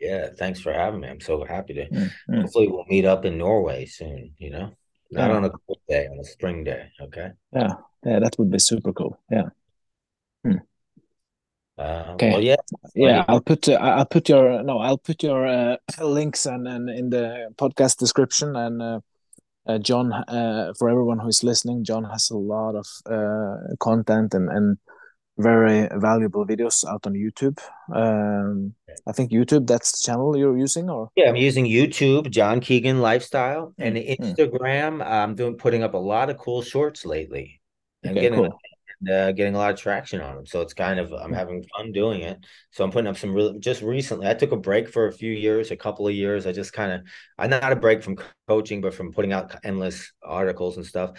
Yeah 0.00 0.28
thanks 0.36 0.60
for 0.60 0.72
having 0.72 1.00
me. 1.00 1.08
I'm 1.08 1.20
so 1.20 1.44
happy 1.44 1.74
to 1.74 1.88
mm, 1.88 2.10
mm. 2.28 2.42
hopefully 2.42 2.68
we'll 2.68 2.84
meet 2.88 3.04
up 3.04 3.24
in 3.24 3.38
norway 3.38 3.86
soon 3.86 4.32
you 4.38 4.50
know? 4.50 4.72
Not 5.10 5.30
yeah. 5.30 5.36
on 5.36 5.44
a 5.44 5.50
cold 5.50 5.78
day 5.88 6.06
on 6.06 6.18
a 6.18 6.24
spring 6.24 6.64
day 6.64 6.90
okay? 7.00 7.30
Yeah 7.52 7.74
yeah 8.04 8.18
that 8.18 8.36
would 8.38 8.50
be 8.50 8.58
super 8.58 8.92
cool 8.92 9.18
yeah. 9.30 9.48
Hmm. 10.44 10.58
uh, 11.78 12.04
okay. 12.14 12.30
well, 12.32 12.42
yeah. 12.42 12.56
Yeah 12.94 13.24
i'll 13.28 13.40
put 13.40 13.68
uh, 13.68 13.74
i'll 13.74 14.06
put 14.06 14.28
your 14.28 14.62
no 14.62 14.78
i'll 14.78 14.98
put 14.98 15.22
your 15.22 15.46
uh, 15.46 15.76
links 16.02 16.46
and, 16.46 16.66
and 16.66 16.90
in 16.90 17.10
the 17.10 17.52
podcast 17.56 17.98
description 17.98 18.56
and 18.56 19.02
uh, 19.66 19.78
John, 19.78 20.12
uh, 20.12 20.72
for 20.78 20.88
everyone 20.88 21.18
who 21.18 21.28
is 21.28 21.42
listening, 21.42 21.84
John 21.84 22.04
has 22.04 22.30
a 22.30 22.36
lot 22.36 22.74
of 22.74 22.86
uh, 23.10 23.74
content 23.80 24.34
and, 24.34 24.48
and 24.48 24.78
very 25.38 25.88
valuable 25.96 26.46
videos 26.46 26.84
out 26.86 27.06
on 27.06 27.14
YouTube. 27.14 27.58
Um, 27.92 28.74
I 29.06 29.12
think 29.12 29.32
YouTube, 29.32 29.66
that's 29.66 29.92
the 29.92 30.06
channel 30.06 30.36
you're 30.36 30.56
using, 30.56 30.88
or 30.88 31.10
yeah, 31.16 31.28
I'm 31.28 31.36
using 31.36 31.64
YouTube, 31.64 32.30
John 32.30 32.60
Keegan 32.60 33.00
Lifestyle, 33.00 33.74
and 33.78 33.96
mm, 33.96 34.16
mm. 34.18 34.36
Instagram. 34.36 35.04
I'm 35.04 35.34
doing 35.34 35.56
putting 35.56 35.82
up 35.82 35.94
a 35.94 35.98
lot 35.98 36.30
of 36.30 36.38
cool 36.38 36.62
shorts 36.62 37.04
lately, 37.04 37.60
and 38.02 38.12
okay, 38.12 38.20
getting 38.20 38.38
cool 38.38 38.58
uh, 39.10 39.32
getting 39.32 39.54
a 39.54 39.58
lot 39.58 39.72
of 39.72 39.78
traction 39.78 40.20
on 40.20 40.36
them. 40.36 40.46
So 40.46 40.60
it's 40.60 40.74
kind 40.74 40.98
of 41.00 41.12
I'm 41.12 41.32
having 41.32 41.64
fun 41.76 41.92
doing 41.92 42.22
it. 42.22 42.38
So 42.70 42.84
I'm 42.84 42.90
putting 42.90 43.08
up 43.08 43.16
some 43.16 43.34
really 43.34 43.58
just 43.58 43.82
recently. 43.82 44.28
I 44.28 44.34
took 44.34 44.52
a 44.52 44.56
break 44.56 44.88
for 44.88 45.06
a 45.06 45.12
few 45.12 45.32
years, 45.32 45.70
a 45.70 45.76
couple 45.76 46.06
of 46.08 46.14
years. 46.14 46.46
I 46.46 46.52
just 46.52 46.72
kind 46.72 46.92
of 46.92 47.02
I 47.38 47.46
not 47.46 47.72
a 47.72 47.76
break 47.76 48.02
from 48.02 48.18
coaching, 48.48 48.80
but 48.80 48.94
from 48.94 49.12
putting 49.12 49.32
out 49.32 49.54
endless 49.64 50.12
articles 50.22 50.76
and 50.76 50.86
stuff. 50.86 51.12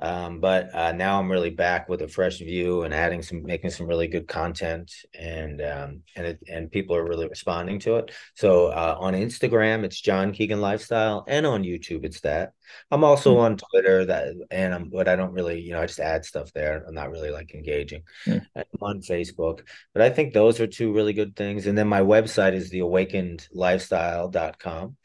Um, 0.00 0.40
but 0.40 0.74
uh, 0.74 0.92
now 0.92 1.18
I'm 1.18 1.30
really 1.30 1.50
back 1.50 1.88
with 1.88 2.02
a 2.02 2.08
fresh 2.08 2.38
view 2.38 2.82
and 2.82 2.94
adding 2.94 3.22
some, 3.22 3.42
making 3.42 3.70
some 3.70 3.86
really 3.86 4.06
good 4.06 4.28
content, 4.28 4.92
and 5.18 5.60
um, 5.60 6.02
and 6.14 6.26
it, 6.26 6.38
and 6.48 6.70
people 6.70 6.94
are 6.96 7.06
really 7.06 7.28
responding 7.28 7.80
to 7.80 7.96
it. 7.96 8.12
So 8.34 8.66
uh, 8.66 8.96
on 8.98 9.14
Instagram, 9.14 9.84
it's 9.84 10.00
John 10.00 10.32
Keegan 10.32 10.60
Lifestyle, 10.60 11.24
and 11.26 11.46
on 11.46 11.64
YouTube, 11.64 12.04
it's 12.04 12.20
that. 12.20 12.52
I'm 12.90 13.04
also 13.04 13.36
mm. 13.36 13.40
on 13.40 13.56
Twitter, 13.56 14.04
that 14.06 14.34
and 14.50 14.74
I'm, 14.74 14.90
but 14.90 15.08
I 15.08 15.16
don't 15.16 15.32
really, 15.32 15.60
you 15.60 15.72
know, 15.72 15.80
I 15.80 15.86
just 15.86 16.00
add 16.00 16.24
stuff 16.24 16.52
there. 16.52 16.84
I'm 16.86 16.94
not 16.94 17.10
really 17.10 17.30
like 17.30 17.54
engaging. 17.54 18.02
Mm. 18.26 18.46
I'm 18.54 18.64
on 18.80 19.00
Facebook, 19.00 19.62
but 19.92 20.02
I 20.02 20.10
think 20.10 20.32
those 20.32 20.60
are 20.60 20.66
two 20.66 20.92
really 20.92 21.12
good 21.12 21.34
things. 21.34 21.66
And 21.66 21.76
then 21.76 21.88
my 21.88 22.00
website 22.00 22.54
is 22.54 22.72
theawakenedlifestyle.com. 22.72 24.96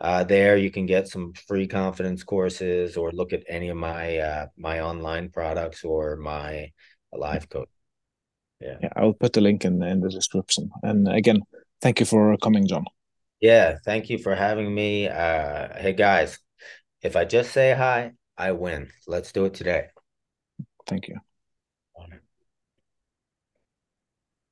Uh, 0.00 0.24
there 0.24 0.56
you 0.56 0.70
can 0.70 0.86
get 0.86 1.08
some 1.08 1.32
free 1.46 1.66
confidence 1.66 2.24
courses 2.24 2.96
or 2.96 3.12
look 3.12 3.32
at 3.32 3.42
any 3.48 3.68
of 3.68 3.76
my 3.76 4.16
uh, 4.16 4.46
my 4.56 4.80
online 4.80 5.28
products 5.28 5.84
or 5.84 6.16
my 6.16 6.72
live 7.12 7.48
coach. 7.48 7.68
Yeah. 8.60 8.76
yeah, 8.82 8.92
I'll 8.96 9.12
put 9.12 9.32
the 9.32 9.40
link 9.40 9.64
in, 9.64 9.82
in 9.82 10.00
the 10.00 10.08
description. 10.08 10.70
And 10.82 11.08
again, 11.08 11.42
thank 11.80 12.00
you 12.00 12.06
for 12.06 12.36
coming, 12.38 12.66
John. 12.66 12.84
Yeah, 13.40 13.78
thank 13.84 14.10
you 14.10 14.18
for 14.18 14.34
having 14.34 14.74
me. 14.74 15.08
Uh, 15.08 15.68
hey 15.76 15.92
guys, 15.92 16.38
if 17.02 17.16
I 17.16 17.24
just 17.24 17.52
say 17.52 17.72
hi, 17.72 18.12
I 18.36 18.52
win. 18.52 18.90
Let's 19.06 19.32
do 19.32 19.46
it 19.46 19.54
today. 19.54 19.88
Thank 20.86 21.08
you. 21.08 21.16